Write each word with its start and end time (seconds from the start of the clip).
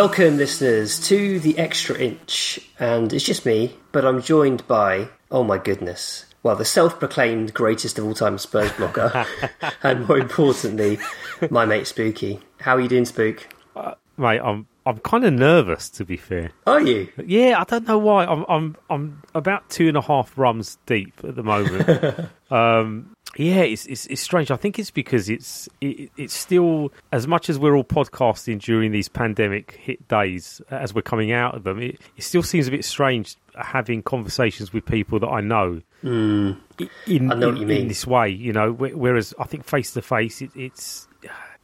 Welcome, 0.00 0.38
listeners, 0.38 0.98
to 1.08 1.38
the 1.40 1.58
Extra 1.58 1.94
Inch, 1.98 2.58
and 2.78 3.12
it's 3.12 3.22
just 3.22 3.44
me, 3.44 3.76
but 3.92 4.02
I'm 4.02 4.22
joined 4.22 4.66
by, 4.66 5.10
oh 5.30 5.44
my 5.44 5.58
goodness, 5.58 6.24
well, 6.42 6.56
the 6.56 6.64
self-proclaimed 6.64 7.52
greatest 7.52 7.98
of 7.98 8.06
all 8.06 8.14
time 8.14 8.38
Spurs 8.38 8.70
blogger, 8.70 9.26
and 9.82 10.08
more 10.08 10.16
importantly, 10.16 10.98
my 11.50 11.66
mate 11.66 11.86
Spooky. 11.86 12.40
How 12.60 12.76
are 12.76 12.80
you 12.80 12.88
doing, 12.88 13.04
Spook? 13.04 13.46
Uh, 13.76 13.92
mate, 14.16 14.40
I'm 14.42 14.66
I'm 14.86 15.00
kind 15.00 15.22
of 15.26 15.34
nervous 15.34 15.90
to 15.90 16.06
be 16.06 16.16
fair. 16.16 16.52
Are 16.66 16.80
you? 16.80 17.12
Yeah, 17.22 17.60
I 17.60 17.64
don't 17.64 17.86
know 17.86 17.98
why. 17.98 18.24
I'm 18.24 18.46
I'm 18.48 18.76
I'm 18.88 19.22
about 19.34 19.68
two 19.68 19.88
and 19.88 19.98
a 19.98 20.00
half 20.00 20.32
rums 20.38 20.78
deep 20.86 21.12
at 21.22 21.36
the 21.36 21.42
moment. 21.42 22.26
um, 22.50 23.09
yeah, 23.36 23.62
it's, 23.62 23.86
it's, 23.86 24.06
it's 24.06 24.20
strange. 24.20 24.50
I 24.50 24.56
think 24.56 24.78
it's 24.78 24.90
because 24.90 25.28
it's 25.28 25.68
it, 25.80 26.10
it's 26.16 26.34
still 26.34 26.92
as 27.12 27.26
much 27.26 27.48
as 27.48 27.58
we're 27.58 27.76
all 27.76 27.84
podcasting 27.84 28.60
during 28.60 28.92
these 28.92 29.08
pandemic 29.08 29.72
hit 29.72 30.06
days 30.08 30.60
as 30.70 30.94
we're 30.94 31.02
coming 31.02 31.32
out 31.32 31.54
of 31.54 31.64
them. 31.64 31.80
It, 31.80 32.00
it 32.16 32.22
still 32.22 32.42
seems 32.42 32.66
a 32.68 32.70
bit 32.70 32.84
strange 32.84 33.36
having 33.56 34.02
conversations 34.02 34.72
with 34.72 34.84
people 34.84 35.20
that 35.20 35.28
I 35.28 35.40
know. 35.40 35.80
Mm, 36.02 36.58
in, 37.06 37.30
I 37.30 37.34
know 37.34 37.48
in, 37.48 37.54
what 37.54 37.60
you 37.60 37.66
mean. 37.66 37.82
in 37.82 37.88
this 37.88 38.06
way, 38.06 38.30
you 38.30 38.52
know. 38.52 38.72
Whereas 38.72 39.32
I 39.38 39.44
think 39.44 39.64
face 39.64 39.92
to 39.92 40.02
face, 40.02 40.42
it's 40.54 41.06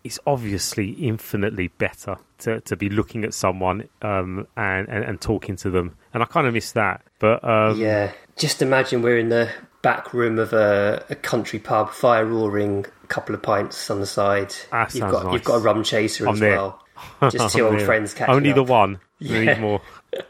it's 0.07 0.21
obviously 0.25 0.91
infinitely 0.91 1.67
better 1.67 2.17
to, 2.39 2.61
to 2.61 2.77
be 2.77 2.89
looking 2.89 3.25
at 3.25 3.35
someone 3.35 3.89
um, 4.03 4.47
and, 4.57 4.89
and, 4.89 5.05
and 5.05 5.21
talking 5.21 5.57
to 5.57 5.69
them. 5.69 5.97
And 6.15 6.23
I 6.23 6.27
kind 6.27 6.47
of 6.47 6.55
miss 6.55 6.71
that. 6.73 7.03
But 7.19 7.43
um, 7.43 7.77
yeah, 7.77 8.13
just 8.37 8.63
imagine 8.63 9.03
we're 9.03 9.19
in 9.19 9.31
the 9.31 9.51
back 9.87 10.13
room 10.13 10.37
of 10.41 10.53
a, 10.53 11.05
a 11.11 11.15
country 11.15 11.61
pub, 11.61 11.91
fire 11.93 12.27
roaring, 12.27 12.85
couple 13.07 13.37
of 13.37 13.41
pints 13.43 13.89
on 13.89 14.01
the 14.01 14.07
side. 14.07 14.53
That 14.73 14.93
you've 14.93 15.09
got 15.09 15.25
nice. 15.27 15.33
you've 15.35 15.45
got 15.45 15.55
a 15.55 15.61
rum 15.61 15.85
chaser 15.85 16.27
I'm 16.27 16.35
as 16.35 16.41
there. 16.41 16.57
well. 16.57 16.83
Just 17.31 17.55
two 17.55 17.65
old 17.67 17.75
there. 17.79 17.87
friends 17.87 18.13
catching 18.13 18.35
Only 18.35 18.53
the 18.53 18.65
one. 18.65 18.99
Yeah. 19.21 19.45
need 19.45 19.61
more. 19.61 19.81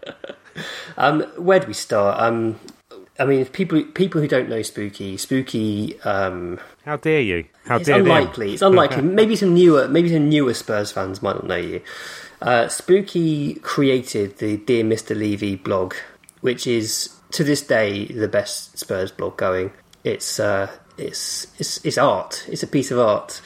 Um, 0.96 1.20
where 1.36 1.60
do 1.60 1.66
we 1.66 1.74
start? 1.74 2.18
Um, 2.18 2.58
I 3.18 3.26
mean, 3.26 3.40
if 3.40 3.52
people 3.52 3.82
people 3.82 4.20
who 4.22 4.28
don't 4.28 4.48
know 4.48 4.62
Spooky, 4.62 5.18
Spooky, 5.18 6.00
um, 6.00 6.58
How 6.86 6.96
dare 6.96 7.20
you? 7.20 7.44
How 7.66 7.76
it's 7.76 7.86
dare 7.86 7.98
them. 7.98 8.06
unlikely. 8.06 8.54
It's 8.54 8.62
unlikely. 8.62 9.02
maybe 9.20 9.36
some 9.36 9.52
newer, 9.52 9.86
maybe 9.88 10.08
some 10.08 10.30
newer 10.30 10.54
Spurs 10.54 10.90
fans 10.92 11.22
might 11.22 11.34
not 11.34 11.46
know 11.46 11.56
you. 11.56 11.82
Uh, 12.40 12.68
Spooky 12.68 13.54
created 13.56 14.38
the 14.38 14.56
Dear 14.56 14.84
Mr. 14.84 15.14
Levy 15.16 15.56
blog, 15.56 15.94
which 16.40 16.66
is 16.66 17.10
to 17.32 17.44
this 17.44 17.62
day 17.62 18.06
the 18.06 18.28
best 18.28 18.78
Spurs 18.78 19.12
blog 19.12 19.36
going. 19.36 19.72
It's 20.04 20.38
uh, 20.38 20.70
it's 20.98 21.46
it's 21.58 21.84
it's 21.84 21.98
art. 21.98 22.46
It's 22.48 22.62
a 22.62 22.66
piece 22.66 22.90
of 22.90 22.98
art. 22.98 23.40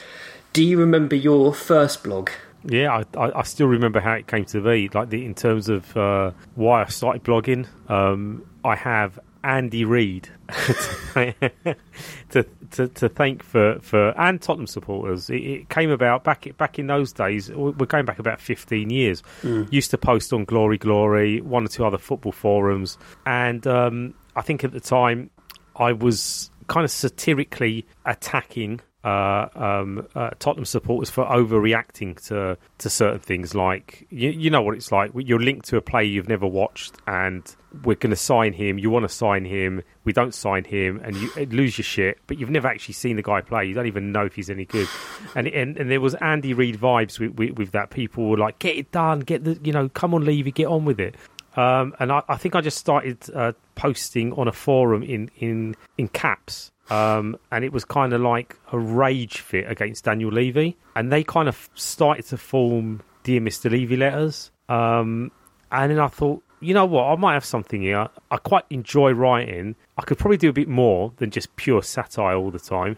Do 0.53 0.63
you 0.63 0.77
remember 0.79 1.15
your 1.15 1.53
first 1.53 2.03
blog? 2.03 2.29
Yeah, 2.63 3.03
I, 3.17 3.39
I, 3.39 3.41
still 3.41 3.65
remember 3.65 3.99
how 3.99 4.13
it 4.13 4.27
came 4.27 4.45
to 4.45 4.61
be. 4.61 4.87
Like 4.93 5.09
the, 5.09 5.25
in 5.25 5.33
terms 5.33 5.67
of 5.67 5.97
uh, 5.97 6.31
why 6.53 6.83
I 6.83 6.85
started 6.89 7.23
blogging, 7.23 7.67
um, 7.89 8.45
I 8.63 8.75
have 8.75 9.19
Andy 9.43 9.85
Reid 9.85 10.29
to, 11.13 12.45
to 12.71 12.87
to 12.87 13.09
thank 13.09 13.43
for, 13.43 13.79
for 13.81 14.09
and 14.19 14.41
Tottenham 14.41 14.67
supporters. 14.67 15.29
It, 15.29 15.41
it 15.41 15.69
came 15.69 15.89
about 15.89 16.23
back 16.23 16.47
back 16.57 16.79
in 16.79 16.87
those 16.87 17.11
days. 17.11 17.49
We're 17.49 17.71
going 17.71 18.05
back 18.05 18.19
about 18.19 18.39
fifteen 18.39 18.89
years. 18.89 19.23
Used 19.71 19.91
to 19.91 19.97
post 19.97 20.33
on 20.33 20.45
Glory 20.45 20.77
Glory, 20.77 21.41
one 21.41 21.65
or 21.65 21.69
two 21.69 21.85
other 21.85 21.97
football 21.97 22.31
forums, 22.31 22.97
and 23.25 23.65
um, 23.67 24.13
I 24.35 24.41
think 24.41 24.63
at 24.63 24.71
the 24.71 24.79
time 24.79 25.29
I 25.75 25.93
was 25.93 26.51
kind 26.67 26.85
of 26.85 26.91
satirically 26.91 27.85
attacking 28.05 28.81
uh, 29.03 29.47
um, 29.55 30.07
uh, 30.13 30.29
Tottenham 30.37 30.65
supporters 30.65 31.09
for 31.09 31.25
overreacting 31.25 32.23
to 32.27 32.57
to 32.77 32.89
certain 32.89 33.19
things. 33.19 33.55
Like 33.55 34.05
you, 34.09 34.29
you 34.29 34.49
know 34.49 34.61
what 34.61 34.75
it's 34.75 34.91
like. 34.91 35.11
You're 35.15 35.39
linked 35.39 35.67
to 35.69 35.77
a 35.77 35.81
player 35.81 36.05
you've 36.05 36.29
never 36.29 36.45
watched, 36.45 36.95
and 37.07 37.43
we're 37.83 37.95
going 37.95 38.11
to 38.11 38.15
sign 38.15 38.53
him. 38.53 38.77
You 38.77 38.89
want 38.89 39.03
to 39.03 39.09
sign 39.09 39.45
him. 39.45 39.81
We 40.03 40.13
don't 40.13 40.33
sign 40.33 40.65
him, 40.65 41.01
and 41.03 41.15
you 41.15 41.31
lose 41.47 41.77
your 41.77 41.83
shit. 41.83 42.19
But 42.27 42.37
you've 42.37 42.49
never 42.49 42.67
actually 42.67 42.93
seen 42.93 43.15
the 43.15 43.23
guy 43.23 43.41
play. 43.41 43.65
You 43.65 43.73
don't 43.73 43.87
even 43.87 44.11
know 44.11 44.25
if 44.25 44.35
he's 44.35 44.49
any 44.49 44.65
good. 44.65 44.87
And 45.35 45.47
and, 45.47 45.77
and 45.77 45.89
there 45.89 46.01
was 46.01 46.13
Andy 46.15 46.53
Reid 46.53 46.79
vibes 46.79 47.19
with, 47.19 47.35
with, 47.37 47.57
with 47.57 47.71
that. 47.71 47.89
People 47.89 48.29
were 48.29 48.37
like, 48.37 48.59
"Get 48.59 48.75
it 48.75 48.91
done. 48.91 49.21
Get 49.21 49.43
the 49.43 49.59
you 49.63 49.73
know, 49.73 49.89
come 49.89 50.13
on, 50.13 50.25
Levy, 50.25 50.51
get 50.51 50.67
on 50.67 50.85
with 50.85 50.99
it." 50.99 51.15
Um, 51.55 51.93
and 51.99 52.11
I, 52.11 52.21
I 52.29 52.37
think 52.37 52.55
I 52.55 52.61
just 52.61 52.77
started 52.77 53.17
uh, 53.33 53.53
posting 53.75 54.31
on 54.33 54.47
a 54.47 54.51
forum 54.53 55.03
in 55.03 55.29
in 55.37 55.75
in 55.97 56.07
caps. 56.07 56.71
Um, 56.89 57.37
and 57.51 57.63
it 57.63 57.71
was 57.71 57.85
kind 57.85 58.11
of 58.13 58.21
like 58.21 58.57
a 58.71 58.79
rage 58.79 59.39
fit 59.39 59.69
against 59.69 60.03
Daniel 60.05 60.31
Levy, 60.31 60.75
and 60.95 61.11
they 61.11 61.23
kind 61.23 61.47
of 61.47 61.69
started 61.75 62.25
to 62.27 62.37
form 62.37 63.01
"Dear 63.23 63.39
Mr. 63.39 63.69
Levy" 63.71 63.95
letters. 63.97 64.51
Um, 64.67 65.31
and 65.71 65.91
then 65.91 65.99
I 65.99 66.07
thought, 66.07 66.43
you 66.59 66.73
know 66.73 66.85
what, 66.85 67.05
I 67.05 67.15
might 67.15 67.33
have 67.33 67.45
something 67.45 67.81
here. 67.81 68.07
I 68.29 68.37
quite 68.37 68.65
enjoy 68.69 69.11
writing. 69.13 69.75
I 69.97 70.01
could 70.01 70.17
probably 70.17 70.37
do 70.37 70.49
a 70.49 70.53
bit 70.53 70.67
more 70.67 71.13
than 71.17 71.31
just 71.31 71.55
pure 71.55 71.81
satire 71.81 72.35
all 72.35 72.51
the 72.51 72.59
time. 72.59 72.97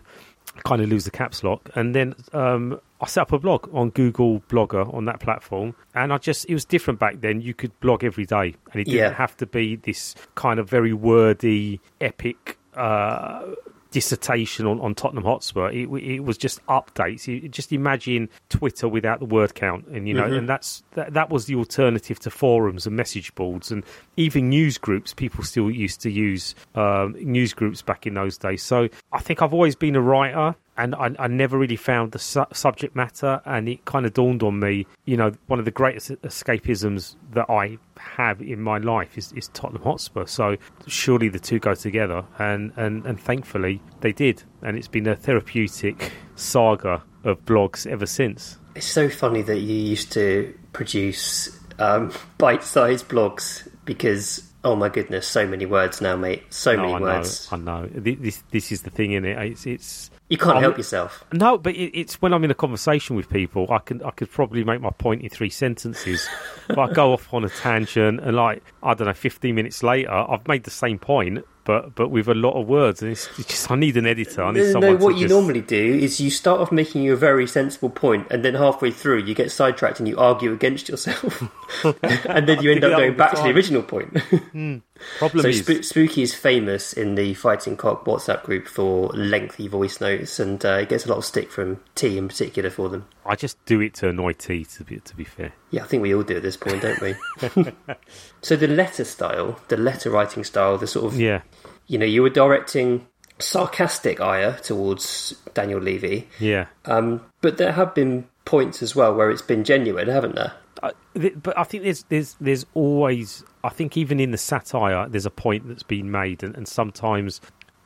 Kind 0.65 0.81
of 0.81 0.89
lose 0.89 1.05
the 1.05 1.11
caps 1.11 1.43
lock, 1.43 1.69
and 1.75 1.93
then 1.95 2.15
um, 2.33 2.79
I 3.01 3.07
set 3.07 3.21
up 3.21 3.31
a 3.31 3.39
blog 3.39 3.69
on 3.73 3.89
Google 3.91 4.41
Blogger 4.49 4.91
on 4.93 5.05
that 5.05 5.19
platform, 5.19 5.75
and 5.95 6.11
I 6.11 6.17
just 6.17 6.45
it 6.49 6.53
was 6.53 6.65
different 6.65 6.99
back 6.99 7.21
then. 7.21 7.41
You 7.41 7.53
could 7.53 7.77
blog 7.79 8.03
every 8.03 8.25
day, 8.25 8.55
and 8.71 8.81
it 8.81 8.85
didn't 8.85 8.97
Yeah. 8.97 9.13
have 9.13 9.37
to 9.37 9.45
be 9.45 9.75
this 9.77 10.15
kind 10.35 10.59
of 10.59 10.69
very 10.69 10.93
wordy, 10.93 11.79
epic 12.01 12.57
uh, 12.75 13.53
dissertation 13.93 14.65
on, 14.65 14.81
on 14.81 14.95
Tottenham 14.95 15.23
Hotspur. 15.23 15.69
It, 15.69 15.87
it 15.87 16.19
was 16.21 16.37
just 16.37 16.65
updates. 16.65 17.27
You 17.27 17.47
just 17.47 17.71
imagine 17.71 18.27
Twitter 18.49 18.87
without 18.87 19.19
the 19.19 19.25
word 19.25 19.55
count, 19.55 19.85
and 19.87 20.07
you 20.07 20.13
know, 20.15 20.25
and 20.25 20.49
that's 20.49 20.83
that, 20.95 21.13
that 21.13 21.29
was 21.29 21.45
the 21.45 21.55
alternative 21.55 22.19
to 22.21 22.29
forums 22.29 22.85
and 22.85 22.95
message 22.95 23.33
boards 23.35 23.71
and 23.71 23.85
even 24.17 24.49
news 24.49 24.77
groups. 24.77 25.13
People 25.13 25.43
still 25.43 25.71
used 25.71 26.01
to 26.01 26.09
use 26.09 26.55
um, 26.75 27.15
news 27.19 27.53
groups 27.53 27.81
back 27.81 28.05
in 28.05 28.15
those 28.15 28.37
days. 28.37 28.63
So 28.63 28.89
I 29.13 29.19
think 29.19 29.41
I've 29.41 29.53
always 29.53 29.75
been 29.75 29.95
a 29.95 30.01
writer. 30.01 30.55
And 30.75 30.95
I, 30.95 31.11
I 31.19 31.27
never 31.27 31.57
really 31.57 31.75
found 31.75 32.13
the 32.13 32.19
su- 32.19 32.45
subject 32.51 32.95
matter, 32.95 33.41
and 33.45 33.69
it 33.69 33.85
kind 33.85 34.05
of 34.05 34.13
dawned 34.13 34.41
on 34.43 34.59
me. 34.59 34.87
You 35.05 35.17
know, 35.17 35.31
one 35.47 35.59
of 35.59 35.65
the 35.65 35.71
greatest 35.71 36.09
escapisms 36.23 37.15
that 37.33 37.49
I 37.49 37.77
have 37.97 38.41
in 38.41 38.61
my 38.61 38.77
life 38.79 39.17
is, 39.17 39.31
is 39.33 39.49
Tottenham 39.49 39.83
Hotspur. 39.83 40.25
So 40.25 40.57
surely 40.87 41.29
the 41.29 41.39
two 41.39 41.59
go 41.59 41.75
together, 41.75 42.25
and, 42.39 42.71
and, 42.75 43.05
and 43.05 43.19
thankfully 43.19 43.81
they 44.01 44.11
did. 44.13 44.43
And 44.61 44.77
it's 44.77 44.87
been 44.87 45.07
a 45.07 45.15
therapeutic 45.15 46.11
saga 46.35 47.03
of 47.23 47.43
blogs 47.45 47.85
ever 47.87 48.05
since. 48.05 48.57
It's 48.75 48.87
so 48.87 49.09
funny 49.09 49.43
that 49.43 49.59
you 49.59 49.75
used 49.75 50.11
to 50.13 50.53
produce 50.73 51.55
um, 51.79 52.11
bite-sized 52.37 53.07
blogs 53.07 53.67
because, 53.85 54.51
oh 54.63 54.75
my 54.75 54.89
goodness, 54.89 55.27
so 55.27 55.45
many 55.45 55.65
words 55.65 56.01
now, 56.01 56.15
mate. 56.15 56.43
So 56.49 56.75
No, 56.75 56.81
many 56.81 56.93
I 56.93 56.97
know, 56.99 57.05
words. 57.05 57.47
I 57.51 57.57
know. 57.57 57.89
This 57.93 58.43
this 58.51 58.71
is 58.71 58.81
the 58.81 58.89
thing 58.89 59.11
in 59.11 59.25
it. 59.25 59.37
It's 59.37 59.65
it's 59.67 60.09
You 60.33 60.37
can't 60.39 60.53
I'm- 60.55 60.61
help 60.63 60.77
yourself. 60.77 61.23
No, 61.31 61.57
but 61.57 61.75
it, 61.75 61.91
it's 61.97 62.21
when 62.21 62.33
I'm 62.33 62.43
in 62.43 62.51
a 62.51 62.55
conversation 62.55 63.15
with 63.15 63.29
people, 63.29 63.67
I 63.71 63.77
can 63.79 64.01
I 64.03 64.09
could 64.11 64.31
probably 64.31 64.63
make 64.63 64.81
my 64.81 64.89
point 64.89 65.21
in 65.21 65.29
three 65.29 65.49
sentences, 65.49 66.27
but 66.67 66.79
I 66.79 66.91
go 66.91 67.13
off 67.13 67.31
on 67.33 67.43
a 67.45 67.49
tangent, 67.49 68.19
and 68.19 68.35
like 68.35 68.63
I 68.81 68.93
don't 68.95 69.07
know, 69.07 69.13
15 69.13 69.53
minutes 69.53 69.83
later, 69.83 70.11
I've 70.11 70.47
made 70.47 70.63
the 70.63 70.71
same 70.71 70.97
point, 70.99 71.45
but 71.65 71.93
but 71.95 72.09
with 72.09 72.27
a 72.27 72.33
lot 72.33 72.59
of 72.59 72.67
words, 72.67 73.01
and 73.03 73.11
it's, 73.11 73.27
it's 73.37 73.47
just 73.47 73.69
I 73.71 73.75
need 73.75 73.95
an 73.95 74.07
editor. 74.07 74.43
I 74.43 74.51
need 74.51 74.61
No, 74.61 74.71
someone. 74.71 74.99
what 74.99 75.09
to 75.11 75.15
you 75.15 75.27
just- 75.27 75.33
normally 75.39 75.61
do 75.61 75.95
is 76.01 76.19
you 76.19 76.29
start 76.31 76.59
off 76.61 76.71
making 76.71 77.07
a 77.09 77.15
very 77.15 77.45
sensible 77.47 77.89
point, 77.91 78.25
and 78.31 78.43
then 78.43 78.55
halfway 78.55 78.89
through 78.91 79.19
you 79.23 79.35
get 79.35 79.51
sidetracked 79.51 79.99
and 79.99 80.07
you 80.07 80.17
argue 80.17 80.51
against 80.51 80.89
yourself, 80.89 81.43
and 82.25 82.47
then 82.47 82.61
you 82.63 82.71
end 82.71 82.83
up 82.83 82.97
going 82.97 83.15
back 83.15 83.35
to 83.35 83.41
the 83.43 83.49
original 83.51 83.83
point. 83.83 84.17
Hmm. 84.51 84.77
Problem 85.17 85.41
so 85.43 85.47
is 85.49 85.59
Sp- 85.63 85.83
Spooky 85.83 86.21
is 86.21 86.33
famous 86.33 86.93
in 86.93 87.15
the 87.15 87.33
Fighting 87.33 87.77
Cock 87.77 88.05
WhatsApp 88.05 88.43
group 88.43 88.67
for 88.67 89.09
lengthy 89.09 89.67
voice 89.67 89.99
notes, 90.01 90.39
and 90.39 90.63
uh, 90.65 90.79
he 90.79 90.85
gets 90.85 91.05
a 91.05 91.09
lot 91.09 91.17
of 91.17 91.25
stick 91.25 91.51
from 91.51 91.81
T 91.95 92.17
in 92.17 92.27
particular 92.27 92.69
for 92.69 92.89
them. 92.89 93.05
I 93.25 93.35
just 93.35 93.63
do 93.65 93.81
it 93.81 93.93
to 93.95 94.09
annoy 94.09 94.33
T. 94.33 94.65
To 94.65 94.83
be 94.83 94.99
to 94.99 95.15
be 95.15 95.23
fair, 95.23 95.53
Yeah, 95.71 95.83
I 95.83 95.87
think 95.87 96.03
we 96.03 96.13
all 96.13 96.23
do 96.23 96.37
at 96.37 96.43
this 96.43 96.57
point, 96.57 96.81
don't 96.81 97.01
we? 97.01 97.15
so 98.41 98.55
the 98.55 98.67
letter 98.67 99.03
style, 99.03 99.59
the 99.67 99.77
letter 99.77 100.09
writing 100.09 100.43
style, 100.43 100.77
the 100.77 100.87
sort 100.87 101.13
of 101.13 101.19
yeah, 101.19 101.41
you 101.87 101.97
know, 101.97 102.05
you 102.05 102.21
were 102.21 102.29
directing 102.29 103.07
sarcastic 103.39 104.21
ire 104.21 104.57
towards 104.63 105.35
Daniel 105.53 105.79
Levy, 105.79 106.27
yeah. 106.39 106.67
um, 106.85 107.21
but 107.41 107.57
there 107.57 107.73
have 107.73 107.93
been 107.93 108.27
points 108.45 108.81
as 108.81 108.95
well 108.95 109.13
where 109.13 109.29
it's 109.29 109.41
been 109.41 109.63
genuine, 109.63 110.07
haven't 110.07 110.35
there? 110.35 110.53
I, 110.83 110.91
th- 111.15 111.35
but 111.41 111.57
I 111.57 111.63
think 111.63 111.83
there's 111.83 112.03
there's 112.09 112.35
there's 112.39 112.65
always 112.73 113.43
I 113.63 113.69
think 113.69 113.97
even 113.97 114.19
in 114.19 114.31
the 114.31 114.37
satire 114.37 115.07
there's 115.07 115.25
a 115.25 115.31
point 115.31 115.67
that's 115.67 115.83
been 115.83 116.11
made 116.11 116.43
and, 116.43 116.55
and 116.55 116.67
sometimes 116.67 117.39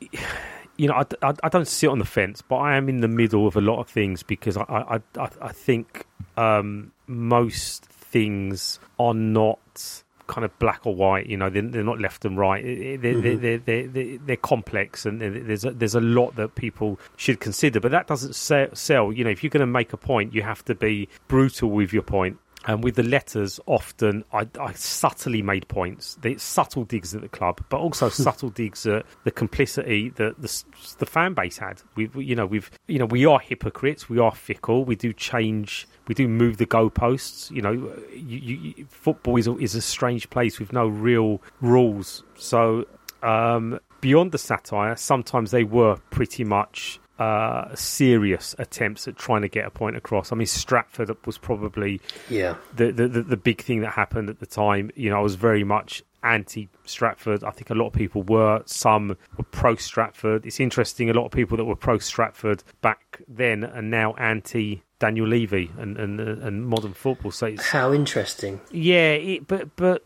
you 0.76 0.88
know 0.88 0.94
I, 0.94 1.04
I, 1.22 1.34
I 1.44 1.48
don't 1.48 1.68
sit 1.68 1.88
on 1.88 1.98
the 1.98 2.04
fence 2.04 2.42
but 2.42 2.56
I 2.56 2.76
am 2.76 2.88
in 2.88 3.00
the 3.00 3.08
middle 3.08 3.46
of 3.46 3.56
a 3.56 3.60
lot 3.60 3.78
of 3.78 3.88
things 3.88 4.22
because 4.22 4.56
I 4.56 4.62
I, 4.68 5.00
I, 5.16 5.28
I 5.40 5.52
think 5.52 6.04
um, 6.36 6.92
most 7.06 7.84
things 7.84 8.80
are 8.98 9.14
not 9.14 10.02
kind 10.28 10.44
of 10.44 10.56
black 10.60 10.86
or 10.86 10.94
white. 10.94 11.26
You 11.26 11.36
know, 11.36 11.50
they're, 11.50 11.62
they're 11.62 11.82
not 11.82 11.98
left 11.98 12.24
and 12.24 12.38
right. 12.38 12.62
They're, 12.62 12.98
they're, 12.98 13.36
they're, 13.36 13.58
they're, 13.58 13.88
they're, 13.88 14.18
they're 14.18 14.36
complex, 14.36 15.04
and 15.04 15.20
there's 15.20 15.64
a, 15.64 15.72
there's 15.72 15.96
a 15.96 16.00
lot 16.00 16.36
that 16.36 16.54
people 16.54 17.00
should 17.16 17.40
consider. 17.40 17.80
But 17.80 17.90
that 17.90 18.06
doesn't 18.06 18.36
sell. 18.36 19.12
You 19.12 19.24
know, 19.24 19.30
if 19.30 19.42
you're 19.42 19.50
going 19.50 19.60
to 19.60 19.66
make 19.66 19.92
a 19.92 19.96
point, 19.96 20.32
you 20.32 20.42
have 20.42 20.64
to 20.66 20.74
be 20.76 21.08
brutal 21.26 21.70
with 21.70 21.92
your 21.92 22.02
point. 22.02 22.38
And 22.68 22.84
with 22.84 22.96
the 22.96 23.02
letters, 23.02 23.58
often 23.64 24.24
I, 24.30 24.46
I 24.60 24.74
subtly 24.74 25.40
made 25.40 25.66
points. 25.68 26.18
The 26.20 26.36
subtle 26.36 26.84
digs 26.84 27.14
at 27.14 27.22
the 27.22 27.28
club, 27.28 27.64
but 27.70 27.78
also 27.78 28.08
subtle 28.10 28.50
digs 28.50 28.86
at 28.86 29.06
the 29.24 29.30
complicity 29.30 30.10
that 30.10 30.42
the, 30.42 30.64
the 30.98 31.06
fan 31.06 31.32
base 31.32 31.56
had. 31.56 31.80
We, 31.96 32.10
you 32.14 32.36
know, 32.36 32.44
we've, 32.44 32.70
you 32.86 32.98
know, 32.98 33.06
we 33.06 33.24
are 33.24 33.40
hypocrites. 33.40 34.10
We 34.10 34.18
are 34.18 34.34
fickle. 34.34 34.84
We 34.84 34.96
do 34.96 35.14
change. 35.14 35.88
We 36.08 36.14
do 36.14 36.28
move 36.28 36.58
the 36.58 36.66
goalposts. 36.66 37.50
You 37.50 37.62
know, 37.62 37.72
you, 38.12 38.38
you, 38.76 38.86
football 38.90 39.38
is 39.38 39.46
a, 39.46 39.56
is 39.56 39.74
a 39.74 39.80
strange 39.80 40.28
place 40.28 40.60
with 40.60 40.70
no 40.70 40.88
real 40.88 41.40
rules. 41.62 42.22
So 42.36 42.84
um, 43.22 43.80
beyond 44.02 44.32
the 44.32 44.38
satire, 44.38 44.94
sometimes 44.96 45.52
they 45.52 45.64
were 45.64 45.96
pretty 46.10 46.44
much 46.44 47.00
uh, 47.18 47.74
serious 47.74 48.54
attempts 48.58 49.08
at 49.08 49.16
trying 49.16 49.42
to 49.42 49.48
get 49.48 49.66
a 49.66 49.70
point 49.70 49.96
across. 49.96 50.32
I 50.32 50.36
mean, 50.36 50.46
Stratford 50.46 51.10
was 51.26 51.38
probably 51.38 52.00
yeah 52.28 52.56
the, 52.74 52.92
the, 52.92 53.08
the, 53.08 53.22
the 53.22 53.36
big 53.36 53.62
thing 53.62 53.80
that 53.80 53.92
happened 53.92 54.30
at 54.30 54.40
the 54.40 54.46
time. 54.46 54.90
You 54.94 55.10
know, 55.10 55.18
I 55.18 55.20
was 55.20 55.34
very 55.34 55.64
much 55.64 56.02
anti 56.22 56.68
Stratford. 56.84 57.44
I 57.44 57.50
think 57.50 57.70
a 57.70 57.74
lot 57.74 57.88
of 57.88 57.92
people 57.92 58.22
were. 58.22 58.62
Some 58.66 59.16
were 59.36 59.44
pro 59.50 59.76
Stratford. 59.76 60.46
It's 60.46 60.60
interesting. 60.60 61.10
A 61.10 61.14
lot 61.14 61.26
of 61.26 61.32
people 61.32 61.56
that 61.56 61.64
were 61.64 61.76
pro 61.76 61.98
Stratford 61.98 62.62
back 62.82 63.20
then 63.26 63.64
are 63.64 63.82
now 63.82 64.14
anti 64.14 64.82
Daniel 64.98 65.26
Levy 65.26 65.70
and 65.78 65.96
and, 65.96 66.20
and 66.20 66.66
modern 66.66 66.94
football. 66.94 67.30
So 67.30 67.54
how 67.60 67.92
interesting. 67.92 68.60
Yeah, 68.70 69.12
it, 69.12 69.46
but 69.46 69.74
but 69.76 70.04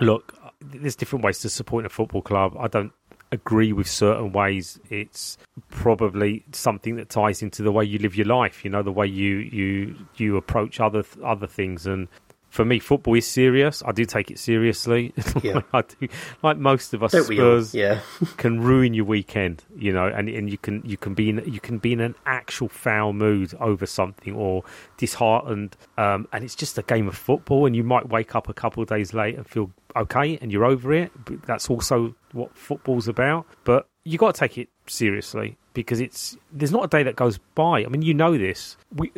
look, 0.00 0.34
there's 0.60 0.96
different 0.96 1.24
ways 1.24 1.40
to 1.40 1.50
support 1.50 1.84
a 1.84 1.88
football 1.88 2.22
club. 2.22 2.56
I 2.58 2.68
don't 2.68 2.92
agree 3.34 3.72
with 3.72 3.88
certain 3.88 4.32
ways. 4.32 4.80
It's 4.88 5.36
probably 5.70 6.44
something 6.52 6.96
that 6.96 7.10
ties 7.10 7.42
into 7.42 7.62
the 7.62 7.72
way 7.72 7.84
you 7.84 7.98
live 7.98 8.16
your 8.16 8.26
life. 8.26 8.64
You 8.64 8.70
know, 8.70 8.82
the 8.82 8.92
way 8.92 9.06
you 9.06 9.36
you 9.36 9.96
you 10.16 10.36
approach 10.36 10.80
other 10.80 11.04
other 11.22 11.46
things. 11.46 11.86
And 11.86 12.08
for 12.54 12.64
me, 12.64 12.78
football 12.78 13.14
is 13.14 13.26
serious. 13.26 13.82
I 13.84 13.90
do 13.90 14.04
take 14.04 14.30
it 14.30 14.38
seriously. 14.38 15.12
Yeah. 15.42 15.60
I 15.72 15.82
do, 15.82 16.08
like 16.42 16.56
most 16.56 16.94
of 16.94 17.02
us 17.02 17.10
Don't? 17.10 17.24
Spurs 17.24 17.74
Yeah. 17.74 18.00
can 18.36 18.60
ruin 18.60 18.94
your 18.94 19.04
weekend. 19.04 19.64
You 19.76 19.92
know, 19.92 20.06
and 20.06 20.28
and 20.28 20.48
you 20.48 20.56
can 20.56 20.80
you 20.86 20.96
can 20.96 21.12
be 21.14 21.28
in 21.28 21.42
you 21.44 21.58
can 21.58 21.78
be 21.78 21.92
in 21.92 22.00
an 22.00 22.14
actual 22.24 22.68
foul 22.68 23.12
mood 23.12 23.52
over 23.58 23.84
something 23.84 24.34
or 24.34 24.62
disheartened. 24.96 25.76
Um, 25.98 26.28
and 26.32 26.44
it's 26.44 26.54
just 26.54 26.78
a 26.78 26.82
game 26.82 27.08
of 27.08 27.16
football, 27.16 27.66
and 27.66 27.74
you 27.74 27.82
might 27.82 28.08
wake 28.08 28.36
up 28.36 28.48
a 28.48 28.54
couple 28.54 28.82
of 28.82 28.88
days 28.88 29.12
late 29.12 29.34
and 29.36 29.46
feel 29.46 29.72
okay, 29.96 30.38
and 30.40 30.52
you're 30.52 30.64
over 30.64 30.92
it. 30.92 31.10
But 31.24 31.42
that's 31.42 31.68
also 31.68 32.14
what 32.32 32.56
football's 32.56 33.08
about. 33.08 33.46
But 33.64 33.88
you 34.04 34.16
got 34.16 34.34
to 34.36 34.38
take 34.38 34.56
it 34.56 34.68
seriously 34.86 35.58
because 35.74 36.00
it's 36.00 36.36
there's 36.52 36.72
not 36.72 36.84
a 36.84 36.88
day 36.88 37.02
that 37.02 37.16
goes 37.16 37.38
by. 37.54 37.84
I 37.84 37.88
mean, 37.88 38.02
you 38.02 38.14
know 38.14 38.38
this. 38.38 38.76
We, 38.94 39.12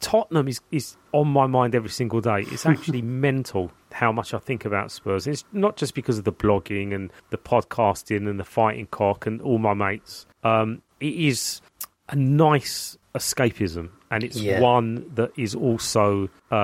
Tottenham 0.00 0.48
is 0.48 0.60
is 0.72 0.96
on 1.12 1.28
my 1.28 1.46
mind 1.46 1.74
every 1.74 1.90
single 1.90 2.20
day. 2.20 2.44
It's 2.46 2.64
actually 2.74 3.02
mental 3.02 3.70
how 3.92 4.12
much 4.12 4.32
I 4.32 4.38
think 4.38 4.64
about 4.64 4.90
Spurs. 4.90 5.26
It's 5.26 5.44
not 5.52 5.76
just 5.76 5.94
because 5.94 6.18
of 6.18 6.24
the 6.24 6.32
blogging 6.32 6.94
and 6.94 7.10
the 7.30 7.38
podcasting 7.38 8.28
and 8.28 8.40
the 8.40 8.44
fighting 8.44 8.86
cock 8.90 9.26
and 9.26 9.42
all 9.42 9.58
my 9.58 9.74
mates. 9.74 10.26
Um, 10.44 10.82
it 11.00 11.14
is 11.14 11.60
a 12.08 12.16
nice 12.16 12.96
escapism, 13.14 13.90
and 14.10 14.24
it's 14.24 14.36
Yeah. 14.40 14.60
one 14.60 15.04
that 15.14 15.30
is 15.36 15.54
also 15.54 16.28
uh, 16.50 16.54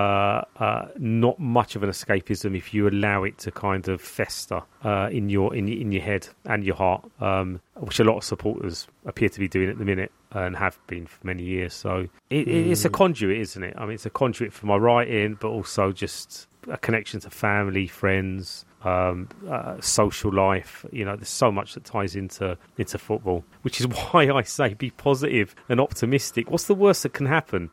uh, 0.58 0.86
not 0.98 1.38
much 1.38 1.76
of 1.76 1.82
an 1.82 1.90
escapism 1.90 2.56
if 2.56 2.72
you 2.74 2.88
allow 2.88 3.24
it 3.24 3.38
to 3.38 3.50
kind 3.50 3.88
of 3.88 4.00
fester 4.00 4.62
uh, 4.82 5.08
in 5.12 5.28
your 5.28 5.54
in, 5.54 5.68
in 5.68 5.92
your 5.92 6.02
head 6.02 6.28
and 6.44 6.64
your 6.64 6.76
heart, 6.76 7.04
um, 7.20 7.60
which 7.76 8.00
a 8.00 8.04
lot 8.04 8.16
of 8.16 8.24
supporters 8.24 8.86
appear 9.04 9.28
to 9.28 9.38
be 9.40 9.48
doing 9.48 9.68
at 9.68 9.78
the 9.78 9.84
minute 9.84 10.10
and 10.32 10.56
have 10.56 10.78
been 10.88 11.06
for 11.06 11.24
many 11.26 11.42
years. 11.44 11.72
So 11.74 12.08
it, 12.30 12.48
it- 12.48 12.70
it's 12.70 12.84
a 12.84 12.90
conduit, 12.90 13.38
isn't 13.38 13.62
it? 13.62 13.74
I 13.76 13.82
mean, 13.84 13.94
it's 13.94 14.06
a 14.06 14.10
conduit 14.10 14.52
for 14.52 14.66
my 14.66 14.76
writing, 14.76 15.36
but 15.40 15.48
also 15.48 15.92
just 15.92 16.48
a 16.68 16.78
connection 16.78 17.20
to 17.20 17.30
family, 17.30 17.86
friends, 17.86 18.64
um, 18.84 19.28
uh, 19.48 19.80
social 19.80 20.32
life. 20.32 20.84
You 20.92 21.04
know, 21.04 21.16
there's 21.16 21.28
so 21.28 21.50
much 21.50 21.74
that 21.74 21.84
ties 21.84 22.14
into 22.14 22.56
into 22.76 22.98
football, 22.98 23.44
which 23.62 23.80
is 23.80 23.86
why 24.12 24.30
I 24.30 24.42
say 24.42 24.74
be 24.74 24.90
positive 24.90 25.54
and 25.68 25.80
optimistic. 25.80 26.50
What's 26.50 26.66
the 26.66 26.74
worst 26.74 27.02
that 27.02 27.14
can 27.14 27.26
happen? 27.26 27.70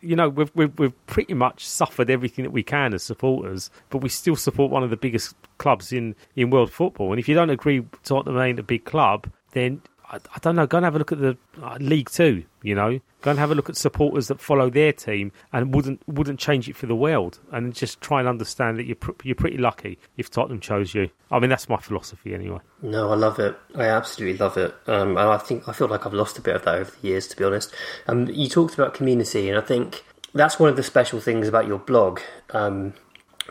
You 0.00 0.16
know, 0.16 0.28
we've, 0.28 0.50
we've 0.54 0.78
we've 0.78 1.06
pretty 1.06 1.34
much 1.34 1.66
suffered 1.66 2.10
everything 2.10 2.44
that 2.44 2.50
we 2.50 2.62
can 2.62 2.94
as 2.94 3.02
supporters, 3.02 3.70
but 3.90 3.98
we 3.98 4.08
still 4.08 4.36
support 4.36 4.70
one 4.70 4.82
of 4.82 4.90
the 4.90 4.96
biggest 4.96 5.34
clubs 5.58 5.92
in 5.92 6.14
in 6.36 6.50
world 6.50 6.70
football. 6.70 7.12
And 7.12 7.18
if 7.18 7.28
you 7.28 7.34
don't 7.34 7.50
agree 7.50 7.84
Tottenham 8.04 8.38
ain't 8.40 8.60
a 8.60 8.64
big 8.64 8.84
club, 8.84 9.30
then 9.52 9.82
I, 10.10 10.16
I 10.16 10.38
don't 10.40 10.56
know. 10.56 10.66
Go 10.66 10.78
and 10.78 10.84
have 10.84 10.94
a 10.94 10.98
look 10.98 11.12
at 11.12 11.20
the 11.20 11.36
uh, 11.62 11.76
League 11.80 12.10
Two. 12.10 12.44
You 12.62 12.74
know, 12.74 13.00
go 13.22 13.30
and 13.30 13.38
have 13.38 13.50
a 13.50 13.54
look 13.54 13.68
at 13.68 13.76
supporters 13.76 14.28
that 14.28 14.40
follow 14.40 14.70
their 14.70 14.92
team 14.92 15.32
and 15.52 15.74
wouldn't 15.74 16.00
wouldn't 16.06 16.38
change 16.40 16.68
it 16.68 16.76
for 16.76 16.86
the 16.86 16.96
world. 16.96 17.38
And 17.52 17.74
just 17.74 18.00
try 18.00 18.20
and 18.20 18.28
understand 18.28 18.78
that 18.78 18.86
you're 18.86 18.96
pr- 18.96 19.12
you're 19.22 19.34
pretty 19.34 19.58
lucky 19.58 19.98
if 20.16 20.30
Tottenham 20.30 20.60
chose 20.60 20.94
you. 20.94 21.10
I 21.30 21.38
mean, 21.38 21.50
that's 21.50 21.68
my 21.68 21.76
philosophy 21.76 22.34
anyway. 22.34 22.60
No, 22.82 23.10
I 23.10 23.16
love 23.16 23.38
it. 23.38 23.56
I 23.74 23.84
absolutely 23.84 24.38
love 24.38 24.56
it. 24.56 24.74
Um, 24.86 25.10
and 25.10 25.18
I 25.18 25.38
think 25.38 25.68
I 25.68 25.72
feel 25.72 25.88
like 25.88 26.06
I've 26.06 26.14
lost 26.14 26.38
a 26.38 26.42
bit 26.42 26.56
of 26.56 26.64
that 26.64 26.74
over 26.74 26.90
the 26.90 27.08
years, 27.08 27.26
to 27.28 27.36
be 27.36 27.44
honest. 27.44 27.74
Um, 28.06 28.26
you 28.28 28.48
talked 28.48 28.74
about 28.74 28.94
community, 28.94 29.48
and 29.48 29.58
I 29.58 29.62
think 29.62 30.04
that's 30.34 30.58
one 30.58 30.70
of 30.70 30.76
the 30.76 30.82
special 30.82 31.20
things 31.20 31.48
about 31.48 31.66
your 31.66 31.78
blog. 31.78 32.20
Um, 32.50 32.94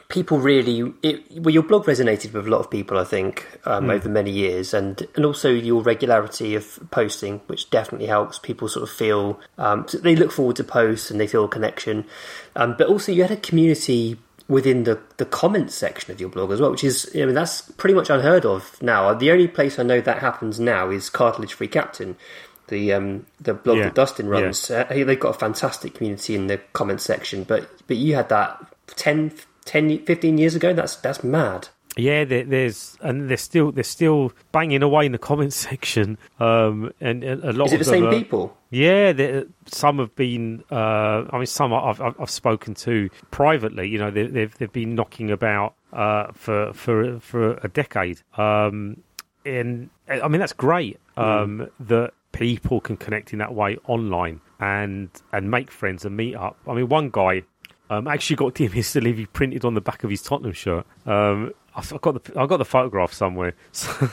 people 0.10 0.40
really, 0.40 0.94
it, 1.04 1.24
well, 1.42 1.54
your 1.54 1.64
blog 1.64 1.86
resonated 1.86 2.34
with 2.34 2.48
a 2.48 2.50
lot 2.50 2.60
of 2.60 2.70
people, 2.72 2.98
I 2.98 3.04
think, 3.04 3.60
um, 3.66 3.90
over 3.90 4.08
many 4.10 4.32
years, 4.32 4.74
and 4.74 5.06
and 5.16 5.26
also 5.26 5.50
your 5.50 5.82
regularity 5.82 6.56
of 6.56 6.80
posting, 6.92 7.40
which 7.48 7.70
definitely 7.70 8.08
helps 8.08 8.40
people 8.40 8.68
sort 8.68 8.84
of 8.84 8.90
feel 8.96 9.40
um, 9.58 9.86
they 9.94 10.16
look 10.16 10.32
forward 10.32 10.56
to 10.58 10.64
posts 10.64 11.12
and 11.12 11.20
they 11.20 11.28
feel 11.28 11.46
a 11.46 11.50
connection. 11.50 12.06
Um, 12.56 12.76
but 12.78 12.88
also, 12.88 13.12
you 13.12 13.22
had 13.22 13.32
a 13.32 13.38
community 13.38 14.18
within 14.48 14.86
the, 14.86 14.98
the 15.18 15.26
comments 15.26 15.76
section 15.76 16.10
of 16.14 16.22
your 16.22 16.30
blog 16.30 16.52
as 16.52 16.62
well, 16.62 16.72
which 16.72 16.84
is 16.84 17.10
I 17.14 17.26
mean 17.26 17.36
that's 17.36 17.62
pretty 17.62 17.94
much 17.94 18.10
unheard 18.10 18.46
of 18.46 18.82
now. 18.82 19.14
The 19.14 19.32
only 19.32 19.48
place 19.48 19.78
I 19.78 19.84
know 19.84 20.00
that 20.02 20.20
happens 20.20 20.60
now 20.60 20.90
is 20.90 21.10
Cartilage 21.10 21.54
Free 21.54 21.68
Captain, 21.68 22.16
the 22.68 22.94
um, 22.94 23.26
the 23.42 23.54
blog 23.54 23.78
Yeah. 23.78 23.84
that 23.86 23.96
Dustin 23.96 24.30
runs. 24.30 24.72
Uh, 24.72 24.86
they've 24.90 25.20
got 25.20 25.36
a 25.36 25.40
fantastic 25.40 25.96
community 25.96 26.34
in 26.36 26.48
the 26.48 26.60
comments 26.72 27.04
section, 27.04 27.44
but 27.44 27.70
but 27.88 27.98
you 27.98 28.16
had 28.16 28.30
that 28.30 28.66
10, 28.96 29.34
10 29.68 30.06
15 30.06 30.38
years 30.38 30.56
ago. 30.56 30.74
That's 30.74 30.96
that's 30.96 31.24
mad. 31.24 31.68
Yeah, 31.96 32.26
there, 32.26 32.44
there's 32.44 32.96
and 33.02 33.28
they're 33.28 33.38
still 33.38 33.72
they're 33.72 33.84
still 33.84 34.32
banging 34.52 34.84
away 34.84 35.06
in 35.08 35.12
the 35.14 35.18
comments 35.18 35.56
section. 35.70 36.18
Um, 36.40 36.92
and, 37.02 37.24
and 37.24 37.44
a 37.44 37.54
lot 37.54 37.68
Is 37.68 37.74
it 37.74 37.76
of 37.76 37.80
the 37.80 37.92
same 37.92 38.06
are- 38.06 38.12
people? 38.12 38.56
Yeah, 38.70 39.14
there- 39.14 39.46
some 39.66 39.98
have 40.00 40.16
been. 40.16 40.64
Uh, 40.72 41.26
I 41.32 41.38
mean, 41.38 41.46
some 41.46 41.74
I've, 41.74 42.00
I've 42.02 42.20
I've 42.20 42.30
spoken 42.30 42.74
to 42.76 43.10
privately. 43.32 43.88
You 43.90 43.98
know, 44.00 44.12
they, 44.12 44.28
they've 44.28 44.56
they've 44.58 44.72
been 44.72 44.94
knocking 44.96 45.32
about 45.32 45.74
uh, 45.92 46.32
for 46.34 46.72
for 46.74 47.20
for 47.20 47.54
a 47.64 47.68
decade. 47.68 48.22
Um, 48.38 49.02
and 49.46 49.90
I 50.10 50.28
mean, 50.28 50.40
that's 50.40 50.54
great 50.54 51.00
um, 51.16 51.70
that 51.80 52.12
people 52.32 52.80
can 52.82 52.98
connect 52.98 53.34
in 53.34 53.40
that 53.40 53.56
way 53.56 53.78
online 53.88 54.42
and 54.60 55.10
and 55.32 55.50
make 55.50 55.72
friends 55.72 56.06
and 56.06 56.16
meet 56.16 56.36
up. 56.36 56.58
I 56.68 56.74
mean, 56.74 56.90
one 56.90 57.10
guy 57.10 57.44
um, 57.90 58.08
actually 58.08 58.36
got 58.36 58.54
Mr. 58.70 59.02
Levy 59.02 59.26
printed 59.28 59.66
on 59.66 59.74
the 59.74 59.82
back 59.82 60.04
of 60.04 60.10
his 60.10 60.22
Tottenham 60.22 60.54
shirt. 60.54 60.86
Um, 61.06 61.54
I've 61.76 61.94
I've 61.94 62.02
got 62.02 62.24
the 62.24 62.40
I've 62.40 62.50
got 62.50 62.58
the 62.58 62.66
photograph 62.66 63.14
somewhere. 63.14 63.54
So, 63.72 64.08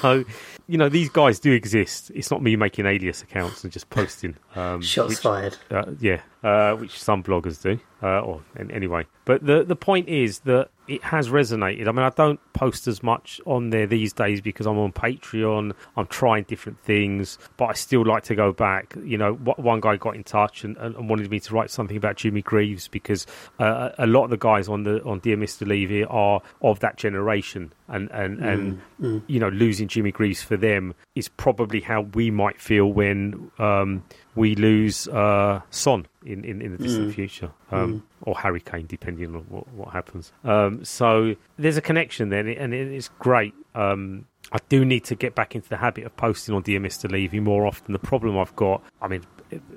so, 0.00 0.24
you 0.66 0.78
know, 0.78 0.88
these 0.88 1.08
guys 1.10 1.38
do 1.38 1.52
exist. 1.52 2.10
It's 2.14 2.30
not 2.30 2.42
me 2.42 2.56
making 2.56 2.86
alias 2.86 3.22
accounts 3.22 3.62
and 3.64 3.72
just 3.72 3.88
posting. 3.90 4.36
Um, 4.56 4.80
Shots 4.82 5.10
which- 5.10 5.18
fired. 5.18 5.56
uh, 5.70 5.92
yeah, 6.00 6.22
uh, 6.42 6.74
which 6.76 6.98
some 7.00 7.22
bloggers 7.22 7.62
do. 7.62 7.78
Uh, 8.04 8.20
or 8.20 8.42
anyway, 8.70 9.06
but 9.24 9.46
the 9.46 9.64
the 9.64 9.74
point 9.74 10.10
is 10.10 10.40
that 10.40 10.68
it 10.86 11.02
has 11.04 11.30
resonated. 11.30 11.88
I 11.88 11.92
mean, 11.92 12.04
I 12.04 12.10
don't 12.10 12.38
post 12.52 12.86
as 12.86 13.02
much 13.02 13.40
on 13.46 13.70
there 13.70 13.86
these 13.86 14.12
days 14.12 14.42
because 14.42 14.66
I'm 14.66 14.76
on 14.76 14.92
Patreon. 14.92 15.72
I'm 15.96 16.06
trying 16.08 16.44
different 16.44 16.78
things, 16.80 17.38
but 17.56 17.66
I 17.66 17.72
still 17.72 18.04
like 18.04 18.24
to 18.24 18.34
go 18.34 18.52
back. 18.52 18.94
You 19.02 19.16
know, 19.16 19.32
one 19.32 19.80
guy 19.80 19.96
got 19.96 20.16
in 20.16 20.22
touch 20.24 20.64
and, 20.64 20.76
and 20.76 21.08
wanted 21.08 21.30
me 21.30 21.40
to 21.40 21.54
write 21.54 21.70
something 21.70 21.96
about 21.96 22.16
Jimmy 22.16 22.42
Greaves 22.42 22.88
because 22.88 23.26
uh, 23.58 23.90
a 23.96 24.06
lot 24.06 24.24
of 24.24 24.30
the 24.30 24.36
guys 24.36 24.68
on 24.68 24.82
the 24.82 25.02
on 25.04 25.20
Dear 25.20 25.38
Mr. 25.38 25.66
Levy 25.66 26.04
are 26.04 26.42
of 26.60 26.80
that 26.80 26.98
generation, 26.98 27.72
and 27.88 28.10
and 28.10 28.38
and 28.40 28.82
you 29.26 29.40
know, 29.40 29.48
losing 29.48 29.88
Jimmy 29.88 30.12
Greaves 30.12 30.42
for 30.42 30.58
them 30.58 30.94
is 31.14 31.28
probably 31.28 31.80
how 31.80 32.02
we 32.02 32.30
might 32.30 32.60
feel 32.60 32.92
when 32.92 33.50
um, 33.58 34.04
we 34.36 34.54
lose 34.54 35.06
uh, 35.08 35.60
Son 35.70 36.06
in, 36.24 36.44
in, 36.44 36.60
in 36.62 36.72
the 36.72 36.78
distant 36.78 37.14
future, 37.14 37.50
um, 37.70 38.02
or 38.22 38.36
Harry 38.38 38.60
Kane, 38.60 38.86
depending 38.86 39.34
on 39.34 39.42
what, 39.48 39.68
what 39.72 39.88
happens. 39.92 40.32
Um, 40.44 40.84
so 40.84 41.34
there's 41.58 41.76
a 41.76 41.82
connection 41.82 42.30
there, 42.30 42.40
and 42.40 42.48
it- 42.48 42.58
and 42.58 42.74
it 42.74 42.88
is 42.92 43.08
great. 43.18 43.54
Um, 43.74 44.26
I 44.52 44.58
do 44.68 44.84
need 44.84 45.04
to 45.04 45.14
get 45.14 45.34
back 45.34 45.54
into 45.54 45.68
the 45.68 45.76
habit 45.78 46.04
of 46.04 46.16
posting 46.16 46.54
on 46.54 46.62
Dear 46.62 46.78
Mr. 46.80 47.10
Levy 47.10 47.40
more 47.40 47.66
often. 47.66 47.92
The 47.92 47.98
problem 47.98 48.38
I've 48.38 48.54
got, 48.56 48.82
I 49.00 49.08
mean, 49.08 49.24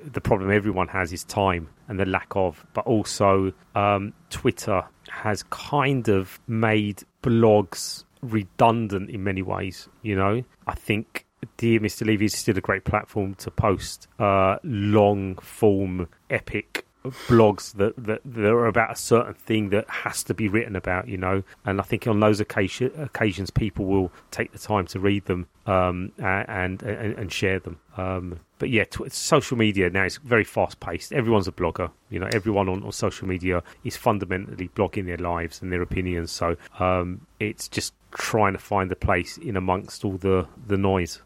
the 0.04 0.20
problem 0.20 0.50
everyone 0.50 0.88
has 0.88 1.12
is 1.12 1.24
time 1.24 1.68
and 1.88 1.98
the 1.98 2.04
lack 2.04 2.28
of, 2.36 2.64
but 2.74 2.84
also 2.84 3.52
um, 3.74 4.12
Twitter 4.30 4.82
has 5.08 5.42
kind 5.50 6.08
of 6.08 6.38
made 6.46 7.02
blogs 7.22 8.04
redundant 8.22 9.10
in 9.10 9.24
many 9.24 9.42
ways. 9.42 9.88
You 10.02 10.16
know, 10.16 10.42
I 10.66 10.74
think 10.74 11.24
Dear 11.56 11.80
Mr. 11.80 12.06
Levy 12.06 12.26
is 12.26 12.36
still 12.36 12.58
a 12.58 12.60
great 12.60 12.84
platform 12.84 13.34
to 13.36 13.50
post 13.50 14.08
uh, 14.18 14.58
long 14.62 15.36
form, 15.36 16.08
epic 16.30 16.84
blogs 17.04 17.74
that, 17.74 17.94
that 17.96 18.20
that 18.24 18.44
are 18.44 18.66
about 18.66 18.92
a 18.92 18.96
certain 18.96 19.34
thing 19.34 19.70
that 19.70 19.88
has 19.88 20.22
to 20.24 20.34
be 20.34 20.48
written 20.48 20.76
about, 20.76 21.08
you 21.08 21.16
know. 21.16 21.42
And 21.64 21.80
I 21.80 21.84
think 21.84 22.06
on 22.06 22.20
those 22.20 22.40
occasion, 22.40 22.92
occasions, 22.98 23.50
people 23.50 23.86
will 23.86 24.12
take 24.30 24.52
the 24.52 24.58
time 24.58 24.86
to 24.88 25.00
read 25.00 25.24
them 25.26 25.46
um, 25.66 26.12
and, 26.18 26.82
and 26.82 27.18
and 27.18 27.32
share 27.32 27.58
them. 27.60 27.78
Um, 27.96 28.40
but 28.58 28.70
yeah, 28.70 28.84
t- 28.84 29.08
social 29.10 29.56
media 29.56 29.90
now 29.90 30.04
is 30.04 30.18
very 30.18 30.44
fast 30.44 30.80
paced. 30.80 31.12
Everyone's 31.12 31.48
a 31.48 31.52
blogger. 31.52 31.90
You 32.10 32.18
know, 32.18 32.28
everyone 32.32 32.68
on, 32.68 32.82
on, 32.82 32.92
social 32.92 33.28
media 33.28 33.62
is 33.84 33.96
fundamentally 33.96 34.68
blogging 34.68 35.06
their 35.06 35.16
lives 35.16 35.62
and 35.62 35.72
their 35.72 35.82
opinions. 35.82 36.30
So 36.30 36.56
um, 36.78 37.26
it's 37.38 37.68
just 37.68 37.94
trying 38.12 38.54
to 38.54 38.58
find 38.58 38.90
a 38.90 38.96
place 38.96 39.36
in 39.38 39.56
amongst 39.56 40.04
all 40.04 40.16
the 40.16 40.46
the 40.66 40.76
noise. 40.76 41.22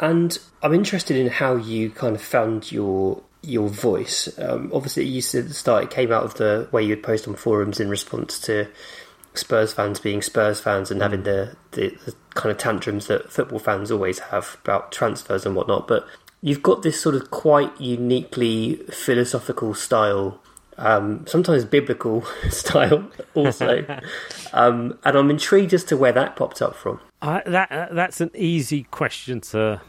And 0.00 0.38
I'm 0.62 0.74
interested 0.74 1.16
in 1.16 1.28
how 1.28 1.56
you 1.56 1.90
kind 1.90 2.16
of 2.16 2.22
found 2.22 2.72
your 2.72 3.22
your 3.42 3.68
voice. 3.68 4.28
Um, 4.38 4.70
obviously, 4.72 5.04
you 5.04 5.20
said 5.20 5.42
at 5.42 5.48
the 5.48 5.54
start 5.54 5.84
it 5.84 5.90
came 5.90 6.10
out 6.10 6.24
of 6.24 6.34
the 6.34 6.68
way 6.72 6.82
you'd 6.82 7.02
post 7.02 7.28
on 7.28 7.34
forums 7.34 7.78
in 7.78 7.88
response 7.88 8.38
to 8.40 8.68
Spurs 9.34 9.72
fans 9.72 10.00
being 10.00 10.22
Spurs 10.22 10.60
fans 10.60 10.90
and 10.90 11.02
having 11.02 11.24
the, 11.24 11.56
the, 11.72 11.90
the 12.06 12.14
kind 12.34 12.50
of 12.50 12.58
tantrums 12.58 13.06
that 13.08 13.30
football 13.30 13.58
fans 13.58 13.90
always 13.90 14.18
have 14.20 14.56
about 14.64 14.92
transfers 14.92 15.44
and 15.44 15.54
whatnot. 15.54 15.86
But 15.86 16.06
you've 16.40 16.62
got 16.62 16.82
this 16.82 17.00
sort 17.00 17.14
of 17.14 17.30
quite 17.30 17.78
uniquely 17.80 18.76
philosophical 18.90 19.74
style 19.74 20.40
um, 20.78 21.26
sometimes 21.26 21.64
biblical 21.64 22.24
style 22.50 23.08
also. 23.34 23.84
um, 24.52 24.98
and 25.04 25.16
I'm 25.16 25.30
intrigued 25.30 25.74
as 25.74 25.84
to 25.84 25.96
where 25.96 26.12
that 26.12 26.36
popped 26.36 26.62
up 26.62 26.74
from. 26.74 27.00
Uh, 27.22 27.40
that 27.46 27.72
uh, 27.72 27.88
that's 27.92 28.20
an 28.20 28.30
easy 28.34 28.84
question 28.84 29.40
to 29.40 29.80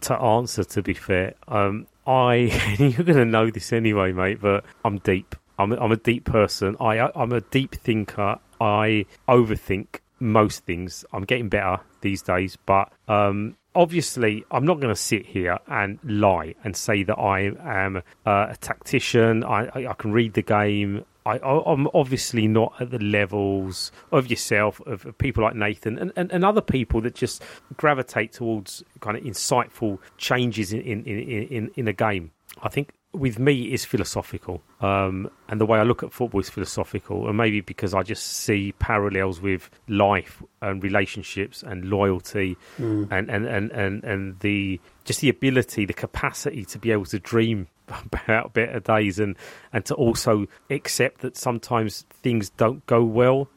to 0.00 0.14
answer. 0.14 0.64
To 0.64 0.82
be 0.82 0.94
fair, 0.94 1.34
um, 1.48 1.86
I 2.06 2.34
you're 2.78 3.04
going 3.04 3.18
to 3.18 3.24
know 3.24 3.50
this 3.50 3.72
anyway, 3.72 4.12
mate. 4.12 4.40
But 4.40 4.64
I'm 4.84 4.98
deep. 4.98 5.36
I'm 5.58 5.72
I'm 5.72 5.92
a 5.92 5.96
deep 5.96 6.24
person. 6.24 6.76
I 6.80 7.10
I'm 7.14 7.32
a 7.32 7.40
deep 7.40 7.74
thinker. 7.76 8.38
I 8.60 9.06
overthink 9.28 10.00
most 10.18 10.64
things. 10.64 11.04
I'm 11.12 11.24
getting 11.24 11.48
better 11.48 11.80
these 12.00 12.22
days, 12.22 12.56
but 12.66 12.92
um, 13.08 13.56
obviously, 13.74 14.44
I'm 14.50 14.64
not 14.64 14.80
going 14.80 14.94
to 14.94 15.00
sit 15.00 15.26
here 15.26 15.58
and 15.68 15.98
lie 16.02 16.54
and 16.64 16.76
say 16.76 17.02
that 17.04 17.18
I 17.18 17.52
am 17.60 18.02
a 18.26 18.56
tactician. 18.60 19.44
I, 19.44 19.66
I, 19.74 19.86
I, 19.88 19.94
can 19.94 20.12
read 20.12 20.34
the 20.34 20.42
game. 20.42 21.04
I, 21.26 21.38
am 21.44 21.88
obviously 21.94 22.48
not 22.48 22.74
at 22.80 22.90
the 22.90 22.98
levels 22.98 23.92
of 24.10 24.28
yourself, 24.28 24.80
of, 24.86 25.06
of 25.06 25.18
people 25.18 25.44
like 25.44 25.54
Nathan, 25.54 25.98
and, 25.98 26.12
and, 26.16 26.32
and, 26.32 26.44
other 26.44 26.62
people 26.62 27.00
that 27.02 27.14
just 27.14 27.42
gravitate 27.76 28.32
towards 28.32 28.82
kind 29.00 29.16
of 29.16 29.22
insightful 29.22 29.98
changes 30.16 30.72
in, 30.72 30.80
in, 30.80 31.04
in, 31.04 31.42
in, 31.48 31.70
in 31.76 31.88
a 31.88 31.92
game. 31.92 32.32
I 32.62 32.68
think 32.68 32.92
with 33.12 33.38
me 33.38 33.72
is 33.72 33.84
philosophical, 33.84 34.62
um, 34.80 35.30
and 35.48 35.60
the 35.60 35.66
way 35.66 35.78
I 35.78 35.82
look 35.82 36.02
at 36.02 36.12
football 36.12 36.40
is 36.40 36.48
philosophical, 36.48 37.28
and 37.28 37.36
maybe 37.36 37.60
because 37.60 37.92
I 37.92 38.02
just 38.02 38.26
see 38.26 38.72
parallels 38.78 39.40
with 39.40 39.68
life 39.88 40.42
and 40.62 40.82
relationships 40.82 41.62
and 41.62 41.84
loyalty, 41.86 42.56
mm. 42.78 43.06
and, 43.10 43.30
and, 43.30 43.46
and, 43.46 43.70
and 43.72 44.04
and 44.04 44.40
the 44.40 44.80
just 45.04 45.20
the 45.20 45.28
ability, 45.28 45.84
the 45.84 45.92
capacity 45.92 46.64
to 46.66 46.78
be 46.78 46.92
able 46.92 47.04
to 47.06 47.18
dream 47.18 47.66
about 48.12 48.52
better 48.52 48.80
days 48.80 49.18
and 49.18 49.36
and 49.72 49.84
to 49.84 49.94
also 49.94 50.46
accept 50.70 51.20
that 51.20 51.36
sometimes 51.36 52.06
things 52.22 52.50
don't 52.50 52.84
go 52.86 53.02
well 53.02 53.48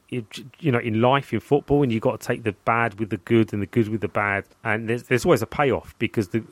you 0.60 0.72
know 0.72 0.80
in 0.80 1.02
life 1.02 1.34
in 1.34 1.40
football 1.40 1.82
and 1.82 1.92
you've 1.92 2.02
got 2.02 2.20
to 2.20 2.28
take 2.28 2.44
the 2.44 2.52
bad 2.66 3.00
with 3.00 3.10
the 3.10 3.18
good 3.18 3.52
and 3.52 3.62
the 3.62 3.68
good 3.68 3.90
with 3.90 4.02
the 4.02 4.08
bad 4.08 4.44
and 4.64 4.88
there's 4.88 5.04
there's 5.04 5.26
always 5.26 5.42
a 5.42 5.48
payoff 5.48 5.96
because 5.98 6.30
the 6.30 6.44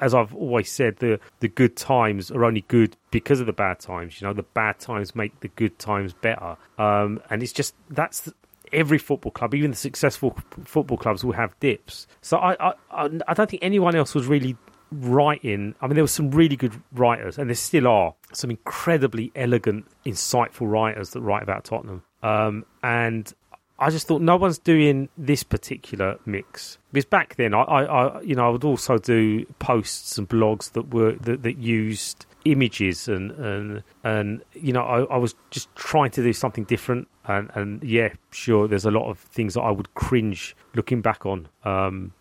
as 0.00 0.14
I've 0.14 0.34
always 0.34 0.70
said 0.70 0.96
the 0.98 1.18
the 1.40 1.48
good 1.48 1.76
times 1.76 2.30
are 2.30 2.44
only 2.44 2.62
good 2.68 2.96
because 3.10 3.40
of 3.40 3.46
the 3.46 3.52
bad 3.52 3.80
times 3.80 4.15
you 4.20 4.26
know 4.26 4.32
the 4.32 4.42
bad 4.42 4.78
times 4.78 5.14
make 5.14 5.38
the 5.40 5.48
good 5.48 5.78
times 5.78 6.12
better 6.12 6.56
um, 6.78 7.20
and 7.30 7.42
it's 7.42 7.52
just 7.52 7.74
that's 7.90 8.30
every 8.72 8.98
football 8.98 9.32
club, 9.32 9.54
even 9.54 9.70
the 9.70 9.76
successful 9.76 10.36
football 10.64 10.98
clubs, 10.98 11.24
will 11.24 11.32
have 11.32 11.58
dips. 11.60 12.06
So 12.20 12.38
I, 12.38 12.72
I, 12.90 13.08
I 13.26 13.34
don't 13.34 13.48
think 13.48 13.62
anyone 13.62 13.94
else 13.94 14.14
was 14.14 14.26
really 14.26 14.56
writing. 14.92 15.74
I 15.80 15.86
mean, 15.86 15.94
there 15.94 16.04
were 16.04 16.08
some 16.08 16.30
really 16.30 16.56
good 16.56 16.80
writers, 16.92 17.38
and 17.38 17.50
there 17.50 17.54
still 17.54 17.86
are 17.86 18.14
some 18.32 18.50
incredibly 18.50 19.32
elegant, 19.34 19.86
insightful 20.04 20.70
writers 20.70 21.10
that 21.10 21.20
write 21.20 21.42
about 21.42 21.64
Tottenham. 21.64 22.02
Um, 22.22 22.64
and 22.82 23.32
I 23.78 23.90
just 23.90 24.06
thought 24.06 24.22
no 24.22 24.36
one's 24.36 24.58
doing 24.58 25.08
this 25.18 25.42
particular 25.42 26.18
mix 26.24 26.78
because 26.92 27.04
back 27.04 27.36
then 27.36 27.52
I, 27.52 27.60
I, 27.60 27.82
I, 27.84 28.20
you 28.22 28.34
know 28.34 28.46
I 28.46 28.48
would 28.48 28.64
also 28.64 28.96
do 28.96 29.44
posts 29.58 30.16
and 30.16 30.26
blogs 30.26 30.72
that 30.72 30.94
were 30.94 31.12
that, 31.12 31.42
that 31.42 31.58
used 31.58 32.24
images 32.52 33.08
and 33.08 33.32
and 33.32 33.82
and 34.04 34.42
you 34.54 34.72
know 34.72 34.82
I, 34.82 35.02
I 35.14 35.16
was 35.16 35.34
just 35.50 35.74
trying 35.74 36.10
to 36.12 36.22
do 36.22 36.32
something 36.32 36.64
different 36.64 37.08
and 37.26 37.50
and 37.54 37.82
yeah 37.82 38.10
sure 38.30 38.68
there's 38.68 38.84
a 38.84 38.90
lot 38.90 39.08
of 39.10 39.18
things 39.18 39.54
that 39.54 39.62
I 39.62 39.70
would 39.70 39.92
cringe 39.94 40.56
looking 40.74 41.00
back 41.00 41.26
on 41.26 41.48
um, 41.64 42.12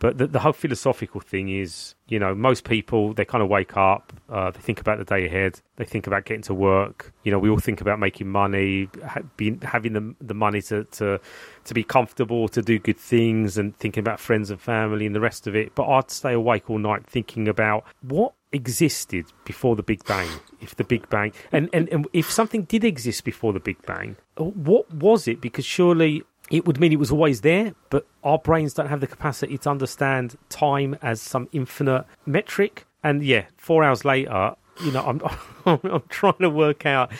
but 0.00 0.16
the, 0.16 0.26
the, 0.26 0.38
whole 0.38 0.54
philosophical 0.54 1.20
thing 1.20 1.50
is, 1.50 1.94
you 2.08 2.18
know, 2.18 2.34
most 2.34 2.64
people 2.64 3.12
they 3.12 3.26
kind 3.26 3.42
of 3.42 3.50
wake 3.50 3.76
up, 3.76 4.14
uh, 4.30 4.50
they 4.50 4.60
think 4.60 4.80
about 4.80 4.96
the 4.96 5.04
day 5.04 5.26
ahead, 5.26 5.60
they 5.76 5.84
think 5.84 6.06
about 6.06 6.24
getting 6.24 6.42
to 6.44 6.54
work. 6.54 7.12
You 7.22 7.30
know, 7.30 7.38
we 7.38 7.50
all 7.50 7.58
think 7.58 7.82
about 7.82 7.98
making 7.98 8.28
money, 8.28 8.88
ha- 9.06 9.20
being, 9.36 9.60
having 9.60 9.92
the 9.92 10.14
the 10.22 10.32
money 10.32 10.62
to, 10.62 10.84
to 10.84 11.20
to 11.64 11.74
be 11.74 11.84
comfortable, 11.84 12.48
to 12.48 12.62
do 12.62 12.78
good 12.78 12.96
things, 12.96 13.58
and 13.58 13.76
thinking 13.76 14.00
about 14.00 14.20
friends 14.20 14.50
and 14.50 14.58
family 14.58 15.04
and 15.04 15.14
the 15.14 15.20
rest 15.20 15.46
of 15.46 15.54
it. 15.54 15.74
But 15.74 15.86
I'd 15.86 16.10
stay 16.10 16.32
awake 16.32 16.70
all 16.70 16.78
night 16.78 17.06
thinking 17.06 17.46
about 17.46 17.84
what 18.00 18.32
existed 18.52 19.26
before 19.44 19.76
the 19.76 19.82
Big 19.82 20.04
Bang. 20.04 20.28
If 20.60 20.76
the 20.76 20.84
Big 20.84 21.08
Bang, 21.08 21.32
and, 21.52 21.70
and, 21.72 21.88
and 21.88 22.06
if 22.12 22.30
something 22.30 22.64
did 22.64 22.84
exist 22.84 23.24
before 23.24 23.52
the 23.52 23.60
Big 23.60 23.80
Bang, 23.86 24.16
what 24.36 24.92
was 24.92 25.26
it? 25.26 25.40
Because 25.40 25.64
surely 25.64 26.22
it 26.50 26.66
would 26.66 26.80
mean 26.80 26.92
it 26.92 26.98
was 26.98 27.12
always 27.12 27.40
there, 27.42 27.74
but 27.90 28.06
our 28.24 28.38
brains 28.38 28.74
don't 28.74 28.88
have 28.88 29.00
the 29.00 29.06
capacity 29.06 29.56
to 29.58 29.70
understand 29.70 30.36
time 30.48 30.96
as 31.00 31.22
some 31.22 31.48
infinite 31.52 32.04
metric. 32.26 32.86
And 33.02 33.24
yeah, 33.24 33.46
four 33.56 33.84
hours 33.84 34.04
later, 34.04 34.54
you 34.84 34.92
know, 34.92 35.04
I'm 35.04 35.20
I'm 35.84 36.02
trying 36.08 36.38
to 36.40 36.50
work 36.50 36.84
out 36.86 37.12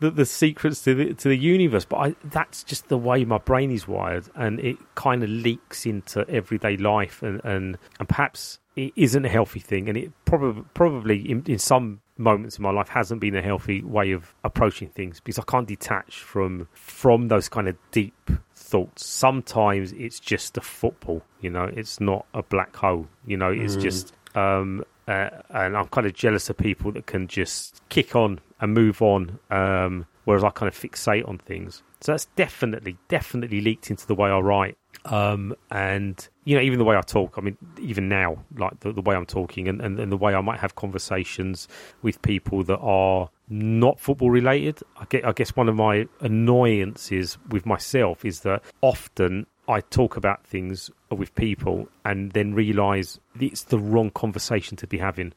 the, 0.00 0.10
the 0.10 0.26
secrets 0.26 0.84
to 0.84 0.94
the 0.94 1.14
to 1.14 1.28
the 1.28 1.36
universe, 1.36 1.84
but 1.84 1.96
I, 1.96 2.14
that's 2.24 2.62
just 2.62 2.88
the 2.88 2.98
way 2.98 3.24
my 3.24 3.38
brain 3.38 3.70
is 3.70 3.88
wired, 3.88 4.28
and 4.34 4.60
it 4.60 4.76
kind 4.94 5.22
of 5.22 5.30
leaks 5.30 5.86
into 5.86 6.28
everyday 6.28 6.76
life, 6.76 7.22
and 7.22 7.40
and, 7.44 7.78
and 7.98 8.08
perhaps 8.08 8.58
it 8.76 8.92
isn't 8.94 9.24
a 9.24 9.28
healthy 9.28 9.60
thing, 9.60 9.88
and 9.88 9.96
it 9.96 10.12
probably 10.24 10.62
probably 10.74 11.30
in, 11.30 11.42
in 11.46 11.58
some 11.58 12.00
moments 12.18 12.58
in 12.58 12.62
my 12.62 12.70
life 12.70 12.88
hasn't 12.88 13.20
been 13.20 13.34
a 13.34 13.42
healthy 13.42 13.82
way 13.82 14.12
of 14.12 14.34
approaching 14.44 14.88
things 14.88 15.20
because 15.20 15.38
I 15.38 15.42
can't 15.42 15.66
detach 15.66 16.18
from 16.20 16.68
from 16.72 17.28
those 17.28 17.48
kind 17.48 17.68
of 17.68 17.76
deep 17.90 18.30
thoughts. 18.54 19.06
Sometimes 19.06 19.92
it's 19.92 20.20
just 20.20 20.56
a 20.56 20.60
football, 20.60 21.22
you 21.40 21.50
know, 21.50 21.64
it's 21.64 22.00
not 22.00 22.26
a 22.34 22.42
black 22.42 22.76
hole, 22.76 23.08
you 23.26 23.36
know, 23.36 23.50
it's 23.50 23.76
mm. 23.76 23.82
just 23.82 24.12
um, 24.34 24.84
uh, 25.08 25.30
and 25.50 25.76
I'm 25.76 25.88
kind 25.88 26.06
of 26.06 26.14
jealous 26.14 26.50
of 26.50 26.58
people 26.58 26.92
that 26.92 27.06
can 27.06 27.28
just 27.28 27.80
kick 27.88 28.14
on 28.14 28.40
and 28.60 28.74
move 28.74 29.00
on, 29.00 29.38
um, 29.50 30.06
whereas 30.24 30.44
I 30.44 30.50
kind 30.50 30.68
of 30.68 30.78
fixate 30.78 31.26
on 31.28 31.38
things. 31.38 31.82
So 32.00 32.12
that's 32.12 32.26
definitely, 32.36 32.96
definitely 33.08 33.60
leaked 33.60 33.90
into 33.90 34.06
the 34.06 34.14
way 34.14 34.30
I 34.30 34.38
write. 34.38 34.76
Um, 35.06 35.54
and 35.70 36.28
you 36.44 36.56
know, 36.56 36.62
even 36.62 36.78
the 36.78 36.84
way 36.84 36.96
I 36.96 37.00
talk, 37.00 37.34
I 37.38 37.40
mean, 37.40 37.56
even 37.78 38.08
now, 38.08 38.38
like 38.56 38.80
the, 38.80 38.92
the 38.92 39.00
way 39.00 39.14
I'm 39.14 39.26
talking 39.26 39.68
and, 39.68 39.80
and, 39.80 39.98
and, 40.00 40.10
the 40.10 40.16
way 40.16 40.34
I 40.34 40.40
might 40.40 40.58
have 40.58 40.74
conversations 40.74 41.68
with 42.02 42.20
people 42.22 42.64
that 42.64 42.78
are 42.78 43.30
not 43.48 44.00
football 44.00 44.30
related. 44.30 44.80
I, 44.98 45.04
get, 45.08 45.24
I 45.24 45.32
guess 45.32 45.54
one 45.54 45.68
of 45.68 45.76
my 45.76 46.08
annoyances 46.20 47.38
with 47.50 47.66
myself 47.66 48.24
is 48.24 48.40
that 48.40 48.62
often 48.80 49.46
I 49.68 49.80
talk 49.80 50.16
about 50.16 50.44
things 50.44 50.90
with 51.10 51.34
people 51.34 51.88
and 52.04 52.32
then 52.32 52.54
realise 52.54 53.20
it's 53.38 53.64
the 53.64 53.78
wrong 53.78 54.10
conversation 54.10 54.76
to 54.78 54.86
be 54.86 54.98
having. 54.98 55.34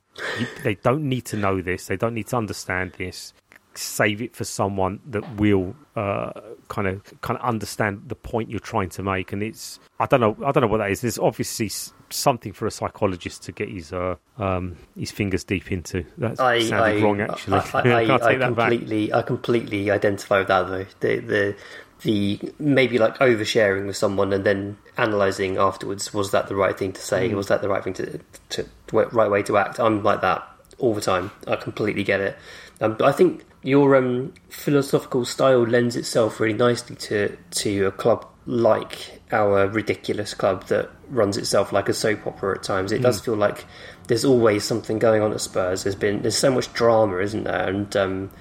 they 0.63 0.75
don't 0.75 1.03
need 1.03 1.25
to 1.25 1.37
know 1.37 1.61
this. 1.61 1.87
They 1.87 1.97
don't 1.97 2.13
need 2.13 2.27
to 2.27 2.37
understand 2.37 2.93
this 2.97 3.33
save 3.79 4.21
it 4.21 4.35
for 4.35 4.43
someone 4.43 4.99
that 5.07 5.37
will 5.37 5.75
uh, 5.95 6.31
kind 6.67 6.87
of 6.87 7.21
kind 7.21 7.39
of 7.39 7.45
understand 7.45 8.03
the 8.07 8.15
point 8.15 8.49
you're 8.49 8.59
trying 8.59 8.89
to 8.89 9.03
make. 9.03 9.33
And 9.33 9.41
it's 9.41 9.79
I 9.99 10.05
don't 10.05 10.21
know 10.21 10.37
I 10.45 10.51
don't 10.51 10.61
know 10.61 10.67
what 10.67 10.77
that 10.77 10.91
is. 10.91 11.01
There's 11.01 11.19
obviously 11.19 11.71
something 12.09 12.53
for 12.53 12.65
a 12.65 12.71
psychologist 12.71 13.43
to 13.43 13.51
get 13.51 13.69
his 13.69 13.93
uh, 13.93 14.15
um, 14.37 14.77
his 14.97 15.11
fingers 15.11 15.43
deep 15.43 15.71
into. 15.71 16.05
That 16.17 16.39
I, 16.39 16.61
sounded 16.61 16.99
I, 16.99 17.01
wrong 17.01 17.21
actually. 17.21 17.59
I, 17.73 17.81
I, 17.81 18.15
I 18.15 18.35
completely 18.35 19.07
back. 19.07 19.17
I 19.17 19.21
completely 19.21 19.91
identify 19.91 20.39
with 20.39 20.47
that 20.47 20.67
though. 20.67 20.85
The 20.99 21.19
the 21.19 21.55
the 22.01 22.39
maybe 22.59 22.97
like 22.97 23.17
oversharing 23.17 23.87
with 23.87 23.97
someone 23.97 24.31
and 24.31 24.45
then 24.45 24.77
analyzing 24.97 25.57
afterwards 25.57 26.13
was 26.13 26.31
that 26.31 26.47
the 26.47 26.55
right 26.55 26.77
thing 26.77 26.93
to 26.93 27.01
say 27.01 27.29
mm. 27.29 27.33
was 27.33 27.47
that 27.47 27.61
the 27.61 27.69
right 27.69 27.83
thing 27.83 27.93
to, 27.93 28.19
to, 28.49 28.65
to 28.87 28.95
right 29.11 29.29
way 29.29 29.43
to 29.43 29.57
act 29.57 29.79
i'm 29.79 30.01
like 30.01 30.21
that 30.21 30.47
all 30.77 30.93
the 30.93 31.01
time 31.01 31.29
i 31.47 31.55
completely 31.55 32.03
get 32.03 32.21
it 32.21 32.37
um, 32.79 32.95
but 32.95 33.05
i 33.05 33.11
think 33.11 33.43
your 33.63 33.95
um, 33.95 34.33
philosophical 34.49 35.25
style 35.25 35.63
lends 35.63 35.95
itself 35.95 36.39
really 36.39 36.57
nicely 36.57 36.95
to 36.95 37.37
to 37.51 37.87
a 37.87 37.91
club 37.91 38.25
like 38.45 39.21
our 39.31 39.67
ridiculous 39.67 40.33
club 40.33 40.65
that 40.67 40.89
runs 41.09 41.37
itself 41.37 41.71
like 41.71 41.89
a 41.89 41.93
soap 41.93 42.25
opera 42.25 42.57
at 42.57 42.63
times. 42.63 42.91
It 42.91 43.01
does 43.01 43.19
feel 43.19 43.35
like 43.35 43.65
there's 44.07 44.25
always 44.25 44.63
something 44.63 44.97
going 44.97 45.21
on 45.21 45.31
at 45.33 45.41
Spurs. 45.41 45.83
There's 45.83 45.95
been 45.95 46.21
there's 46.21 46.37
so 46.37 46.51
much 46.51 46.71
drama, 46.73 47.17
isn't 47.17 47.43
there? 47.43 47.69
And 47.69 47.95
um, 47.95 48.31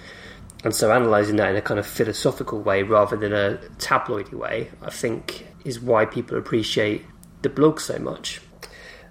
and 0.64 0.74
so 0.74 0.90
analysing 0.90 1.36
that 1.36 1.50
in 1.50 1.56
a 1.56 1.62
kind 1.62 1.78
of 1.78 1.86
philosophical 1.86 2.60
way 2.60 2.82
rather 2.82 3.16
than 3.16 3.32
a 3.32 3.58
tabloidy 3.78 4.32
way, 4.32 4.70
I 4.82 4.90
think 4.90 5.46
is 5.64 5.80
why 5.80 6.04
people 6.04 6.38
appreciate 6.38 7.04
the 7.42 7.48
blog 7.48 7.80
so 7.80 7.98
much. 7.98 8.40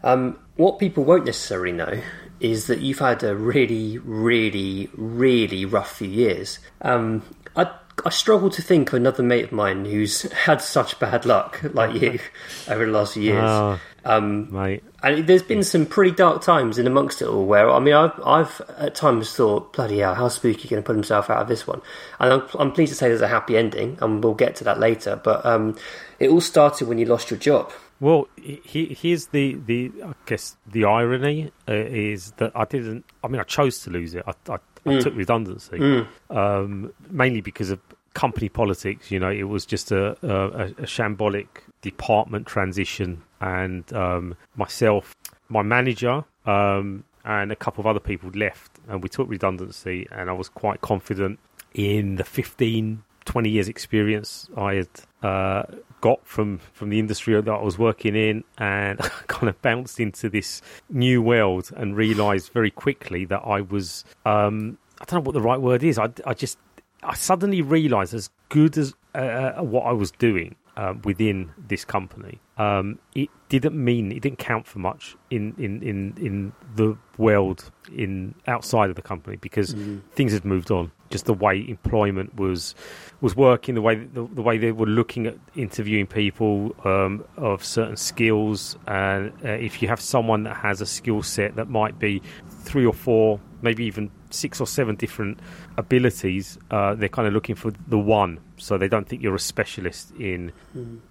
Um, 0.03 0.39
what 0.55 0.79
people 0.79 1.03
won't 1.03 1.25
necessarily 1.25 1.71
know 1.71 2.01
is 2.39 2.67
that 2.67 2.79
you've 2.79 2.99
had 2.99 3.23
a 3.23 3.35
really, 3.35 3.97
really, 3.99 4.89
really 4.95 5.65
rough 5.65 5.97
few 5.97 6.07
years. 6.09 6.59
Um, 6.81 7.23
I 7.55 7.69
I 8.05 8.09
struggle 8.11 8.49
to 8.51 8.61
think 8.61 8.89
of 8.89 8.93
another 8.95 9.23
mate 9.23 9.45
of 9.45 9.51
mine 9.51 9.85
who's 9.85 10.21
had 10.31 10.61
such 10.61 10.99
bad 10.99 11.25
luck 11.25 11.59
like 11.73 11.99
you 11.99 12.19
over 12.69 12.85
the 12.85 12.91
last 12.91 13.13
few 13.15 13.23
years. 13.23 13.43
Oh, 13.43 13.79
Um, 14.05 14.53
mate. 14.53 14.83
and 15.03 15.25
there's 15.27 15.41
been 15.43 15.63
some 15.63 15.85
pretty 15.87 16.11
dark 16.11 16.41
times 16.43 16.77
in 16.77 16.85
amongst 16.87 17.21
it 17.21 17.27
all 17.27 17.45
where, 17.45 17.69
I 17.69 17.79
mean, 17.79 17.95
I've, 17.95 18.17
I've 18.23 18.61
at 18.77 18.93
times 18.95 19.33
thought, 19.35 19.73
bloody 19.73 19.97
hell, 19.99 20.13
how 20.15 20.27
Spooky 20.29 20.67
going 20.69 20.81
to 20.81 20.85
put 20.85 20.95
himself 20.95 21.29
out 21.29 21.41
of 21.41 21.47
this 21.47 21.65
one? 21.67 21.81
And 22.19 22.33
I'm, 22.33 22.43
I'm 22.59 22.71
pleased 22.71 22.91
to 22.91 22.95
say 22.97 23.07
there's 23.09 23.21
a 23.21 23.27
happy 23.27 23.57
ending, 23.57 23.97
and 23.99 24.23
we'll 24.23 24.35
get 24.35 24.55
to 24.57 24.63
that 24.65 24.79
later. 24.79 25.19
But 25.21 25.43
um, 25.45 25.75
it 26.19 26.29
all 26.29 26.39
started 26.39 26.87
when 26.87 26.99
you 26.99 27.05
lost 27.05 27.31
your 27.31 27.39
job. 27.39 27.71
Well, 27.99 28.27
he, 28.35 28.95
here's 28.99 29.27
the, 29.27 29.55
the 29.65 29.91
I 30.03 30.13
guess 30.25 30.55
the 30.67 30.85
irony 30.85 31.51
uh, 31.67 31.73
is 31.73 32.31
that 32.37 32.51
I 32.55 32.65
didn't. 32.65 33.05
I 33.23 33.27
mean, 33.27 33.39
I 33.41 33.43
chose 33.43 33.79
to 33.81 33.89
lose 33.89 34.13
it. 34.13 34.23
I, 34.27 34.33
I, 34.51 34.57
I 34.85 34.99
took 34.99 35.15
redundancy 35.15 36.05
um, 36.29 36.93
mainly 37.09 37.41
because 37.41 37.71
of 37.71 37.79
company 38.13 38.49
politics. 38.49 39.11
You 39.11 39.19
know, 39.19 39.31
it 39.31 39.43
was 39.43 39.65
just 39.65 39.91
a, 39.91 40.17
a, 40.21 40.65
a 40.65 40.85
shambolic 40.85 41.47
department 41.81 42.47
transition, 42.47 43.23
and 43.41 43.91
um, 43.93 44.35
myself, 44.55 45.15
my 45.49 45.63
manager, 45.63 46.23
um, 46.45 47.03
and 47.25 47.51
a 47.51 47.55
couple 47.55 47.81
of 47.81 47.87
other 47.87 47.99
people 47.99 48.29
left, 48.35 48.79
and 48.87 49.03
we 49.03 49.09
took 49.09 49.27
redundancy. 49.29 50.07
And 50.11 50.29
I 50.29 50.33
was 50.33 50.49
quite 50.49 50.81
confident 50.81 51.39
in 51.73 52.15
the 52.15 52.23
15, 52.23 53.03
20 53.25 53.49
years 53.49 53.67
experience 53.67 54.49
I 54.55 54.75
had 54.75 54.87
uh, 55.23 55.63
got 56.01 56.25
from 56.25 56.59
from 56.73 56.89
the 56.89 56.99
industry 56.99 57.39
that 57.39 57.51
I 57.51 57.61
was 57.61 57.77
working 57.77 58.15
in, 58.15 58.43
and 58.57 58.99
kind 59.27 59.49
of 59.49 59.61
bounced 59.61 59.99
into 59.99 60.29
this 60.29 60.61
new 60.89 61.21
world 61.21 61.71
and 61.75 61.95
realised 61.95 62.51
very 62.53 62.71
quickly 62.71 63.25
that 63.25 63.41
I 63.45 63.61
was 63.61 64.03
um, 64.25 64.77
I 65.01 65.05
don't 65.05 65.19
know 65.19 65.27
what 65.27 65.33
the 65.33 65.41
right 65.41 65.61
word 65.61 65.83
is. 65.83 65.97
I, 65.99 66.09
I 66.25 66.33
just 66.33 66.57
I 67.03 67.15
suddenly 67.15 67.61
realised 67.61 68.13
as 68.13 68.29
good 68.49 68.77
as 68.77 68.93
uh, 69.15 69.53
what 69.61 69.83
I 69.83 69.91
was 69.91 70.11
doing 70.11 70.55
uh, 70.77 70.93
within 71.03 71.51
this 71.57 71.83
company, 71.83 72.39
um, 72.57 72.99
it 73.15 73.29
didn't 73.49 73.75
mean 73.75 74.11
it 74.11 74.21
didn't 74.21 74.37
count 74.37 74.67
for 74.67 74.77
much 74.77 75.15
in, 75.31 75.55
in, 75.57 75.81
in, 75.81 76.13
in 76.17 76.53
the 76.75 76.95
world 77.17 77.71
in 77.91 78.35
outside 78.45 78.89
of 78.91 78.95
the 78.95 79.01
company 79.01 79.37
because 79.37 79.75
things 80.13 80.33
had 80.33 80.45
moved 80.45 80.69
on. 80.69 80.91
Just 81.09 81.25
the 81.25 81.33
way 81.33 81.65
employment 81.67 82.35
was 82.35 82.75
was 83.21 83.35
working, 83.35 83.75
the 83.75 83.81
way 83.81 83.95
the, 83.95 84.27
the 84.33 84.41
way 84.41 84.57
they 84.57 84.71
were 84.71 84.85
looking 84.85 85.25
at 85.25 85.37
interviewing 85.55 86.05
people 86.05 86.75
um, 86.83 87.23
of 87.37 87.63
certain 87.63 87.95
skills, 87.95 88.77
and 88.85 89.31
uh, 89.43 89.49
if 89.51 89.81
you 89.81 89.87
have 89.87 90.01
someone 90.01 90.43
that 90.43 90.57
has 90.57 90.81
a 90.81 90.85
skill 90.85 91.23
set 91.23 91.55
that 91.55 91.69
might 91.69 91.97
be 91.97 92.21
three 92.49 92.85
or 92.85 92.93
four, 92.93 93.39
maybe 93.61 93.85
even 93.85 94.11
six 94.37 94.61
or 94.61 94.67
seven 94.67 94.95
different 94.95 95.39
abilities, 95.77 96.57
uh, 96.71 96.95
they're 96.95 97.09
kind 97.09 97.27
of 97.27 97.33
looking 97.33 97.55
for 97.55 97.71
the 97.87 97.99
one. 97.99 98.39
So 98.57 98.77
they 98.77 98.87
don't 98.87 99.07
think 99.07 99.21
you're 99.21 99.35
a 99.35 99.39
specialist 99.39 100.11
in 100.19 100.51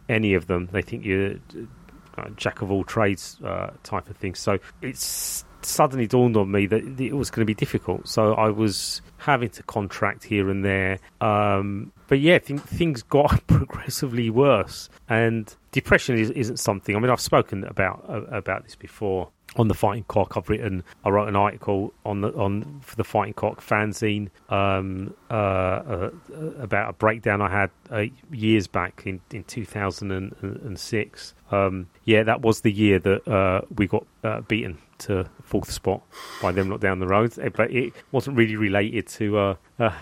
any 0.09 0.35
of 0.35 0.47
them. 0.47 0.69
They 0.73 0.83
think 0.83 1.05
you're 1.05 1.37
uh, 2.19 2.31
jack 2.37 2.63
of 2.63 2.71
all 2.71 2.85
trades 2.85 3.39
uh, 3.45 3.71
type 3.83 4.09
of 4.09 4.17
thing. 4.17 4.35
So 4.35 4.59
it's 4.83 5.45
suddenly 5.63 6.07
dawned 6.07 6.37
on 6.37 6.51
me 6.51 6.67
that 6.67 7.01
it 7.01 7.13
was 7.13 7.31
going 7.31 7.43
to 7.43 7.47
be 7.47 7.55
difficult. 7.55 8.09
So 8.09 8.35
I 8.35 8.49
was 8.49 9.03
having 9.19 9.51
to 9.51 9.63
contract 9.65 10.25
here 10.25 10.49
and 10.49 10.65
there. 10.65 10.99
Um, 11.21 11.93
but 12.09 12.21
yeah, 12.21 12.39
th- 12.39 12.61
things 12.61 13.03
got 13.03 13.47
progressively 13.47 14.31
worse, 14.31 14.89
and 15.09 15.55
depression 15.73 16.19
is, 16.19 16.31
isn't 16.31 16.59
something. 16.59 16.97
I 16.97 16.99
mean, 17.01 17.11
I've 17.11 17.21
spoken 17.21 17.65
about 17.65 18.05
uh, 18.09 18.23
about 18.27 18.65
this 18.65 18.77
before 18.77 19.31
on 19.57 19.69
the 19.69 19.75
Fighting 19.75 20.05
Cock. 20.05 20.37
I've 20.37 20.49
written, 20.49 20.85
I 21.05 21.09
wrote 21.11 21.29
an 21.29 21.37
article 21.37 21.93
on 22.05 22.21
the 22.21 22.29
on 22.35 22.81
for 22.83 22.97
the 22.97 23.05
Fighting 23.05 23.35
Cock 23.35 23.61
fanzine 23.61 24.29
um, 24.49 25.15
uh, 25.31 25.35
uh, 25.35 26.11
about 26.59 26.91
a 26.91 26.93
breakdown 26.93 27.41
I 27.43 27.51
had 27.51 27.71
uh, 27.91 28.05
years 28.31 28.67
back 28.67 29.03
in 29.07 29.21
in 29.33 29.45
2006. 29.45 31.35
Um, 31.51 31.89
yeah, 32.05 32.23
that 32.25 32.43
was 32.43 32.61
the 32.61 32.73
year 32.73 32.99
that 32.99 33.29
uh, 33.29 33.63
we 33.77 33.87
got 33.87 34.07
uh, 34.25 34.41
beaten 34.43 34.79
to 34.99 35.29
fourth 35.43 35.71
spot 35.71 36.03
by 36.41 36.53
them 36.53 36.71
lot 36.71 36.81
down 36.81 36.99
the 36.99 37.07
road. 37.07 37.39
Eh, 37.39 37.51
But 37.51 37.71
it 37.71 37.93
wasn't 38.13 38.37
really 38.37 38.57
related 38.57 39.07
to 39.09 39.39
uh, 39.39 39.55
to, 39.79 39.93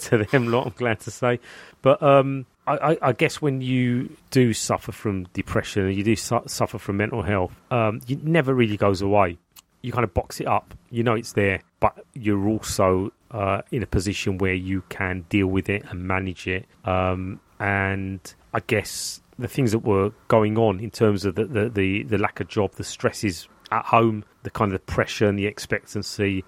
to 0.00 0.24
them 0.24 0.48
lot. 0.48 0.66
I'm 0.66 0.72
glad 0.76 1.00
to 1.00 1.10
say. 1.10 1.40
But 1.82 2.02
um, 2.02 2.46
I, 2.74 2.98
I, 3.02 3.12
guess 3.12 3.40
when 3.40 3.60
you 3.60 4.16
do 4.30 4.52
suffer 4.52 4.92
from 4.92 5.24
depression 5.32 5.90
you 5.92 6.04
do 6.04 6.16
su- 6.16 6.42
suffer 6.46 6.78
from 6.78 6.98
mental 6.98 7.22
health, 7.22 7.52
um, 7.70 8.00
it 8.08 8.24
never 8.24 8.54
really 8.54 8.76
goes 8.76 9.00
away. 9.02 9.38
You 9.82 9.92
kind 9.92 10.04
of 10.04 10.12
box 10.12 10.40
it 10.40 10.46
up. 10.46 10.74
You 10.90 11.02
know 11.02 11.14
it's 11.14 11.32
there, 11.32 11.60
but 11.80 12.04
you're 12.14 12.48
also 12.48 13.12
uh, 13.30 13.62
in 13.70 13.82
a 13.82 13.86
position 13.86 14.38
where 14.38 14.54
you 14.54 14.82
can 14.88 15.24
deal 15.28 15.46
with 15.46 15.68
it 15.68 15.84
and 15.88 16.02
manage 16.02 16.46
it. 16.46 16.66
Um, 16.84 17.40
and 17.60 18.20
I 18.52 18.60
guess 18.60 19.20
the 19.38 19.48
things 19.48 19.72
that 19.72 19.80
were 19.80 20.12
going 20.26 20.58
on 20.58 20.80
in 20.80 20.90
terms 20.90 21.24
of 21.24 21.36
the, 21.36 21.44
the, 21.44 21.68
the, 21.68 22.02
the 22.04 22.18
lack 22.18 22.40
of 22.40 22.48
job, 22.48 22.72
the 22.72 22.84
stresses 22.84 23.48
at 23.70 23.84
home, 23.84 24.24
the 24.42 24.50
kind 24.50 24.72
of 24.72 24.80
the 24.80 24.92
pressure 24.92 25.26
and 25.28 25.38
the 25.38 25.46
expectancy, 25.46 26.44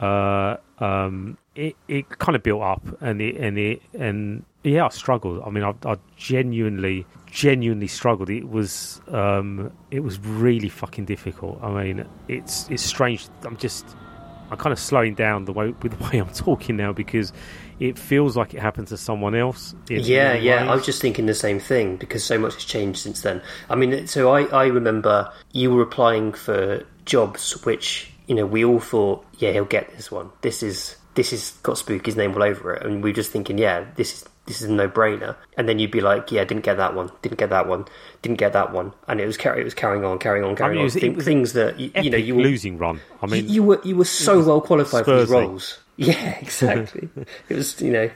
uh, 0.00 0.56
um, 0.78 1.38
it, 1.54 1.76
it 1.88 2.08
kind 2.18 2.36
of 2.36 2.42
built 2.42 2.62
up 2.62 2.82
and 3.00 3.20
it, 3.20 3.36
and 3.36 3.58
it, 3.58 3.82
and 3.98 4.44
yeah, 4.62 4.86
I 4.86 4.88
struggled. 4.90 5.42
I 5.44 5.50
mean, 5.50 5.64
I, 5.64 5.74
I 5.84 5.96
genuinely, 6.16 7.06
genuinely 7.30 7.86
struggled. 7.86 8.30
It 8.30 8.48
was, 8.48 9.00
um, 9.08 9.72
it 9.90 10.00
was 10.00 10.18
really 10.20 10.68
fucking 10.68 11.06
difficult. 11.06 11.62
I 11.62 11.84
mean, 11.84 12.06
it's, 12.28 12.68
it's 12.68 12.82
strange. 12.82 13.28
I'm 13.44 13.56
just, 13.56 13.86
I'm 14.50 14.58
kind 14.58 14.72
of 14.72 14.78
slowing 14.78 15.14
down 15.14 15.44
the 15.44 15.52
way 15.52 15.74
with 15.82 15.98
the 15.98 16.04
way 16.04 16.18
I'm 16.18 16.32
talking 16.32 16.76
now 16.76 16.92
because 16.92 17.32
it 17.80 17.98
feels 17.98 18.36
like 18.36 18.54
it 18.54 18.60
happened 18.60 18.88
to 18.88 18.96
someone 18.96 19.34
else. 19.34 19.74
Yeah, 19.88 20.34
yeah. 20.34 20.70
I 20.70 20.74
was 20.74 20.84
just 20.84 21.00
thinking 21.00 21.26
the 21.26 21.34
same 21.34 21.60
thing 21.60 21.96
because 21.96 22.24
so 22.24 22.38
much 22.38 22.54
has 22.54 22.64
changed 22.64 23.00
since 23.00 23.22
then. 23.22 23.40
I 23.70 23.74
mean, 23.76 24.06
so 24.06 24.32
I, 24.32 24.44
I 24.46 24.66
remember 24.66 25.32
you 25.52 25.70
were 25.70 25.82
applying 25.82 26.32
for 26.32 26.84
jobs 27.04 27.64
which, 27.64 28.10
you 28.26 28.34
know, 28.34 28.46
we 28.46 28.64
all 28.64 28.80
thought, 28.80 29.24
yeah, 29.38 29.52
he'll 29.52 29.64
get 29.64 29.90
this 29.96 30.10
one. 30.10 30.30
This 30.42 30.62
is 30.62 30.96
this 31.14 31.30
has 31.30 31.50
got 31.64 31.76
Spooky's 31.76 32.16
name 32.16 32.32
all 32.34 32.42
over 32.44 32.74
it, 32.74 32.86
and 32.86 33.02
we 33.02 33.10
were 33.10 33.14
just 33.14 33.32
thinking, 33.32 33.58
yeah, 33.58 33.84
this 33.96 34.12
is 34.14 34.24
this 34.46 34.62
is 34.62 34.68
a 34.70 34.72
no 34.72 34.88
brainer. 34.88 35.36
And 35.56 35.68
then 35.68 35.78
you'd 35.78 35.90
be 35.90 36.00
like, 36.00 36.30
yeah, 36.32 36.44
didn't 36.44 36.64
get 36.64 36.76
that 36.78 36.94
one, 36.94 37.10
didn't 37.22 37.38
get 37.38 37.50
that 37.50 37.66
one, 37.68 37.84
didn't 38.22 38.38
get 38.38 38.52
that 38.54 38.72
one, 38.72 38.92
and 39.08 39.20
it 39.20 39.26
was 39.26 39.36
car- 39.36 39.58
it 39.58 39.64
was 39.64 39.74
carrying 39.74 40.04
on, 40.04 40.18
carrying 40.18 40.44
on, 40.44 40.54
carrying 40.56 40.76
mean, 40.76 40.78
it 40.78 40.80
on. 40.80 40.84
was- 40.84 40.96
it 40.96 41.16
was 41.16 41.24
things 41.24 41.52
that 41.54 41.78
you, 41.78 41.90
you 42.00 42.10
know 42.10 42.16
you 42.16 42.34
were, 42.36 42.42
losing 42.42 42.78
run. 42.78 43.00
I 43.20 43.26
mean, 43.26 43.48
you 43.48 43.62
were 43.62 43.80
you 43.84 43.96
were 43.96 44.04
so 44.04 44.42
well 44.42 44.60
qualified 44.60 45.04
for 45.04 45.18
these 45.20 45.28
roles. 45.28 45.80
Yeah, 46.06 46.38
exactly. 46.40 47.08
it 47.48 47.56
was 47.56 47.80
you 47.80 47.90
know, 47.90 48.10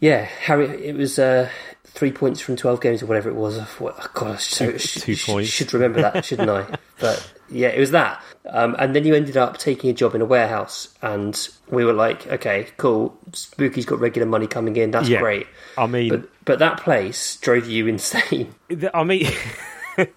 yeah. 0.00 0.24
Harry, 0.24 0.66
it 0.84 0.94
was 0.94 1.18
uh, 1.18 1.48
three 1.84 2.12
points 2.12 2.40
from 2.40 2.54
twelve 2.56 2.80
games 2.82 3.02
or 3.02 3.06
whatever 3.06 3.30
it 3.30 3.34
was. 3.34 3.58
I 3.58 3.64
thought, 3.64 3.94
oh, 3.98 4.06
God, 4.12 4.32
I 4.32 4.36
so, 4.36 4.76
sh- 4.76 5.00
two 5.00 5.14
sh- 5.14 5.26
points. 5.26 5.48
should 5.48 5.72
remember 5.72 6.02
that, 6.02 6.24
shouldn't 6.24 6.50
I? 6.50 6.66
But 7.00 7.32
yeah, 7.50 7.68
it 7.68 7.80
was 7.80 7.92
that. 7.92 8.22
Um, 8.50 8.76
and 8.78 8.94
then 8.94 9.04
you 9.06 9.14
ended 9.14 9.36
up 9.38 9.56
taking 9.58 9.88
a 9.88 9.94
job 9.94 10.14
in 10.14 10.20
a 10.20 10.24
warehouse, 10.26 10.94
and 11.00 11.48
we 11.70 11.84
were 11.84 11.94
like, 11.94 12.26
okay, 12.26 12.66
cool. 12.76 13.16
Spooky's 13.32 13.86
got 13.86 14.00
regular 14.00 14.28
money 14.28 14.46
coming 14.46 14.76
in. 14.76 14.90
That's 14.90 15.08
Yeah. 15.08 15.20
great. 15.20 15.46
I 15.78 15.86
mean, 15.86 16.10
But 16.10 16.28
but 16.44 16.58
that 16.58 16.78
place 16.80 17.36
drove 17.38 17.66
you 17.66 17.86
insane. 17.86 18.54
I 18.94 19.04
mean, 19.04 19.26
do 19.96 20.12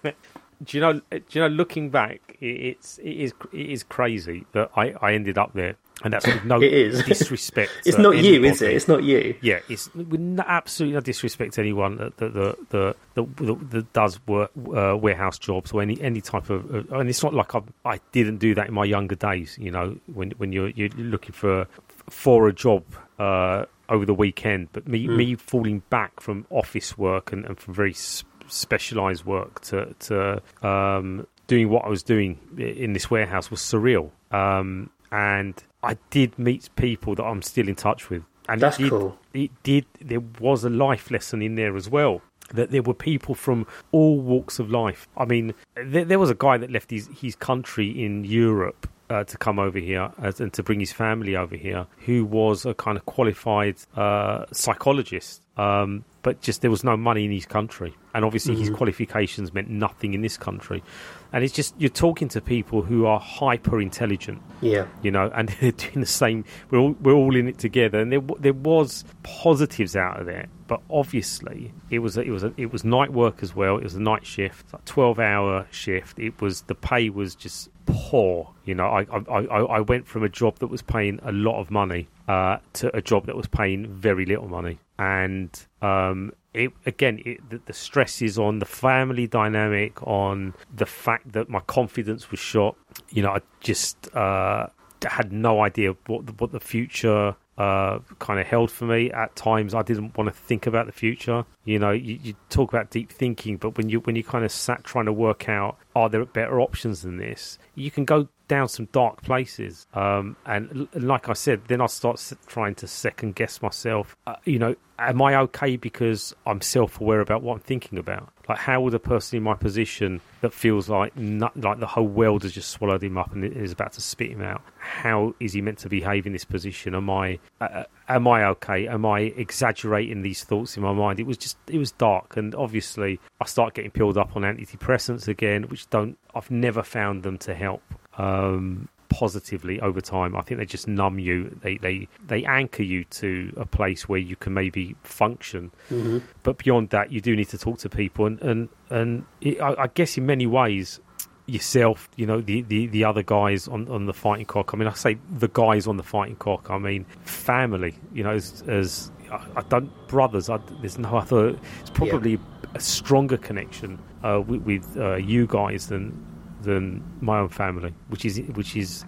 you 0.68 0.80
know? 0.80 0.92
Do 1.10 1.20
you 1.30 1.40
know? 1.40 1.48
Looking 1.48 1.88
back, 1.90 2.36
it's 2.40 2.98
it 2.98 3.10
is 3.10 3.32
it 3.52 3.70
is 3.70 3.82
crazy 3.82 4.44
that 4.52 4.70
I, 4.76 4.94
I 5.00 5.14
ended 5.14 5.38
up 5.38 5.52
there, 5.54 5.76
and 6.04 6.12
that's 6.12 6.26
with 6.26 6.44
no 6.44 6.60
It 6.62 6.72
is. 6.72 7.02
disrespect. 7.04 7.70
It's 7.86 7.98
not 7.98 8.16
you, 8.16 8.44
is 8.44 8.62
it? 8.62 8.72
it's 8.72 8.88
not 8.88 9.02
you. 9.02 9.34
Yeah, 9.40 9.60
it's 9.68 9.92
with 9.94 10.20
no, 10.20 10.44
absolutely 10.46 10.94
no 10.94 11.00
disrespect 11.00 11.54
to 11.54 11.60
anyone 11.60 11.96
that 11.96 12.16
that 12.18 12.34
that, 12.34 12.56
that, 12.70 12.96
that, 13.36 13.70
that, 13.70 13.92
does 13.92 14.20
work, 14.26 14.50
uh, 14.74 14.96
warehouse 14.96 15.38
jobs 15.38 15.72
or 15.72 15.82
any 15.82 16.00
any 16.00 16.20
type 16.20 16.50
of. 16.50 16.74
Uh, 16.74 16.98
and 16.98 17.08
it's 17.08 17.22
not 17.22 17.34
like 17.34 17.54
I 17.54 17.60
I 17.84 18.00
didn't 18.12 18.38
do 18.38 18.54
that 18.54 18.68
in 18.68 18.74
my 18.74 18.84
younger 18.84 19.14
days. 19.14 19.56
You 19.60 19.70
know, 19.70 19.96
when 20.12 20.30
when 20.32 20.52
you're 20.52 20.68
you're 20.68 20.88
looking 20.90 21.32
for 21.32 21.66
for 22.08 22.48
a 22.48 22.52
job. 22.52 22.84
Uh, 23.18 23.66
over 23.88 24.06
the 24.06 24.14
weekend, 24.14 24.68
but 24.72 24.88
me 24.88 25.06
me 25.06 25.34
falling 25.34 25.82
back 25.90 26.18
from 26.18 26.46
office 26.50 26.96
work 26.96 27.30
and, 27.30 27.44
and 27.44 27.60
from 27.60 27.74
very 27.74 27.90
s- 27.90 28.24
specialized 28.48 29.24
work 29.26 29.60
to 29.60 29.94
to 29.98 30.40
um, 30.66 31.26
doing 31.46 31.68
what 31.68 31.84
I 31.84 31.88
was 31.88 32.02
doing 32.02 32.38
in 32.56 32.94
this 32.94 33.10
warehouse 33.10 33.50
was 33.50 33.60
surreal. 33.60 34.10
Um, 34.30 34.88
and 35.12 35.54
I 35.84 35.96
did 36.10 36.36
meet 36.38 36.68
people 36.74 37.14
that 37.14 37.22
I'm 37.24 37.42
still 37.42 37.68
in 37.68 37.76
touch 37.76 38.10
with. 38.10 38.24
And 38.48 38.60
That's 38.60 38.78
it 38.80 38.82
did, 38.84 38.90
cool. 38.90 39.18
It 39.34 39.50
did. 39.62 39.84
There 40.00 40.20
was 40.40 40.64
a 40.64 40.70
life 40.70 41.10
lesson 41.12 41.42
in 41.42 41.54
there 41.54 41.76
as 41.76 41.88
well. 41.88 42.22
that 42.52 42.70
there 42.70 42.82
were 42.82 42.94
people 42.94 43.34
from 43.34 43.66
all 43.92 44.20
walks 44.20 44.58
of 44.58 44.70
life. 44.70 45.08
I 45.16 45.24
mean, 45.24 45.54
there, 45.74 46.04
there 46.04 46.18
was 46.18 46.28
a 46.28 46.34
guy 46.34 46.58
that 46.58 46.70
left 46.70 46.90
his, 46.90 47.08
his 47.18 47.34
country 47.36 47.88
in 48.04 48.24
Europe 48.24 48.88
uh, 49.12 49.24
to 49.24 49.36
come 49.36 49.58
over 49.58 49.78
here 49.78 50.10
as, 50.22 50.40
and 50.40 50.52
to 50.54 50.62
bring 50.62 50.80
his 50.80 50.92
family 50.92 51.36
over 51.36 51.54
here, 51.54 51.86
who 52.06 52.24
was 52.24 52.64
a 52.64 52.72
kind 52.72 52.96
of 52.96 53.04
qualified 53.04 53.76
uh, 53.94 54.46
psychologist. 54.52 55.42
Um, 55.58 56.04
but 56.22 56.40
just 56.40 56.62
there 56.62 56.70
was 56.70 56.82
no 56.82 56.96
money 56.96 57.26
in 57.26 57.30
his 57.30 57.44
country, 57.44 57.94
and 58.14 58.24
obviously 58.24 58.54
mm-hmm. 58.54 58.62
his 58.62 58.70
qualifications 58.70 59.52
meant 59.52 59.68
nothing 59.68 60.14
in 60.14 60.22
this 60.22 60.38
country. 60.38 60.82
And 61.30 61.44
it's 61.44 61.52
just 61.52 61.74
you're 61.78 61.90
talking 61.90 62.28
to 62.28 62.40
people 62.40 62.80
who 62.80 63.04
are 63.04 63.20
hyper 63.20 63.80
intelligent, 63.82 64.40
yeah, 64.62 64.86
you 65.02 65.10
know, 65.10 65.30
and 65.34 65.48
they're 65.60 65.72
doing 65.72 66.00
the 66.00 66.06
same. 66.06 66.46
We're 66.70 66.78
all 66.78 66.96
we're 67.02 67.12
all 67.12 67.36
in 67.36 67.48
it 67.48 67.58
together, 67.58 68.00
and 68.00 68.10
there 68.10 68.22
there 68.38 68.54
was 68.54 69.04
positives 69.24 69.94
out 69.94 70.20
of 70.20 70.26
there, 70.26 70.46
but 70.68 70.80
obviously 70.88 71.74
it 71.90 71.98
was 71.98 72.16
a, 72.16 72.22
it 72.22 72.30
was 72.30 72.44
a, 72.44 72.54
it 72.56 72.72
was 72.72 72.82
night 72.82 73.12
work 73.12 73.42
as 73.42 73.54
well. 73.54 73.76
It 73.76 73.84
was 73.84 73.94
a 73.94 74.00
night 74.00 74.24
shift, 74.24 74.72
a 74.72 74.78
twelve 74.86 75.18
hour 75.18 75.66
shift. 75.70 76.18
It 76.18 76.40
was 76.40 76.62
the 76.62 76.74
pay 76.74 77.10
was 77.10 77.34
just 77.34 77.68
poor. 77.86 78.54
You 78.64 78.74
know, 78.74 78.86
I, 78.86 79.06
I, 79.30 79.40
I 79.40 79.80
went 79.80 80.06
from 80.06 80.22
a 80.22 80.28
job 80.28 80.58
that 80.60 80.68
was 80.68 80.82
paying 80.82 81.18
a 81.22 81.32
lot 81.32 81.60
of 81.60 81.70
money 81.70 82.08
uh, 82.28 82.58
to 82.74 82.96
a 82.96 83.02
job 83.02 83.26
that 83.26 83.36
was 83.36 83.46
paying 83.46 83.86
very 83.88 84.24
little 84.24 84.48
money, 84.48 84.78
and 84.98 85.50
um, 85.80 86.32
it 86.54 86.72
again 86.86 87.20
it, 87.24 87.48
the, 87.50 87.60
the 87.66 87.72
stress 87.72 88.22
is 88.22 88.38
on 88.38 88.58
the 88.58 88.66
family 88.66 89.26
dynamic, 89.26 90.02
on 90.06 90.54
the 90.74 90.86
fact 90.86 91.32
that 91.32 91.48
my 91.48 91.60
confidence 91.60 92.30
was 92.30 92.40
shot. 92.40 92.76
You 93.10 93.22
know, 93.22 93.32
I 93.32 93.40
just 93.60 94.14
uh, 94.14 94.68
had 95.04 95.32
no 95.32 95.60
idea 95.62 95.94
what 96.06 96.26
the, 96.26 96.32
what 96.32 96.52
the 96.52 96.60
future 96.60 97.36
uh, 97.58 97.98
kind 98.18 98.40
of 98.40 98.46
held 98.46 98.70
for 98.70 98.86
me. 98.86 99.10
At 99.10 99.36
times, 99.36 99.74
I 99.74 99.82
didn't 99.82 100.16
want 100.16 100.28
to 100.28 100.34
think 100.34 100.66
about 100.66 100.86
the 100.86 100.92
future. 100.92 101.44
You 101.64 101.78
know, 101.78 101.90
you, 101.90 102.18
you, 102.22 102.34
talk 102.48 102.72
about 102.72 102.90
deep 102.90 103.10
thinking, 103.10 103.56
but 103.56 103.76
when 103.76 103.88
you 103.88 104.00
when 104.00 104.16
you 104.16 104.24
kind 104.24 104.44
of 104.44 104.50
sat 104.50 104.84
trying 104.84 105.06
to 105.06 105.12
work 105.12 105.48
out 105.48 105.76
are 105.94 106.08
there 106.08 106.24
better 106.24 106.60
options 106.60 107.02
than 107.02 107.18
this, 107.18 107.58
you 107.74 107.90
can 107.90 108.04
go 108.04 108.28
down 108.48 108.68
some 108.68 108.86
dark 108.92 109.22
places. 109.22 109.86
Um, 109.94 110.36
and 110.46 110.88
like 110.94 111.28
I 111.28 111.34
said, 111.34 111.62
then 111.68 111.80
I 111.80 111.86
start 111.86 112.32
trying 112.46 112.74
to 112.76 112.86
second 112.86 113.34
guess 113.34 113.60
myself. 113.62 114.16
Uh, 114.26 114.36
you 114.44 114.58
know, 114.58 114.74
am 114.98 115.20
I 115.20 115.36
okay 115.36 115.76
because 115.76 116.34
I'm 116.46 116.60
self 116.60 117.00
aware 117.00 117.20
about 117.20 117.42
what 117.42 117.54
I'm 117.54 117.60
thinking 117.60 117.98
about? 117.98 118.31
Like, 118.48 118.58
how 118.58 118.80
would 118.80 118.94
a 118.94 118.98
person 118.98 119.36
in 119.36 119.42
my 119.42 119.54
position 119.54 120.20
that 120.40 120.52
feels 120.52 120.88
like 120.88 121.16
not, 121.16 121.58
like 121.58 121.78
the 121.78 121.86
whole 121.86 122.06
world 122.06 122.42
has 122.42 122.52
just 122.52 122.70
swallowed 122.70 123.02
him 123.02 123.16
up 123.16 123.32
and 123.32 123.44
is 123.44 123.72
about 123.72 123.92
to 123.92 124.00
spit 124.00 124.30
him 124.30 124.42
out? 124.42 124.62
How 124.78 125.34
is 125.38 125.52
he 125.52 125.60
meant 125.60 125.78
to 125.78 125.88
behave 125.88 126.26
in 126.26 126.32
this 126.32 126.44
position? 126.44 126.94
Am 126.94 127.08
I 127.08 127.38
uh, 127.60 127.84
am 128.08 128.26
I 128.26 128.44
okay? 128.46 128.88
Am 128.88 129.06
I 129.06 129.20
exaggerating 129.20 130.22
these 130.22 130.44
thoughts 130.44 130.76
in 130.76 130.82
my 130.82 130.92
mind? 130.92 131.20
It 131.20 131.26
was 131.26 131.36
just 131.36 131.56
it 131.68 131.78
was 131.78 131.92
dark, 131.92 132.36
and 132.36 132.54
obviously 132.54 133.20
I 133.40 133.46
start 133.46 133.74
getting 133.74 133.90
peeled 133.90 134.18
up 134.18 134.36
on 134.36 134.42
antidepressants 134.42 135.28
again, 135.28 135.64
which 135.64 135.88
don't 135.90 136.18
I've 136.34 136.50
never 136.50 136.82
found 136.82 137.22
them 137.22 137.38
to 137.38 137.54
help. 137.54 137.82
Um, 138.18 138.88
positively 139.12 139.80
over 139.80 140.00
time. 140.00 140.36
I 140.36 140.40
think 140.42 140.58
they 140.58 140.66
just 140.66 140.88
numb 140.88 141.18
you. 141.18 141.56
They 141.62 141.76
they 141.76 142.08
they 142.26 142.44
anchor 142.44 142.82
you 142.82 143.04
to 143.04 143.52
a 143.56 143.66
place 143.66 144.08
where 144.08 144.18
you 144.18 144.36
can 144.36 144.54
maybe 144.54 144.96
function. 145.02 145.70
Mm-hmm. 145.90 146.18
But 146.42 146.58
beyond 146.58 146.90
that, 146.90 147.12
you 147.12 147.20
do 147.20 147.36
need 147.36 147.48
to 147.50 147.58
talk 147.58 147.78
to 147.80 147.88
people, 147.88 148.26
and 148.26 148.40
and 148.42 148.68
and 148.90 149.24
it, 149.40 149.60
I, 149.60 149.82
I, 149.84 149.86
guess 149.88 150.16
in 150.16 150.26
many 150.26 150.46
ways. 150.46 151.00
Yourself, 151.46 152.08
you 152.14 152.24
know, 152.24 152.40
the, 152.40 152.62
the, 152.62 152.86
the 152.86 153.02
other 153.02 153.24
guys 153.24 153.66
on, 153.66 153.88
on 153.88 154.06
the 154.06 154.12
fighting 154.12 154.46
cock. 154.46 154.72
I 154.72 154.76
mean, 154.76 154.86
I 154.86 154.92
say 154.92 155.18
the 155.28 155.48
guys 155.48 155.88
on 155.88 155.96
the 155.96 156.04
fighting 156.04 156.36
cock. 156.36 156.70
I 156.70 156.78
mean, 156.78 157.04
family. 157.24 157.96
You 158.14 158.22
know, 158.22 158.30
as, 158.30 158.62
as 158.68 159.10
I, 159.30 159.44
I 159.56 159.62
don't 159.62 159.90
brothers. 160.06 160.48
I, 160.48 160.58
there's 160.80 160.98
no 160.98 161.16
other. 161.16 161.58
It's 161.80 161.90
probably 161.90 162.32
yeah. 162.32 162.70
a 162.76 162.80
stronger 162.80 163.36
connection 163.36 163.98
uh, 164.22 164.40
with, 164.46 164.62
with 164.62 164.96
uh, 164.96 165.16
you 165.16 165.48
guys 165.48 165.88
than 165.88 166.24
than 166.62 167.02
my 167.20 167.38
own 167.38 167.48
family, 167.48 167.94
which 168.08 168.24
is 168.24 168.38
which 168.54 168.76
is 168.76 169.04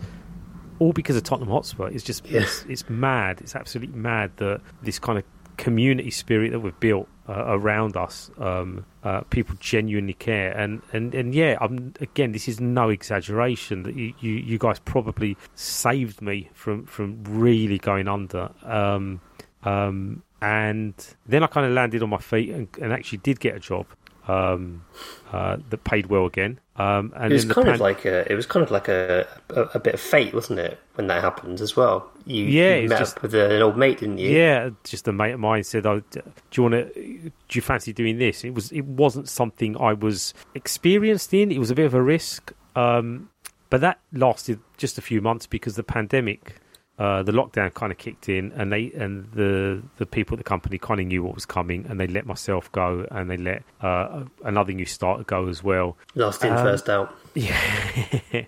all 0.79 0.93
because 0.93 1.17
of 1.17 1.23
Tottenham 1.23 1.51
Hotspur. 1.51 1.89
It's 1.89 2.05
just 2.05 2.27
yeah. 2.27 2.43
it's, 2.43 2.65
it's, 2.69 2.89
mad. 2.89 3.41
It's 3.41 3.55
absolutely 3.55 3.97
mad 3.97 4.33
that 4.37 4.61
this 4.83 4.99
kind 4.99 5.19
of 5.19 5.25
community 5.57 6.11
spirit 6.11 6.51
that 6.51 6.61
we've 6.61 6.79
built 6.81 7.09
uh, 7.29 7.45
around 7.47 7.97
us, 7.97 8.31
um, 8.39 8.85
uh, 9.03 9.21
people 9.23 9.57
genuinely 9.61 10.15
care. 10.15 10.53
And 10.53 10.83
and 10.93 11.15
and 11.15 11.35
yeah, 11.35 11.57
I'm, 11.61 11.95
again, 12.01 12.33
this 12.33 12.49
is 12.49 12.61
no 12.61 12.91
exaggeration. 12.91 13.85
That 13.85 13.95
you, 13.97 14.15
you, 14.21 14.33
you 14.33 14.59
guys 14.59 14.79
probably 14.81 15.37
saved 15.55 16.21
me 16.21 16.51
from 16.55 16.87
from 16.87 17.23
really 17.25 17.79
going 17.79 18.09
under. 18.09 18.51
Um, 18.63 19.21
um, 19.63 20.23
and 20.43 20.95
then 21.27 21.43
I 21.43 21.47
kind 21.47 21.67
of 21.67 21.73
landed 21.73 22.03
on 22.03 22.11
my 22.11 22.19
feet 22.19 22.51
and, 22.51 22.69
and 22.81 22.93
actually 22.93 23.19
did 23.19 23.41
get 23.41 23.57
a 23.57 23.61
job 23.61 23.87
um, 24.29 24.85
uh, 25.33 25.57
that 25.71 25.85
paid 25.85 26.07
well 26.07 26.27
again. 26.27 26.61
Um, 26.77 27.13
and 27.15 27.33
it 27.33 27.37
was 27.37 27.45
kind 27.45 27.67
pan- 27.67 27.75
of 27.75 27.81
like 27.81 28.05
a, 28.05 28.31
it 28.31 28.35
was 28.35 28.47
kind 28.47 28.65
of 28.65 28.73
like 28.73 28.89
a, 28.89 29.27
a, 29.51 29.61
a 29.75 29.79
bit 29.79 29.95
of 29.95 30.01
fate, 30.01 30.35
wasn't 30.35 30.59
it, 30.59 30.81
when 30.95 31.07
that 31.07 31.23
happened 31.23 31.61
as 31.61 31.77
well? 31.77 32.11
You, 32.27 32.45
yeah, 32.47 32.75
you 32.77 32.89
met 32.89 32.99
just, 32.99 33.17
up 33.17 33.23
with 33.23 33.35
an 33.35 33.63
old 33.63 33.77
mate, 33.77 34.01
didn't 34.01 34.19
you? 34.19 34.31
Yeah, 34.31 34.71
just 34.83 35.07
a 35.07 35.13
mate 35.13 35.33
of 35.33 35.41
mine 35.41 35.63
said, 35.63 35.87
"Oh, 35.87 36.03
do 36.11 36.23
you 36.55 36.63
want 36.63 36.75
to? 36.75 36.93
Do 36.93 37.31
you 37.53 37.63
fancy 37.63 37.93
doing 37.93 38.19
this?" 38.19 38.43
It 38.43 38.55
was 38.55 38.73
it 38.73 38.85
wasn't 38.85 39.29
something 39.29 39.77
I 39.77 39.93
was 39.93 40.35
experienced 40.55 41.33
in. 41.33 41.53
It 41.53 41.59
was 41.59 41.71
a 41.71 41.77
bit 41.77 41.87
of 41.87 41.95
a 41.95 42.03
risk, 42.03 42.53
um, 42.75 43.31
but 43.71 43.81
that 43.81 44.01
lasted 44.13 44.59
just 44.77 44.99
a 44.99 45.03
few 45.03 45.21
months 45.21 45.47
because 45.47 45.77
the 45.77 45.85
pandemic 45.85 46.57
uh, 46.99 47.23
the 47.23 47.33
lockdown 47.33 47.75
kind 47.75 47.91
of 47.91 47.99
kicked 47.99 48.29
in, 48.29 48.53
and 48.53 48.73
they 48.73 48.93
and 48.93 49.31
the 49.33 49.83
the 49.97 50.07
people 50.07 50.35
at 50.35 50.39
the 50.39 50.45
company 50.45 50.79
kind 50.79 51.01
of 51.01 51.07
knew 51.07 51.23
what 51.23 51.35
was 51.35 51.47
coming, 51.47 51.87
and 51.89 51.99
they 51.99 52.07
let 52.07 52.27
myself 52.27 52.71
go, 52.73 53.07
and 53.11 53.29
they 53.31 53.37
let 53.37 53.63
uh, 53.81 54.25
another 54.45 54.73
new 54.73 54.85
starter 54.85 55.25
go 55.25 55.49
as 55.49 55.63
well. 55.63 55.97
Last 56.15 56.45
in, 56.45 56.53
um, 56.53 56.65
first 56.65 56.89
out. 56.89 57.15
Yeah. 57.35 58.45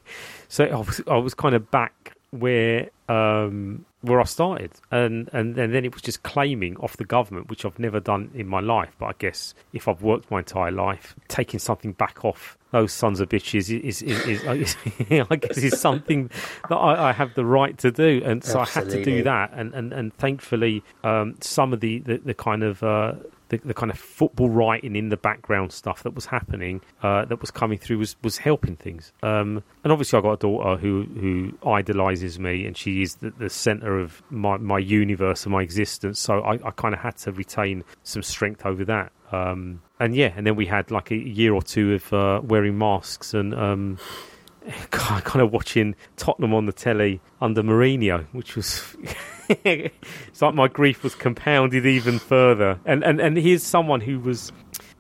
so 0.48 0.64
I 0.64 0.76
was 0.76 1.00
I 1.11 1.16
was 1.16 1.35
kind 1.35 1.56
of 1.56 1.70
back 1.72 2.16
where 2.30 2.90
um, 3.09 3.85
where 4.07 4.21
I 4.21 4.25
started, 4.25 4.73
and, 4.90 5.29
and 5.33 5.59
and 5.59 5.75
then 5.75 5.85
it 5.85 5.92
was 5.92 6.03
just 6.03 6.23
claiming 6.23 6.77
off 6.79 6.97
the 6.97 7.05
government, 7.05 7.49
which 7.49 7.64
I've 7.64 7.79
never 7.79 8.01
done 8.01 8.31
in 8.35 8.47
my 8.47 8.61
life. 8.61 8.95
But 8.99 9.07
I 9.07 9.12
guess 9.19 9.55
if 9.73 9.88
I've 9.88 10.03
worked 10.03 10.31
my 10.31 10.38
entire 10.38 10.71
life, 10.71 11.14
taking 11.29 11.61
something 11.61 11.92
back 11.92 12.25
off 12.25 12.57
those 12.73 12.92
sons 12.92 13.21
of 13.21 13.29
bitches 13.29 13.71
is, 13.81 14.03
is, 14.03 14.03
is, 14.03 14.42
is 14.42 14.77
I 15.31 15.37
guess 15.37 15.59
is 15.59 15.81
something 15.81 16.31
that 16.69 16.77
I, 16.77 17.11
I, 17.11 17.12
have 17.12 17.35
the 17.35 17.45
right 17.45 17.77
to 17.79 17.90
do, 17.90 18.23
and 18.25 18.42
so 18.42 18.61
Absolutely. 18.61 18.92
I 18.92 18.97
had 18.97 19.05
to 19.05 19.11
do 19.11 19.23
that. 19.23 19.51
And 19.55 19.75
and 19.75 19.92
and 19.92 20.14
thankfully, 20.16 20.83
um, 21.05 21.37
some 21.40 21.73
of 21.73 21.81
the 21.81 22.01
the, 22.01 22.19
the 22.19 22.35
kind 22.35 22.62
of 22.62 22.83
uh, 22.83 23.14
the, 23.48 23.59
the, 23.59 23.74
kind 23.74 23.90
of 23.90 23.98
football 23.98 24.48
writing 24.48 24.96
in 24.96 25.09
the 25.09 25.16
background 25.16 25.72
stuff 25.72 26.02
that 26.02 26.14
was 26.14 26.26
happening, 26.26 26.80
uh, 27.02 27.24
that 27.26 27.40
was 27.40 27.50
coming 27.50 27.78
through, 27.78 27.98
was, 27.98 28.16
was 28.22 28.38
helping 28.38 28.76
things. 28.76 29.12
Um, 29.22 29.62
and 29.85 29.92
obviously, 29.92 30.18
I 30.18 30.22
got 30.22 30.32
a 30.32 30.37
daughter 30.37 30.76
who 30.76 31.04
who 31.04 31.68
idolizes 31.68 32.38
me, 32.38 32.66
and 32.66 32.76
she 32.76 33.02
is 33.02 33.16
the, 33.16 33.30
the 33.30 33.50
center 33.50 33.98
of 33.98 34.22
my, 34.30 34.56
my 34.56 34.78
universe 34.78 35.44
and 35.44 35.52
my 35.52 35.62
existence. 35.62 36.18
So 36.18 36.40
I, 36.40 36.54
I 36.54 36.70
kind 36.72 36.94
of 36.94 37.00
had 37.00 37.16
to 37.18 37.32
retain 37.32 37.85
some 38.02 38.22
strength 38.22 38.66
over 38.66 38.85
that. 38.87 39.12
Um, 39.32 39.82
and 39.98 40.14
yeah, 40.14 40.32
and 40.37 40.46
then 40.46 40.56
we 40.56 40.66
had 40.66 40.90
like 40.90 41.11
a 41.11 41.16
year 41.16 41.52
or 41.52 41.62
two 41.62 41.94
of 41.94 42.12
uh, 42.12 42.40
wearing 42.42 42.78
masks 42.78 43.35
and 43.35 43.54
um, 43.54 43.98
kind 44.90 45.40
of 45.40 45.52
watching 45.52 45.94
Tottenham 46.16 46.54
on 46.54 46.66
the 46.66 46.72
telly 46.72 47.20
under 47.40 47.62
Mourinho, 47.62 48.26
which 48.32 48.56
was. 48.56 48.96
it's 49.64 50.42
like 50.42 50.54
my 50.54 50.68
grief 50.68 51.02
was 51.02 51.14
compounded 51.14 51.87
even 51.87 52.18
further. 52.18 52.78
And 52.85 53.04
and 53.04 53.20
and 53.20 53.37
here's 53.37 53.62
someone 53.62 54.00
who 54.00 54.18
was 54.20 54.52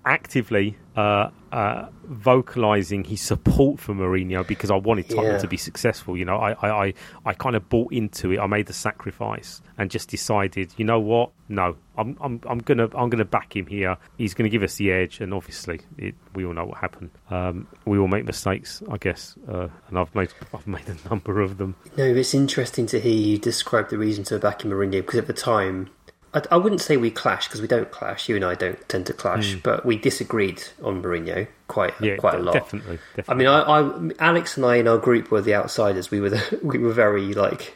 actively 0.06 0.76
uh, 0.96 1.28
uh, 1.52 1.88
vocalizing 2.04 3.04
his 3.04 3.20
support 3.20 3.80
for 3.80 3.92
Mourinho 3.92 4.46
because 4.46 4.70
I 4.70 4.76
wanted 4.76 5.08
Tottenham 5.10 5.32
yeah. 5.32 5.38
to 5.38 5.48
be 5.48 5.56
successful. 5.56 6.16
You 6.16 6.24
know, 6.24 6.36
I, 6.36 6.52
I, 6.52 6.86
I, 6.86 6.94
I, 7.26 7.34
kind 7.34 7.56
of 7.56 7.68
bought 7.68 7.92
into 7.92 8.32
it. 8.32 8.38
I 8.38 8.46
made 8.46 8.66
the 8.66 8.72
sacrifice 8.72 9.60
and 9.76 9.90
just 9.90 10.08
decided, 10.08 10.72
you 10.76 10.84
know 10.84 11.00
what? 11.00 11.32
No, 11.48 11.76
I'm, 11.98 12.16
I'm, 12.20 12.40
I'm 12.48 12.58
gonna, 12.58 12.88
I'm 12.94 13.10
gonna 13.10 13.24
back 13.24 13.54
him 13.56 13.66
here. 13.66 13.96
He's 14.16 14.32
gonna 14.32 14.48
give 14.48 14.62
us 14.62 14.76
the 14.76 14.92
edge, 14.92 15.20
and 15.20 15.34
obviously, 15.34 15.80
it, 15.98 16.14
we 16.34 16.46
all 16.46 16.54
know 16.54 16.64
what 16.64 16.78
happened. 16.78 17.10
Um, 17.30 17.66
we 17.84 17.98
all 17.98 18.08
make 18.08 18.24
mistakes, 18.24 18.82
I 18.90 18.96
guess, 18.96 19.36
uh, 19.48 19.68
and 19.88 19.98
I've 19.98 20.14
made, 20.14 20.30
I've 20.54 20.66
made 20.66 20.88
a 20.88 21.08
number 21.10 21.40
of 21.40 21.58
them. 21.58 21.74
No, 21.96 22.04
it's 22.04 22.34
interesting 22.34 22.86
to 22.86 23.00
hear 23.00 23.12
you 23.12 23.38
describe 23.38 23.90
the 23.90 23.98
reason 23.98 24.24
to 24.24 24.38
back 24.38 24.64
him 24.64 24.70
Mourinho 24.70 24.92
because 24.92 25.18
at 25.18 25.26
the 25.26 25.32
time 25.32 25.90
I, 26.36 26.42
I 26.50 26.56
wouldn't 26.58 26.82
say 26.82 26.98
we 26.98 27.10
clash 27.10 27.48
because 27.48 27.62
we 27.62 27.66
don't 27.66 27.90
clash. 27.90 28.28
You 28.28 28.36
and 28.36 28.44
I 28.44 28.54
don't 28.54 28.86
tend 28.88 29.06
to 29.06 29.14
clash, 29.14 29.54
mm. 29.54 29.62
but 29.62 29.86
we 29.86 29.96
disagreed 29.96 30.62
on 30.82 31.02
Mourinho 31.02 31.48
quite 31.68 31.94
yeah, 32.00 32.16
quite 32.16 32.34
a 32.34 32.38
lot. 32.38 32.52
Definitely, 32.52 32.98
definitely. 33.16 33.24
I 33.28 33.34
mean, 33.34 33.46
I, 33.48 33.60
I, 33.62 34.28
Alex 34.28 34.56
and 34.56 34.66
I 34.66 34.76
in 34.76 34.86
our 34.86 34.98
group 34.98 35.30
were 35.30 35.40
the 35.40 35.54
outsiders. 35.54 36.10
We 36.10 36.20
were 36.20 36.30
the, 36.30 36.60
we 36.62 36.78
were 36.78 36.92
very 36.92 37.32
like 37.32 37.74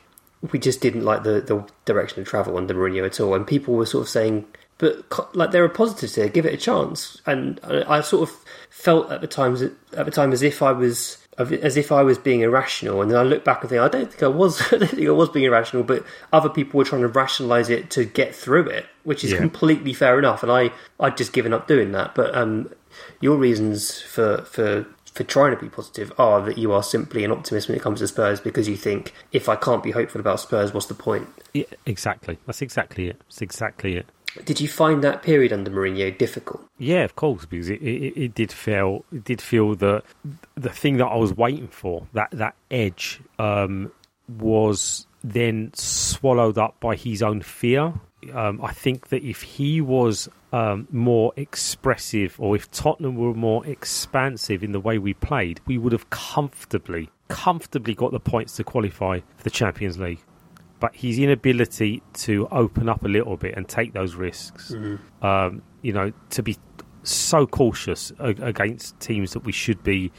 we 0.53 0.59
just 0.59 0.81
didn't 0.81 1.05
like 1.05 1.23
the 1.23 1.40
the 1.40 1.66
direction 1.87 2.20
of 2.20 2.29
travel 2.29 2.59
under 2.59 2.75
Mourinho 2.75 3.07
at 3.07 3.18
all, 3.18 3.35
and 3.35 3.46
people 3.46 3.75
were 3.75 3.87
sort 3.87 4.03
of 4.03 4.09
saying. 4.09 4.46
But 4.77 5.37
like 5.37 5.51
there 5.51 5.62
are 5.62 5.68
positives 5.68 6.14
here, 6.14 6.29
give 6.29 6.46
it 6.46 6.55
a 6.55 6.57
chance. 6.57 7.20
And 7.27 7.61
I, 7.62 7.99
I 7.99 8.01
sort 8.01 8.31
of 8.31 8.37
felt 8.70 9.11
at 9.11 9.20
the 9.20 9.27
times 9.27 9.61
at 9.62 9.73
the 9.92 10.11
time 10.11 10.33
as 10.33 10.42
if 10.42 10.62
I 10.62 10.73
was 10.73 11.18
as 11.40 11.76
if 11.76 11.90
I 11.92 12.03
was 12.03 12.18
being 12.18 12.40
irrational, 12.40 13.00
and 13.03 13.11
then 13.11 13.18
I 13.18 13.22
look 13.22 13.44
back 13.44 13.61
and 13.62 13.70
think, 13.70 13.81
I 13.81 13.88
don't 13.88 14.11
think 14.11 14.22
I 14.22 14.29
was. 14.29 14.61
I 14.72 14.76
don't 14.79 14.88
think 14.88 15.09
I 15.09 15.12
was 15.12 15.29
being 15.29 15.46
irrational, 15.46 15.83
but 15.85 16.05
other 16.33 16.48
people 16.48 16.79
were 16.79 16.85
trying 16.85 17.03
to 17.03 17.09
rationalise 17.09 17.68
it 17.70 17.90
to 17.90 18.05
get 18.05 18.35
through 18.35 18.66
it, 18.68 18.87
which 19.05 19.24
is 19.24 19.33
Yeah. 19.33 19.38
completely 19.38 19.92
fair 19.94 20.18
enough. 20.18 20.42
And 20.42 20.53
I, 20.53 20.70
I'd 20.98 21.16
just 21.16 21.33
given 21.33 21.53
up 21.53 21.66
doing 21.66 21.92
that. 21.92 22.14
But 22.14 22.35
um, 22.35 22.70
your 23.20 23.37
reasons 23.37 24.00
for 24.00 24.42
for 24.42 24.87
for 25.12 25.24
trying 25.24 25.50
to 25.55 25.61
be 25.61 25.68
positive 25.68 26.12
are 26.18 26.40
that 26.40 26.57
you 26.57 26.70
are 26.72 26.85
simply 26.85 27.24
an 27.24 27.33
optimist 27.33 27.66
when 27.68 27.76
it 27.76 27.83
comes 27.83 27.98
to 27.98 28.07
Spurs 28.07 28.40
because 28.40 28.68
you 28.68 28.76
think 28.76 29.12
if 29.33 29.48
I 29.48 29.57
can't 29.57 29.83
be 29.83 29.90
hopeful 29.90 30.20
about 30.20 30.38
Spurs, 30.38 30.72
what's 30.72 30.87
the 30.87 30.94
point? 30.94 31.26
Yeah, 31.53 31.64
exactly. 31.85 32.38
That's 32.46 32.62
exactly 32.62 33.09
it. 33.09 33.18
That's 33.26 33.42
exactly 33.42 33.96
it. 33.96 34.07
Did 34.45 34.61
you 34.61 34.69
find 34.69 35.03
that 35.03 35.23
period 35.23 35.53
under 35.53 35.71
Mourinho 35.71 36.16
difficult? 36.16 36.64
Yeah, 36.79 37.05
of 37.05 37.16
course, 37.16 37.47
because 37.47 37.69
it, 37.69 37.83
it, 37.83 38.16
it 38.16 38.35
did 38.35 38.53
feel 38.53 39.05
it 39.12 39.25
did 39.25 39.40
feel 39.40 39.75
that 39.77 40.05
the 40.55 40.71
thing 40.71 40.99
that 40.99 41.07
I 41.07 41.16
was 41.16 41.37
waiting 41.37 41.69
for 41.69 42.07
that 42.12 42.31
that 42.33 42.55
edge 42.71 43.21
um, 43.38 43.93
was 44.29 45.07
then 45.23 45.73
swallowed 45.75 46.59
up 46.59 46.79
by 46.81 46.97
his 46.97 47.23
own 47.23 47.43
fear. 47.43 47.93
Um, 48.35 48.61
I 48.62 48.73
think 48.73 49.09
that 49.09 49.23
if 49.25 49.43
he 49.43 49.81
was 49.81 50.29
um, 50.53 50.87
more 50.90 51.33
expressive, 51.37 52.37
or 52.38 52.55
if 52.55 52.71
Tottenham 52.71 53.16
were 53.16 53.35
more 53.35 53.66
expansive 53.66 54.62
in 54.62 54.73
the 54.73 54.81
way 54.81 54.99
we 54.99 55.14
played, 55.14 55.61
we 55.66 55.79
would 55.79 55.93
have 55.93 56.11
comfortably, 56.11 57.09
comfortably 57.29 57.95
got 57.95 58.12
the 58.12 58.21
points 58.21 58.57
to 58.57 58.64
qualify 58.64 59.21
for 59.37 59.43
the 59.43 59.51
Champions 59.51 59.99
League. 59.99 60.21
But 60.81 60.97
his 60.97 61.19
inability 61.19 62.03
to 62.14 62.49
open 62.51 62.88
up 62.88 63.05
a 63.05 63.09
little 63.09 63.37
bit 63.37 63.55
and 63.57 63.69
take 63.69 63.93
those 63.93 64.14
risks, 64.14 64.73
um, 65.23 65.62
you 65.83 65.93
know, 65.93 66.12
to 66.31 66.43
be 66.43 66.57
so 67.03 67.47
cautious 67.47 68.12
a- 68.19 68.29
against 68.43 68.99
teams 68.99 69.33
that 69.35 69.40
we 69.45 69.53
should 69.53 69.83
be 69.83 70.11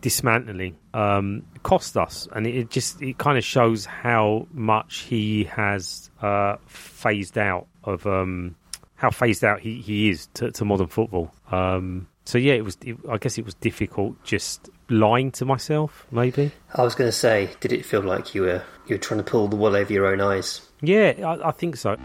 dismantling 0.00 0.76
um, 0.94 1.42
cost 1.62 1.96
us, 1.96 2.26
and 2.34 2.46
it, 2.46 2.54
it 2.56 2.70
just 2.70 3.02
it 3.02 3.18
kind 3.18 3.36
of 3.36 3.44
shows 3.44 3.84
how 3.84 4.46
much 4.52 5.00
he 5.00 5.44
has 5.44 6.10
uh, 6.22 6.56
phased 6.66 7.36
out 7.36 7.66
of 7.84 8.06
um, 8.06 8.56
how 8.94 9.10
phased 9.10 9.44
out 9.44 9.60
he, 9.60 9.80
he 9.80 10.08
is 10.10 10.26
to, 10.34 10.50
to 10.52 10.64
modern 10.64 10.86
football. 10.88 11.32
Um, 11.50 12.08
so 12.30 12.38
yeah, 12.38 12.52
it 12.52 12.64
was. 12.64 12.78
It, 12.86 12.96
I 13.10 13.18
guess 13.18 13.38
it 13.38 13.44
was 13.44 13.54
difficult 13.54 14.22
just 14.22 14.70
lying 14.88 15.32
to 15.32 15.44
myself, 15.44 16.06
maybe. 16.12 16.52
I 16.72 16.82
was 16.84 16.94
going 16.94 17.08
to 17.08 17.16
say, 17.16 17.50
did 17.58 17.72
it 17.72 17.84
feel 17.84 18.02
like 18.02 18.36
you 18.36 18.42
were 18.42 18.62
you 18.86 18.94
were 18.94 19.00
trying 19.00 19.18
to 19.18 19.24
pull 19.24 19.48
the 19.48 19.56
wool 19.56 19.74
over 19.74 19.92
your 19.92 20.06
own 20.06 20.20
eyes? 20.20 20.60
Yeah, 20.80 21.14
I, 21.24 21.48
I 21.48 21.50
think 21.50 21.76
so. 21.76 21.96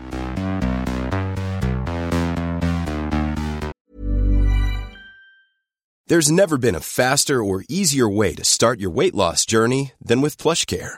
There's 6.07 6.31
never 6.31 6.57
been 6.57 6.75
a 6.75 6.79
faster 6.79 7.43
or 7.43 7.63
easier 7.69 8.09
way 8.09 8.33
to 8.35 8.43
start 8.43 8.79
your 8.79 8.91
weight 8.91 9.15
loss 9.15 9.45
journey 9.45 9.93
than 10.01 10.21
with 10.21 10.37
PlushCare. 10.37 10.97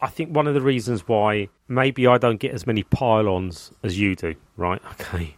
I 0.00 0.08
think 0.08 0.34
one 0.34 0.46
of 0.46 0.54
the 0.54 0.60
reasons 0.60 1.08
why 1.08 1.48
maybe 1.68 2.06
I 2.06 2.18
don't 2.18 2.38
get 2.38 2.52
as 2.52 2.66
many 2.66 2.82
pile-ons 2.82 3.72
as 3.82 3.98
you 3.98 4.14
do, 4.14 4.34
right? 4.56 4.80
Okay, 5.00 5.36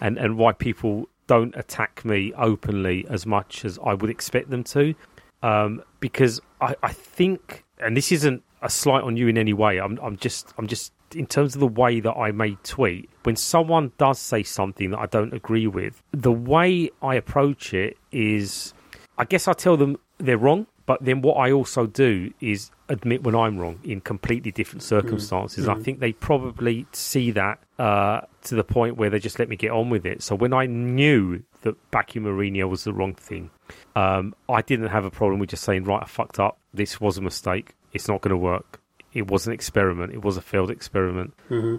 and 0.00 0.18
and 0.18 0.36
why 0.36 0.52
people 0.52 1.08
don't 1.26 1.54
attack 1.56 2.04
me 2.04 2.32
openly 2.36 3.06
as 3.08 3.26
much 3.26 3.64
as 3.64 3.78
I 3.84 3.94
would 3.94 4.10
expect 4.10 4.50
them 4.50 4.64
to, 4.64 4.94
um, 5.42 5.82
because 6.00 6.40
I, 6.60 6.74
I 6.82 6.92
think, 6.92 7.64
and 7.78 7.96
this 7.96 8.10
isn't 8.12 8.42
a 8.62 8.70
slight 8.70 9.02
on 9.02 9.16
you 9.16 9.28
in 9.28 9.38
any 9.38 9.52
way. 9.52 9.78
I'm 9.78 9.98
I'm 10.02 10.16
just 10.16 10.52
I'm 10.58 10.66
just 10.66 10.92
in 11.14 11.26
terms 11.26 11.54
of 11.54 11.60
the 11.60 11.66
way 11.66 12.00
that 12.00 12.12
I 12.12 12.32
may 12.32 12.56
tweet. 12.62 13.10
When 13.24 13.36
someone 13.36 13.92
does 13.98 14.18
say 14.18 14.42
something 14.42 14.90
that 14.90 14.98
I 14.98 15.06
don't 15.06 15.32
agree 15.32 15.66
with, 15.66 16.02
the 16.12 16.32
way 16.32 16.90
I 17.02 17.14
approach 17.16 17.74
it 17.74 17.96
is, 18.12 18.74
I 19.18 19.24
guess 19.24 19.48
I 19.48 19.52
tell 19.52 19.76
them 19.76 19.96
they're 20.18 20.38
wrong. 20.38 20.66
But 20.90 21.04
then 21.04 21.22
what 21.22 21.34
I 21.34 21.52
also 21.52 21.86
do 21.86 22.32
is 22.40 22.72
admit 22.88 23.22
when 23.22 23.36
I'm 23.36 23.58
wrong 23.58 23.78
in 23.84 24.00
completely 24.00 24.50
different 24.50 24.82
circumstances. 24.82 25.68
I 25.68 25.74
think 25.84 26.00
they 26.00 26.12
probably 26.12 26.84
see 26.90 27.30
that 27.30 27.60
uh, 27.78 28.22
to 28.42 28.56
the 28.56 28.64
point 28.64 28.96
where 28.96 29.08
they 29.08 29.20
just 29.20 29.38
let 29.38 29.48
me 29.48 29.54
get 29.54 29.70
on 29.70 29.88
with 29.88 30.04
it. 30.04 30.20
So 30.20 30.34
when 30.34 30.52
I 30.52 30.66
knew 30.66 31.44
that 31.62 31.76
backing 31.92 32.22
Mourinho 32.22 32.68
was 32.68 32.82
the 32.82 32.92
wrong 32.92 33.14
thing, 33.14 33.50
um, 33.94 34.34
I 34.48 34.62
didn't 34.62 34.88
have 34.88 35.04
a 35.04 35.12
problem 35.12 35.38
with 35.38 35.50
just 35.50 35.62
saying, 35.62 35.84
right, 35.84 36.02
I 36.02 36.06
fucked 36.06 36.40
up. 36.40 36.58
This 36.74 37.00
was 37.00 37.18
a 37.18 37.20
mistake. 37.20 37.76
It's 37.92 38.08
not 38.08 38.20
going 38.20 38.30
to 38.30 38.36
work. 38.36 38.80
It 39.12 39.30
was 39.30 39.46
an 39.46 39.52
experiment. 39.52 40.12
It 40.12 40.24
was 40.24 40.36
a 40.36 40.42
failed 40.42 40.72
experiment. 40.72 41.34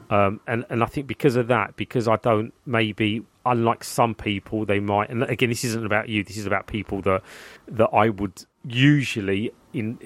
Um, 0.09 0.39
and, 0.47 0.65
and 0.69 0.81
I 0.83 0.85
think 0.85 1.07
because 1.07 1.35
of 1.35 1.47
that, 1.47 1.75
because 1.75 2.07
I 2.07 2.15
don't 2.15 2.53
maybe, 2.65 3.25
unlike 3.45 3.83
some 3.83 4.15
people, 4.15 4.65
they 4.65 4.79
might, 4.79 5.09
and 5.09 5.23
again, 5.23 5.49
this 5.49 5.65
isn't 5.65 5.85
about 5.85 6.07
you, 6.07 6.23
this 6.23 6.37
is 6.37 6.45
about 6.45 6.67
people 6.67 7.01
that, 7.01 7.23
that 7.67 7.89
I 7.93 8.07
would 8.07 8.45
usually 8.63 9.51
in 9.73 9.97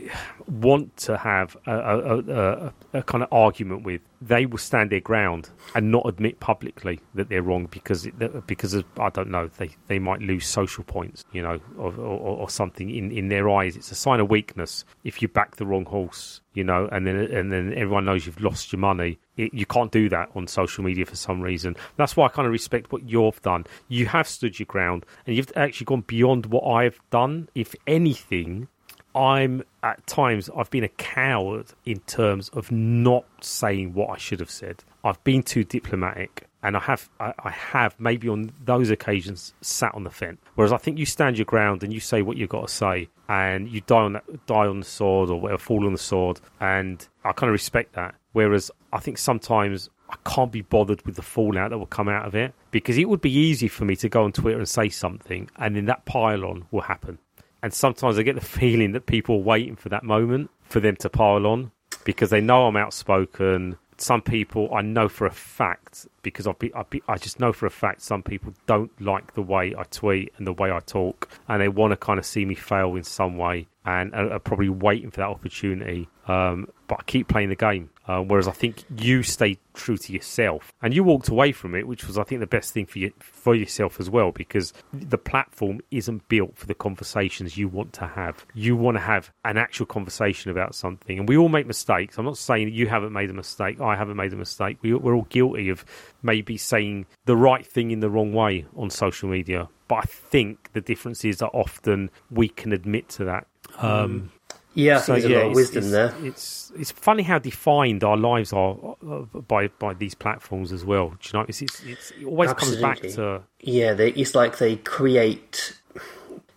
want 0.47 0.95
to 0.97 1.17
have 1.17 1.57
a, 1.65 1.71
a, 1.71 2.19
a, 2.19 2.73
a, 2.93 3.03
kind 3.03 3.23
of 3.23 3.33
argument 3.33 3.83
with, 3.83 4.01
they 4.27 4.45
will 4.45 4.57
stand 4.57 4.89
their 4.89 4.99
ground 4.99 5.49
and 5.75 5.91
not 5.91 6.07
admit 6.07 6.39
publicly 6.39 6.99
that 7.13 7.29
they're 7.29 7.43
wrong 7.43 7.67
because 7.69 8.05
it, 8.05 8.47
because 8.47 8.73
of 8.73 8.83
I 8.99 9.09
don't 9.09 9.29
know 9.29 9.49
they, 9.57 9.69
they 9.87 9.99
might 9.99 10.21
lose 10.21 10.47
social 10.47 10.83
points, 10.83 11.23
you 11.31 11.41
know, 11.41 11.59
or, 11.77 11.93
or, 11.95 12.37
or 12.37 12.49
something 12.49 12.89
in, 12.89 13.11
in 13.11 13.27
their 13.27 13.49
eyes. 13.49 13.75
It's 13.75 13.91
a 13.91 13.95
sign 13.95 14.19
of 14.19 14.29
weakness 14.29 14.83
if 15.03 15.21
you 15.21 15.27
back 15.27 15.57
the 15.57 15.65
wrong 15.65 15.85
horse, 15.85 16.41
you 16.53 16.63
know, 16.63 16.89
and 16.91 17.05
then 17.05 17.17
and 17.17 17.51
then 17.51 17.73
everyone 17.73 18.05
knows 18.05 18.25
you've 18.25 18.41
lost 18.41 18.71
your 18.71 18.79
money. 18.79 19.19
It, 19.37 19.53
you 19.53 19.65
can't 19.65 19.91
do 19.91 20.09
that 20.09 20.29
on 20.33 20.47
social 20.47 20.83
media 20.83 21.05
for 21.05 21.15
some 21.15 21.41
reason. 21.41 21.75
That's 21.97 22.15
why 22.17 22.25
I 22.25 22.29
kind 22.29 22.47
of 22.47 22.51
respect 22.51 22.91
what 22.91 23.07
you've 23.07 23.41
done. 23.41 23.65
You 23.89 24.07
have 24.07 24.27
stood 24.27 24.59
your 24.59 24.65
ground, 24.65 25.05
and 25.27 25.35
you've 25.35 25.51
actually 25.55 25.85
gone 25.85 26.01
beyond 26.01 26.47
what 26.47 26.63
I've 26.63 26.99
done. 27.11 27.49
If 27.53 27.75
anything, 27.85 28.69
I'm 29.15 29.63
at 29.81 30.05
times 30.05 30.49
I've 30.55 30.69
been 30.69 30.83
a 30.83 30.89
coward 30.89 31.67
in 31.85 31.99
terms 32.01 32.49
of 32.49 32.71
not 32.71 33.25
saying 33.39 33.93
what 33.93 34.09
I 34.09 34.17
should 34.17 34.41
have 34.41 34.51
said. 34.51 34.83
I've 35.05 35.23
been 35.23 35.41
too 35.41 35.63
diplomatic, 35.63 36.47
and 36.61 36.75
I 36.75 36.81
have 36.81 37.09
I, 37.19 37.33
I 37.39 37.51
have 37.51 37.97
maybe 37.99 38.27
on 38.27 38.51
those 38.63 38.89
occasions 38.89 39.53
sat 39.61 39.95
on 39.95 40.03
the 40.03 40.09
fence. 40.09 40.41
Whereas 40.55 40.73
I 40.73 40.77
think 40.77 40.97
you 40.97 41.05
stand 41.05 41.37
your 41.37 41.45
ground 41.45 41.81
and 41.81 41.93
you 41.93 42.01
say 42.01 42.21
what 42.21 42.35
you've 42.35 42.49
got 42.49 42.67
to 42.67 42.73
say, 42.73 43.07
and 43.29 43.69
you 43.69 43.81
die 43.81 44.01
on 44.01 44.13
that 44.13 44.45
die 44.47 44.67
on 44.67 44.79
the 44.81 44.85
sword 44.85 45.29
or 45.29 45.39
whatever, 45.39 45.59
fall 45.59 45.85
on 45.85 45.93
the 45.93 45.97
sword, 45.97 46.41
and 46.59 47.07
I 47.23 47.31
kind 47.31 47.49
of 47.49 47.53
respect 47.53 47.93
that. 47.93 48.15
Whereas 48.33 48.69
I 48.91 48.99
think 48.99 49.17
sometimes 49.17 49.89
I 50.09 50.17
can't 50.25 50.51
be 50.51 50.61
bothered 50.61 51.05
with 51.05 51.15
the 51.15 51.21
fallout 51.21 51.69
that 51.69 51.77
will 51.77 51.85
come 51.85 52.09
out 52.09 52.25
of 52.25 52.35
it 52.35 52.53
because 52.71 52.97
it 52.97 53.07
would 53.07 53.21
be 53.21 53.31
easy 53.31 53.67
for 53.67 53.85
me 53.85 53.95
to 53.97 54.09
go 54.09 54.23
on 54.25 54.33
Twitter 54.33 54.57
and 54.57 54.67
say 54.67 54.89
something, 54.89 55.49
and 55.55 55.75
then 55.75 55.85
that 55.85 56.05
pile-on 56.05 56.65
will 56.71 56.81
happen. 56.81 57.17
And 57.65 57.73
sometimes 57.73 58.19
I 58.19 58.21
get 58.21 58.35
the 58.35 58.41
feeling 58.45 58.91
that 58.91 59.07
people 59.07 59.37
are 59.37 59.39
waiting 59.39 59.75
for 59.75 59.89
that 59.89 60.03
moment 60.03 60.51
for 60.65 60.79
them 60.79 60.95
to 60.97 61.09
pile 61.09 61.47
on 61.47 61.71
because 62.03 62.29
they 62.29 62.39
know 62.39 62.67
I'm 62.67 62.77
outspoken. 62.77 63.79
Some 63.97 64.21
people 64.21 64.71
I 64.71 64.83
know 64.83 65.09
for 65.09 65.25
a 65.25 65.31
fact 65.31 66.05
because 66.21 66.45
I've 66.45 66.59
be, 66.59 66.71
I've 66.75 66.91
be, 66.91 67.01
I 67.07 67.17
just 67.17 67.39
know 67.39 67.51
for 67.51 67.65
a 67.65 67.71
fact 67.71 68.03
some 68.03 68.21
people 68.21 68.53
don't 68.67 68.91
like 69.01 69.33
the 69.33 69.41
way 69.41 69.73
I 69.75 69.81
tweet 69.85 70.31
and 70.37 70.45
the 70.45 70.53
way 70.53 70.71
I 70.71 70.79
talk, 70.79 71.27
and 71.47 71.59
they 71.59 71.67
want 71.67 71.89
to 71.89 71.97
kind 71.97 72.19
of 72.19 72.25
see 72.27 72.45
me 72.45 72.53
fail 72.53 72.95
in 72.97 73.03
some 73.03 73.35
way, 73.35 73.65
and 73.83 74.13
are, 74.13 74.33
are 74.33 74.39
probably 74.39 74.69
waiting 74.69 75.09
for 75.09 75.21
that 75.21 75.29
opportunity. 75.29 76.07
Um, 76.27 76.67
but 76.87 76.99
I 76.99 77.03
keep 77.07 77.29
playing 77.29 77.49
the 77.49 77.55
game. 77.55 77.89
Uh, 78.07 78.21
whereas 78.21 78.47
I 78.47 78.51
think 78.51 78.83
you 78.97 79.23
stayed 79.23 79.57
true 79.73 79.97
to 79.97 80.13
yourself 80.13 80.73
and 80.81 80.93
you 80.93 81.03
walked 81.03 81.29
away 81.29 81.51
from 81.51 81.73
it, 81.73 81.87
which 81.87 82.05
was, 82.05 82.17
I 82.17 82.23
think, 82.23 82.39
the 82.39 82.47
best 82.47 82.71
thing 82.71 82.85
for 82.85 82.99
you, 82.99 83.11
for 83.19 83.55
yourself 83.55 83.99
as 83.99 84.09
well, 84.09 84.31
because 84.31 84.73
the 84.93 85.17
platform 85.17 85.81
isn't 85.89 86.27
built 86.27 86.55
for 86.55 86.67
the 86.67 86.75
conversations 86.75 87.57
you 87.57 87.67
want 87.67 87.93
to 87.93 88.07
have. 88.07 88.45
You 88.53 88.75
want 88.75 88.97
to 88.97 89.01
have 89.01 89.31
an 89.43 89.57
actual 89.57 89.87
conversation 89.87 90.51
about 90.51 90.75
something, 90.75 91.17
and 91.17 91.27
we 91.27 91.35
all 91.35 91.49
make 91.49 91.65
mistakes. 91.65 92.17
I'm 92.17 92.25
not 92.25 92.37
saying 92.37 92.73
you 92.73 92.87
haven't 92.87 93.11
made 93.11 93.29
a 93.29 93.33
mistake. 93.33 93.81
I 93.81 93.95
haven't 93.95 94.17
made 94.17 94.33
a 94.33 94.37
mistake. 94.37 94.77
We, 94.81 94.93
we're 94.93 95.15
all 95.15 95.27
guilty 95.29 95.69
of 95.69 95.83
maybe 96.21 96.57
saying 96.57 97.07
the 97.25 97.35
right 97.35 97.65
thing 97.65 97.91
in 97.91 98.01
the 98.01 98.09
wrong 98.09 98.33
way 98.33 98.65
on 98.75 98.89
social 98.91 99.29
media. 99.29 99.67
But 99.87 99.95
I 99.95 100.01
think 100.01 100.71
the 100.73 100.81
difference 100.81 101.25
is 101.25 101.37
that 101.37 101.49
often 101.49 102.09
we 102.29 102.49
can 102.49 102.71
admit 102.71 103.09
to 103.09 103.25
that. 103.25 103.47
Um, 103.77 104.31
Yeah, 104.75 104.99
think 104.99 105.21
there's 105.21 105.31
a 105.31 105.37
lot 105.37 105.47
of 105.47 105.55
wisdom 105.55 105.83
it's, 105.83 105.91
there. 105.91 106.13
It's 106.21 106.71
it's 106.77 106.91
funny 106.91 107.23
how 107.23 107.39
defined 107.39 108.03
our 108.03 108.17
lives 108.17 108.51
are 108.51 108.95
uh, 109.09 109.21
by 109.39 109.69
by 109.69 109.93
these 109.93 110.13
platforms 110.13 110.73
as 110.73 110.83
well. 110.83 111.09
Do 111.09 111.17
you 111.23 111.39
know? 111.39 111.45
It's, 111.47 111.61
it's, 111.61 111.81
it's 111.83 112.11
it 112.11 112.25
always 112.25 112.53
comes 112.53 112.75
back 112.75 112.99
to 113.01 113.41
Yeah, 113.61 113.93
they, 113.93 114.09
it's 114.11 114.35
like 114.35 114.57
they 114.57 114.75
create 114.75 115.79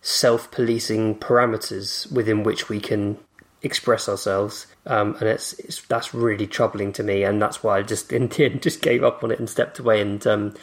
self-policing 0.01 1.15
parameters 1.15 2.11
within 2.11 2.43
which 2.43 2.67
we 2.67 2.81
can 2.81 3.17
express 3.61 4.09
ourselves, 4.09 4.67
um, 4.85 5.15
and 5.19 5.29
it's, 5.29 5.53
it's 5.53 5.81
that's 5.83 6.13
really 6.13 6.45
troubling 6.47 6.91
to 6.93 7.03
me, 7.03 7.23
and 7.23 7.41
that's 7.41 7.63
why 7.63 7.77
I 7.77 7.83
just 7.83 8.11
in 8.11 8.27
the 8.27 8.45
end 8.45 8.61
just 8.61 8.81
gave 8.81 9.01
up 9.01 9.23
on 9.23 9.31
it 9.31 9.39
and 9.39 9.49
stepped 9.49 9.79
away. 9.79 10.01
And 10.01 10.25
um, 10.27 10.55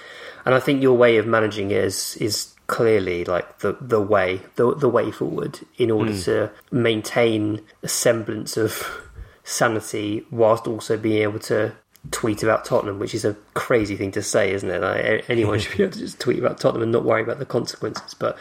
and 0.45 0.55
I 0.55 0.61
think 0.61 0.83
your 0.83 0.97
way 0.97 1.17
of 1.17 1.27
managing 1.27 1.71
it 1.71 1.83
is 1.83 2.19
is 2.19 2.56
clearly 2.67 3.25
like 3.25 3.61
the 3.61 3.77
the 3.81 4.01
way 4.01 4.41
the 4.57 4.75
the 4.75 4.89
way 4.89 5.11
forward 5.13 5.61
in 5.79 5.91
order 5.91 6.17
to 6.21 6.51
maintain 6.73 7.61
a 7.85 7.89
semblance 7.89 8.57
of 8.57 8.85
sanity 9.45 10.27
whilst 10.31 10.67
also 10.67 10.97
being 10.97 11.23
able 11.23 11.39
to 11.39 11.73
tweet 12.11 12.43
about 12.43 12.65
Tottenham, 12.65 12.99
which 12.99 13.15
is 13.15 13.25
a 13.25 13.35
crazy 13.55 13.97
thing 13.97 14.13
to 14.13 14.23
say, 14.23 14.53
isn't 14.53 14.71
it? 14.71 14.81
Like, 14.81 15.29
anyone 15.29 15.59
should 15.61 15.77
be 15.77 15.83
able 15.83 15.93
to 15.93 15.99
just 15.99 16.21
tweet 16.21 16.39
about 16.39 16.59
Tottenham 16.59 16.83
and 16.83 16.93
not 16.93 17.05
worry 17.05 17.23
about 17.23 17.39
the 17.39 17.47
consequences. 17.47 18.15
But 18.15 18.37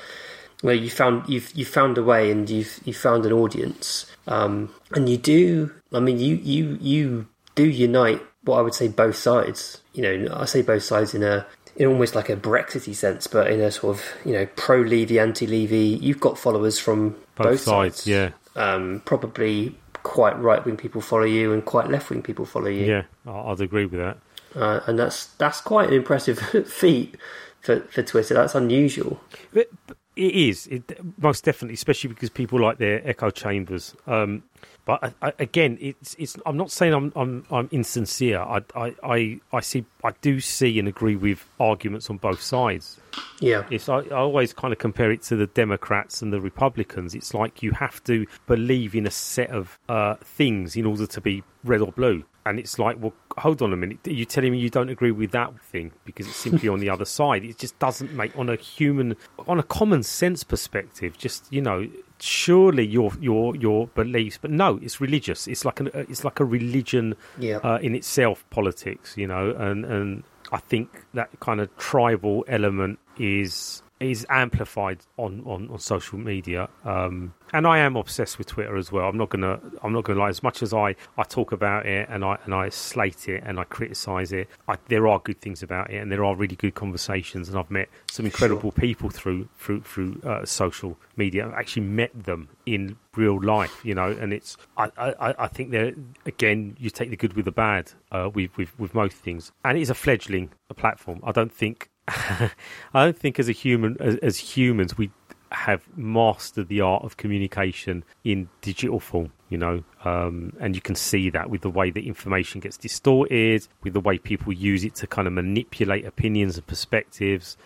well, 0.64 0.76
you 0.76 0.90
found 0.90 1.28
you've 1.28 1.52
you 1.54 1.66
found 1.66 1.98
a 1.98 2.04
way, 2.04 2.32
and 2.32 2.50
you've 2.50 2.80
you 2.86 2.94
found 2.94 3.26
an 3.26 3.34
audience, 3.34 4.06
um, 4.28 4.74
and 4.92 5.10
you 5.10 5.18
do. 5.18 5.72
I 5.94 6.00
mean, 6.00 6.20
you 6.20 6.36
you 6.36 6.78
you 6.82 7.28
do 7.56 7.68
unite 7.68 8.22
what 8.44 8.60
I 8.60 8.62
would 8.62 8.74
say 8.74 8.88
both 8.88 9.16
sides. 9.16 9.82
You 9.94 10.02
know, 10.02 10.36
I 10.36 10.46
say 10.46 10.62
both 10.62 10.84
sides 10.84 11.14
in 11.14 11.24
a 11.24 11.46
in 11.76 11.88
almost 11.88 12.16
like 12.16 12.30
a 12.30 12.36
Brexity 12.36 12.94
sense, 12.94 13.28
but 13.28 13.52
in 13.52 13.60
a 13.62 13.72
sort 13.72 13.98
of 13.98 14.06
you 14.26 14.34
know 14.34 14.46
pro 14.56 14.82
Levy, 14.82 15.20
anti 15.20 15.48
Levy. 15.48 16.00
You've 16.02 16.20
got 16.20 16.38
followers 16.38 16.80
from 16.80 17.12
both, 17.36 17.46
both, 17.46 17.60
sides. 17.62 18.08
Yeah, 18.08 18.32
um, 18.56 19.02
probably 19.06 19.76
quite 20.04 20.40
right 20.40 20.64
wing 20.64 20.78
people 20.78 21.02
follow 21.02 21.24
you 21.26 21.52
and 21.52 21.66
quite 21.66 21.90
left 21.90 22.10
wing 22.12 22.22
people 22.22 22.46
follow 22.46 22.68
you. 22.68 22.86
yeah, 22.86 23.04
I- 23.26 23.52
I'd 23.52 23.62
agree 23.62 23.86
with 23.86 24.00
that. 24.00 24.18
Uh, 24.56 24.80
and 24.88 24.98
that's 24.98 25.26
that's 25.38 25.60
quite 25.62 25.90
an 25.90 25.96
impressive 25.96 26.40
feat 26.68 27.16
for, 27.62 27.82
for 27.82 28.04
Twitter. 28.04 28.34
That's 28.36 28.56
unusual. 28.56 29.20
It, 29.54 29.70
it 30.16 30.34
is 30.34 30.68
it, 30.68 31.00
most 31.22 31.44
definitely, 31.44 31.74
especially 31.74 32.10
because 32.10 32.30
people 32.30 32.60
like 32.60 32.78
their 32.78 33.08
echo 33.08 33.30
chambers. 33.30 33.96
Um, 34.08 34.44
but 34.86 35.04
I, 35.04 35.28
I, 35.28 35.34
again, 35.40 35.78
it's 35.82 36.16
it's. 36.20 36.38
I'm 36.46 36.58
not 36.58 36.72
saying 36.72 36.94
I'm 36.94 37.12
I'm, 37.16 37.46
I'm 37.50 37.70
insincere. 37.72 38.40
I, 38.40 38.62
I 38.76 38.96
I 39.04 39.40
I 39.52 39.60
see. 39.60 39.86
I 40.04 40.12
do 40.22 40.40
see 40.40 40.78
and 40.78 40.88
agree 40.88 41.16
with 41.16 41.48
arguments 41.60 42.10
on 42.10 42.18
both 42.18 42.42
sides. 42.42 43.00
Yeah, 43.40 43.66
It's 43.72 43.90
I, 43.90 44.00
I 44.00 44.12
always 44.12 44.54
kind 44.54 44.72
of 44.72 44.78
compare 44.78 45.12
it 45.12 45.22
to 45.24 45.36
the 45.36 45.48
Democrats 45.48 46.22
and 46.22 46.32
the 46.32 46.40
Republicans. 46.40 47.16
It's 47.16 47.34
like 47.34 47.64
you 47.64 47.72
have 47.72 48.04
to 48.06 48.28
believe 48.46 48.94
in 48.96 49.08
a 49.08 49.12
set 49.12 49.50
of 49.50 49.80
uh, 49.90 50.16
things 50.16 50.76
in 50.76 50.86
order 50.86 51.08
to 51.08 51.22
be 51.22 51.44
red 51.64 51.82
or 51.82 51.92
blue. 51.92 52.24
And 52.48 52.60
it's 52.60 52.78
like, 52.78 52.98
well, 53.00 53.14
hold 53.38 53.62
on 53.64 53.74
a 53.74 53.76
minute. 53.76 54.08
Are 54.08 54.12
you 54.12 54.24
telling 54.26 54.52
me 54.52 54.60
you 54.60 54.70
don't 54.70 54.90
agree 54.90 55.12
with 55.12 55.32
that 55.32 55.60
thing 55.62 55.92
because 56.06 56.28
it's 56.28 56.36
simply 56.36 56.70
on 56.70 56.80
the 56.80 56.90
other 56.92 57.06
side? 57.06 57.44
It 57.44 57.58
just 57.58 57.78
doesn't 57.80 58.14
make 58.14 58.38
on 58.38 58.50
a 58.50 58.56
human, 58.56 59.16
on 59.48 59.58
a 59.60 59.64
common 59.64 60.04
sense 60.04 60.44
perspective. 60.44 61.18
Just 61.18 61.52
you 61.52 61.62
know, 61.62 61.88
surely 62.20 62.86
your 62.86 63.12
your 63.20 63.56
your 63.56 63.88
beliefs, 63.88 64.38
but 64.40 64.52
no, 64.52 64.78
it's 64.84 65.02
religious. 65.02 65.48
It's 65.48 65.66
like 65.66 65.80
an 65.80 65.90
it's 65.94 66.24
like 66.24 66.40
a 66.40 66.46
religion 66.46 67.16
Yeah. 67.40 67.58
uh, 67.58 67.80
in 67.82 67.96
itself. 67.96 68.46
Politics, 68.52 69.16
you 69.18 69.26
know, 69.26 69.50
and 69.58 69.84
and 69.84 70.24
I 70.52 70.58
think 70.58 71.04
that 71.16 71.30
kind 71.40 71.60
of 71.60 71.76
tribal 71.78 72.46
element 72.48 73.00
is 73.18 73.82
is 74.12 74.26
amplified 74.30 75.00
on, 75.18 75.42
on, 75.46 75.70
on 75.70 75.80
social 75.80 76.18
media. 76.18 76.70
Um, 76.84 77.34
and 77.54 77.68
I 77.68 77.80
am 77.80 77.96
obsessed 77.96 78.38
with 78.38 78.48
Twitter 78.48 78.76
as 78.76 78.92
well. 78.92 79.08
I'm 79.08 79.18
not 79.18 79.30
gonna 79.30 79.60
I'm 79.84 79.94
not 79.94 80.04
gonna 80.04 80.20
lie. 80.20 80.30
As 80.30 80.44
much 80.44 80.62
as 80.62 80.74
I, 80.74 80.96
I 81.18 81.24
talk 81.24 81.52
about 81.52 81.86
it 81.86 82.08
and 82.10 82.26
I 82.26 82.38
and 82.44 82.54
I 82.54 82.70
slate 82.70 83.30
it 83.30 83.44
and 83.46 83.60
I 83.60 83.64
criticise 83.64 84.32
it, 84.32 84.50
I, 84.68 84.76
there 84.88 85.08
are 85.08 85.20
good 85.20 85.40
things 85.40 85.64
about 85.64 85.90
it 85.90 85.98
and 85.98 86.12
there 86.12 86.26
are 86.26 86.36
really 86.36 86.56
good 86.56 86.76
conversations. 86.76 87.48
And 87.48 87.58
I've 87.58 87.72
met 87.72 87.88
some 88.12 88.26
incredible 88.26 88.72
people 88.72 89.10
through 89.10 89.48
through 89.58 89.82
through 89.82 90.22
uh, 90.26 90.44
social 90.46 90.98
media. 91.16 91.48
I've 91.48 91.54
actually 91.54 91.86
met 91.86 92.12
them 92.26 92.50
in 92.66 92.98
real 93.16 93.42
life, 93.42 93.80
you 93.86 93.96
know. 93.96 94.10
And 94.10 94.34
it's 94.34 94.58
I 94.76 94.90
I, 94.98 95.36
I 95.40 95.48
think 95.48 95.72
there 95.72 95.94
again 96.26 96.76
you 96.80 96.90
take 96.90 97.10
the 97.10 97.18
good 97.18 97.34
with 97.34 97.46
the 97.46 97.52
bad 97.52 97.92
uh, 98.12 98.30
with, 98.34 98.58
with 98.58 98.78
with 98.80 98.94
most 98.94 99.16
things. 99.18 99.52
And 99.64 99.78
it 99.78 99.82
is 99.82 99.90
a 99.90 99.96
fledgling 99.96 100.50
platform. 100.76 101.22
I 101.24 101.32
don't 101.32 101.54
think 101.54 101.90
I 102.08 102.52
don't 102.94 103.18
think 103.18 103.40
as 103.40 103.50
a 103.50 103.52
human 103.52 103.98
as, 104.00 104.18
as 104.18 104.38
humans 104.38 104.98
we 104.98 105.12
have 105.52 105.84
mastered 105.96 106.68
the 106.68 106.82
art 106.82 107.04
of 107.04 107.18
communication 107.18 108.04
in 108.24 108.50
digital 108.62 109.00
form 109.00 109.32
you 109.50 109.58
know 109.58 109.84
um, 110.04 110.54
and 110.60 110.76
you 110.76 110.82
can 110.82 110.96
see 110.96 111.30
that 111.30 111.50
with 111.50 111.62
the 111.62 111.70
way 111.70 111.90
that 111.90 112.04
information 112.04 112.60
gets 112.60 112.78
distorted 112.78 113.68
with 113.82 113.94
the 113.94 114.00
way 114.00 114.18
people 114.18 114.54
use 114.54 114.84
it 114.84 114.94
to 114.96 115.08
kind 115.08 115.28
of 115.28 115.34
manipulate 115.34 116.06
opinions 116.06 116.58
and 116.58 116.68
perspectives. 116.68 117.58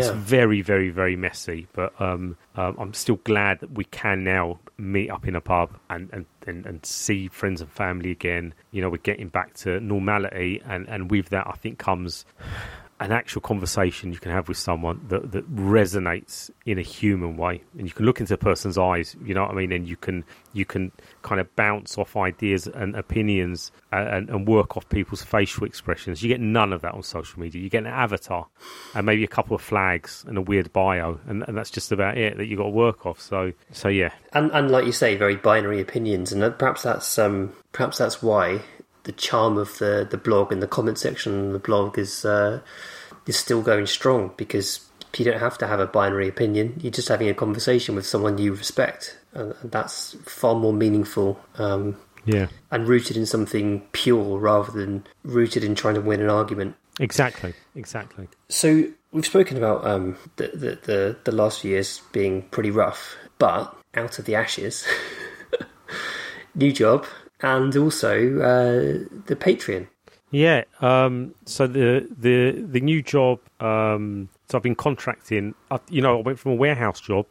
It's 0.00 0.10
very 0.10 0.62
very 0.62 0.90
very 0.90 1.16
messy 1.16 1.66
but 1.72 1.98
um, 2.00 2.36
um, 2.54 2.76
i'm 2.78 2.94
still 2.94 3.16
glad 3.24 3.60
that 3.60 3.72
we 3.72 3.84
can 3.84 4.22
now 4.22 4.60
meet 4.76 5.10
up 5.10 5.26
in 5.26 5.34
a 5.34 5.40
pub 5.40 5.76
and, 5.90 6.08
and, 6.12 6.26
and, 6.46 6.64
and 6.66 6.86
see 6.86 7.26
friends 7.26 7.60
and 7.60 7.70
family 7.70 8.12
again. 8.12 8.54
You 8.70 8.82
know 8.82 8.90
we're 8.90 8.98
getting 8.98 9.28
back 9.28 9.54
to 9.54 9.80
normality 9.80 10.62
and, 10.64 10.88
and 10.88 11.10
with 11.10 11.30
that 11.30 11.46
i 11.48 11.52
think 11.52 11.78
comes 11.78 12.24
an 13.00 13.12
actual 13.12 13.40
conversation 13.40 14.12
you 14.12 14.18
can 14.18 14.32
have 14.32 14.48
with 14.48 14.56
someone 14.56 15.00
that, 15.08 15.30
that 15.32 15.54
resonates 15.54 16.50
in 16.66 16.78
a 16.78 16.82
human 16.82 17.36
way. 17.36 17.62
And 17.76 17.86
you 17.86 17.92
can 17.92 18.04
look 18.04 18.20
into 18.20 18.34
a 18.34 18.38
person's 18.38 18.76
eyes 18.76 19.16
you 19.24 19.34
know 19.34 19.42
what 19.42 19.50
i 19.50 19.54
mean? 19.54 19.72
And 19.72 19.88
you 19.88 19.96
can 19.96 20.24
you 20.52 20.64
can 20.64 20.90
kind 21.22 21.40
of 21.40 21.54
bounce 21.54 21.98
off 21.98 22.16
ideas 22.16 22.66
and 22.66 22.96
opinions 22.96 23.70
and, 23.92 24.08
and, 24.08 24.30
and 24.30 24.48
work 24.48 24.76
off 24.76 24.88
people's 24.88 25.22
facial 25.22 25.64
expressions. 25.64 26.22
You 26.22 26.28
get 26.28 26.40
none 26.40 26.72
of 26.72 26.82
that 26.82 26.94
on 26.94 27.02
social 27.02 27.40
media. 27.40 27.62
You 27.62 27.70
get 27.70 27.84
an 27.84 27.86
avatar 27.86 28.48
and 28.94 29.06
maybe 29.06 29.22
a 29.24 29.28
couple 29.28 29.54
of 29.54 29.62
flags 29.62 30.24
and 30.26 30.36
a 30.36 30.42
weird 30.42 30.72
bio 30.72 31.20
and, 31.26 31.44
and 31.46 31.56
that's 31.56 31.70
just 31.70 31.92
about 31.92 32.18
it 32.18 32.36
that 32.36 32.46
you 32.46 32.56
got 32.56 32.64
to 32.64 32.70
work 32.70 33.06
off. 33.06 33.20
So 33.20 33.52
so 33.72 33.88
yeah. 33.88 34.12
And 34.32 34.50
and 34.52 34.70
like 34.70 34.86
you 34.86 34.92
say, 34.92 35.16
very 35.16 35.36
binary 35.36 35.80
opinions, 35.80 36.32
and 36.32 36.58
perhaps 36.58 36.82
that's 36.82 37.18
um, 37.18 37.54
perhaps 37.72 37.98
that's 37.98 38.22
why 38.22 38.60
the 39.08 39.12
charm 39.12 39.56
of 39.56 39.78
the 39.78 40.06
the 40.08 40.18
blog 40.18 40.52
and 40.52 40.62
the 40.62 40.66
comment 40.66 40.98
section 40.98 41.46
of 41.46 41.52
the 41.54 41.58
blog 41.58 41.98
is 41.98 42.26
uh, 42.26 42.60
is 43.26 43.38
still 43.38 43.62
going 43.62 43.86
strong 43.86 44.32
because 44.36 44.84
you 45.16 45.24
don't 45.24 45.40
have 45.40 45.56
to 45.56 45.66
have 45.66 45.80
a 45.80 45.86
binary 45.86 46.28
opinion. 46.28 46.78
You're 46.78 46.92
just 46.92 47.08
having 47.08 47.30
a 47.30 47.34
conversation 47.34 47.94
with 47.94 48.06
someone 48.06 48.36
you 48.36 48.52
respect, 48.52 49.18
and, 49.32 49.54
and 49.62 49.72
that's 49.72 50.14
far 50.26 50.54
more 50.54 50.74
meaningful. 50.74 51.40
Um, 51.56 51.96
yeah 52.26 52.48
and 52.70 52.86
rooted 52.86 53.16
in 53.16 53.24
something 53.24 53.80
pure 53.92 54.38
rather 54.38 54.70
than 54.72 55.06
rooted 55.22 55.64
in 55.64 55.74
trying 55.74 55.94
to 55.94 56.00
win 56.02 56.20
an 56.20 56.28
argument. 56.28 56.74
exactly 57.00 57.54
exactly 57.74 58.28
So 58.50 58.88
we've 59.12 59.24
spoken 59.24 59.56
about 59.56 59.86
um, 59.86 60.18
the, 60.36 60.48
the 60.48 60.78
the 60.84 61.16
the 61.24 61.32
last 61.32 61.60
few 61.60 61.70
years 61.70 62.02
being 62.12 62.42
pretty 62.50 62.70
rough, 62.70 63.16
but 63.38 63.74
out 63.94 64.18
of 64.18 64.26
the 64.26 64.34
ashes, 64.34 64.86
new 66.54 66.72
job, 66.72 67.06
and 67.42 67.76
also 67.76 68.40
uh, 68.40 69.06
the 69.26 69.36
Patreon. 69.36 69.88
Yeah. 70.30 70.64
Um, 70.80 71.34
so 71.44 71.66
the 71.66 72.06
the 72.18 72.52
the 72.60 72.80
new 72.80 73.02
job. 73.02 73.40
Um, 73.60 74.28
so 74.48 74.58
I've 74.58 74.62
been 74.62 74.74
contracting. 74.74 75.54
I, 75.70 75.78
you 75.88 76.02
know, 76.02 76.18
I 76.18 76.22
went 76.22 76.38
from 76.38 76.52
a 76.52 76.56
warehouse 76.56 77.00
job 77.00 77.26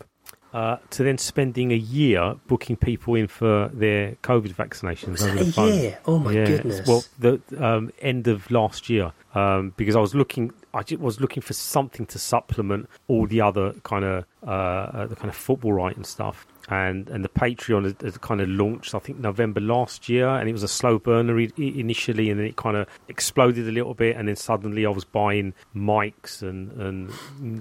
uh, 0.54 0.78
to 0.92 1.04
then 1.04 1.18
spending 1.18 1.72
a 1.72 1.76
year 1.76 2.36
booking 2.48 2.76
people 2.76 3.16
in 3.16 3.28
for 3.28 3.70
their 3.74 4.14
COVID 4.24 4.54
vaccinations 4.54 5.10
Was 5.10 5.24
over 5.24 5.36
that 5.36 5.44
the 5.44 5.50
a 5.50 5.54
phone. 5.54 5.74
year? 5.74 6.00
Oh 6.06 6.20
my 6.20 6.32
yeah, 6.32 6.46
goodness! 6.46 6.88
Well, 6.88 7.04
the 7.20 7.42
um, 7.64 7.92
end 8.02 8.28
of 8.28 8.50
last 8.50 8.90
year, 8.90 9.12
um, 9.36 9.74
because 9.78 9.96
I 9.96 10.00
was 10.00 10.16
looking, 10.16 10.52
I 10.74 10.84
just 10.84 11.02
was 11.02 11.20
looking 11.20 11.42
for 11.42 11.54
something 11.54 12.06
to 12.08 12.18
supplement 12.18 12.90
all 13.08 13.28
the 13.28 13.42
other 13.42 13.74
kind 13.84 14.06
of 14.06 14.26
uh, 14.46 14.50
uh, 14.52 15.06
the 15.08 15.16
kind 15.16 15.30
of 15.30 15.36
football 15.36 15.74
writing 15.74 16.04
stuff. 16.04 16.48
And 16.70 17.10
and 17.10 17.24
the 17.24 17.30
Patreon 17.30 17.84
has, 17.84 17.96
has 18.02 18.18
kind 18.18 18.42
of 18.42 18.50
launched. 18.50 18.94
I 18.94 19.00
think 19.00 19.20
November 19.20 19.62
last 19.62 20.10
year, 20.10 20.28
and 20.28 20.50
it 20.50 20.54
was 20.54 20.64
a 20.64 20.68
slow 20.68 21.00
burner 21.00 21.40
initially, 21.40 22.30
and 22.30 22.40
then 22.40 22.48
it 22.48 22.56
kind 22.56 22.78
of 22.78 22.88
exploded 23.08 23.68
a 23.68 23.72
little 23.72 23.94
bit, 23.94 24.16
and 24.16 24.28
then 24.28 24.36
suddenly 24.36 24.86
I 24.86 24.90
was 24.90 25.06
buying 25.06 25.54
mics 25.76 26.42
and 26.42 26.72
and 26.74 27.10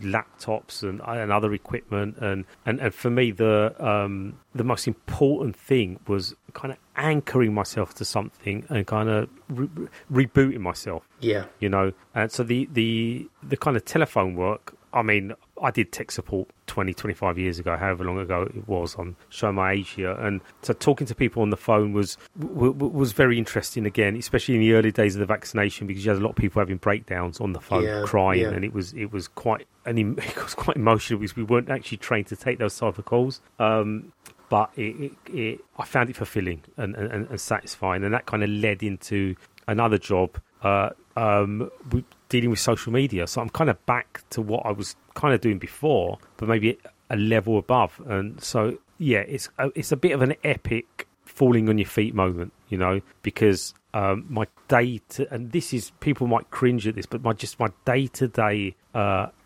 laptops 0.02 0.82
and 0.82 1.00
and 1.00 1.32
other 1.32 1.52
equipment, 1.54 2.18
and 2.18 2.44
and, 2.64 2.80
and 2.80 2.94
for 2.94 3.10
me 3.10 3.30
the 3.30 3.74
um, 3.78 4.38
the 4.54 4.64
most 4.64 4.88
important 4.88 5.56
thing 5.56 6.00
was 6.06 6.34
kind 6.52 6.72
of 6.72 6.78
anchoring 6.96 7.52
myself 7.52 7.94
to 7.94 8.04
something 8.04 8.64
and 8.68 8.86
kind 8.86 9.08
of 9.08 9.28
re- 9.48 9.68
rebooting 10.10 10.60
myself. 10.60 11.06
Yeah, 11.20 11.44
you 11.60 11.68
know, 11.68 11.92
and 12.14 12.32
so 12.32 12.42
the 12.42 12.68
the 12.72 13.28
the 13.42 13.56
kind 13.56 13.76
of 13.76 13.84
telephone 13.84 14.34
work. 14.34 14.74
I 14.92 15.02
mean, 15.02 15.34
I 15.62 15.70
did 15.70 15.90
tech 15.92 16.10
support 16.10 16.48
20, 16.66 16.92
25 16.94 17.38
years 17.38 17.58
ago, 17.58 17.76
however 17.76 18.04
long 18.04 18.18
ago 18.18 18.42
it 18.42 18.68
was. 18.68 18.94
I'm 18.98 19.16
showing 19.30 19.54
my 19.56 19.72
age 19.72 19.90
here, 19.90 20.10
and 20.12 20.40
so 20.62 20.72
talking 20.74 21.06
to 21.06 21.14
people 21.14 21.42
on 21.42 21.50
the 21.50 21.56
phone 21.56 21.92
was 21.92 22.18
w- 22.38 22.72
was 22.72 23.12
very 23.12 23.38
interesting 23.38 23.86
again, 23.86 24.16
especially 24.16 24.54
in 24.56 24.60
the 24.60 24.72
early 24.74 24.92
days 24.92 25.14
of 25.16 25.20
the 25.20 25.26
vaccination, 25.26 25.86
because 25.86 26.04
you 26.04 26.10
had 26.12 26.20
a 26.20 26.24
lot 26.24 26.30
of 26.30 26.36
people 26.36 26.60
having 26.60 26.76
breakdowns 26.76 27.40
on 27.40 27.52
the 27.52 27.60
phone, 27.60 27.84
Yeah, 27.84 28.02
crying, 28.04 28.42
yeah. 28.42 28.50
and 28.50 28.64
it 28.64 28.72
was 28.72 28.92
it 28.94 29.12
was 29.12 29.28
quite 29.28 29.66
and 29.86 29.98
it 30.18 30.36
was 30.42 30.54
quite 30.54 30.76
emotional 30.76 31.20
because 31.20 31.36
we 31.36 31.42
weren't 31.44 31.70
actually 31.70 31.98
trained 31.98 32.26
to 32.28 32.36
take 32.36 32.58
those 32.58 32.76
type 32.78 32.98
of 32.98 33.04
calls. 33.04 33.40
Um, 33.58 34.12
but 34.48 34.70
it, 34.76 35.12
it, 35.26 35.34
it, 35.34 35.60
I 35.78 35.84
found 35.84 36.08
it 36.08 36.14
fulfilling 36.16 36.62
and, 36.76 36.94
and, 36.94 37.26
and 37.28 37.40
satisfying, 37.40 38.04
and 38.04 38.14
that 38.14 38.26
kind 38.26 38.44
of 38.44 38.50
led 38.50 38.82
into 38.82 39.34
another 39.66 39.98
job 39.98 40.38
uh, 40.62 40.90
um, 41.16 41.68
with 41.90 42.04
dealing 42.28 42.50
with 42.50 42.58
social 42.58 42.92
media. 42.92 43.26
So 43.26 43.40
I'm 43.40 43.50
kind 43.50 43.70
of 43.70 43.84
back 43.86 44.22
to 44.30 44.42
what 44.42 44.64
I 44.66 44.72
was 44.72 44.96
kind 45.14 45.34
of 45.34 45.40
doing 45.40 45.58
before, 45.58 46.18
but 46.36 46.48
maybe 46.48 46.78
a 47.10 47.16
level 47.16 47.58
above. 47.58 48.00
And 48.06 48.42
so 48.42 48.78
yeah, 48.98 49.20
it's 49.20 49.48
a, 49.58 49.70
it's 49.74 49.92
a 49.92 49.96
bit 49.96 50.12
of 50.12 50.22
an 50.22 50.34
epic 50.44 51.06
falling 51.24 51.68
on 51.68 51.78
your 51.78 51.86
feet 51.86 52.14
moment, 52.14 52.52
you 52.68 52.78
know, 52.78 53.00
because 53.22 53.74
um, 53.94 54.26
my 54.28 54.46
day 54.68 55.00
to 55.10 55.32
and 55.32 55.52
this 55.52 55.72
is 55.72 55.92
people 56.00 56.26
might 56.26 56.50
cringe 56.50 56.86
at 56.86 56.94
this, 56.94 57.06
but 57.06 57.22
my 57.22 57.32
just 57.32 57.58
my 57.60 57.68
day 57.84 58.06
to 58.08 58.28
day 58.28 58.74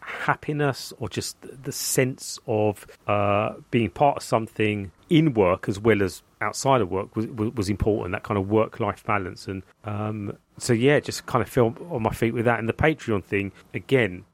happiness 0.01 0.93
or 0.99 1.09
just 1.09 1.37
the 1.41 1.73
sense 1.73 2.39
of 2.47 2.87
uh, 3.07 3.55
being 3.71 3.91
part 3.91 4.19
of 4.19 4.23
something 4.23 4.91
in 5.09 5.35
work 5.35 5.69
as 5.69 5.79
well 5.79 6.03
as 6.03 6.23
outside 6.41 6.81
of 6.81 6.91
work 6.91 7.15
was, 7.17 7.27
was, 7.27 7.69
important. 7.69 8.13
That 8.13 8.23
kind 8.23 8.39
of 8.39 8.49
work 8.49 8.81
life 8.81 9.05
balance, 9.05 9.47
and 9.47 9.63
um, 9.85 10.37
so 10.59 10.73
yeah, 10.73 11.01
just 11.01 11.27
kind 11.27 11.43
of 11.43 11.49
fell 11.49 11.75
on 11.91 12.03
my 12.03 12.11
feet 12.11 12.33
with 12.33 12.45
that. 12.47 12.59
And 12.59 12.69
the 12.69 12.73
Patreon 12.73 13.25
thing 13.25 13.53
again, 13.75 14.25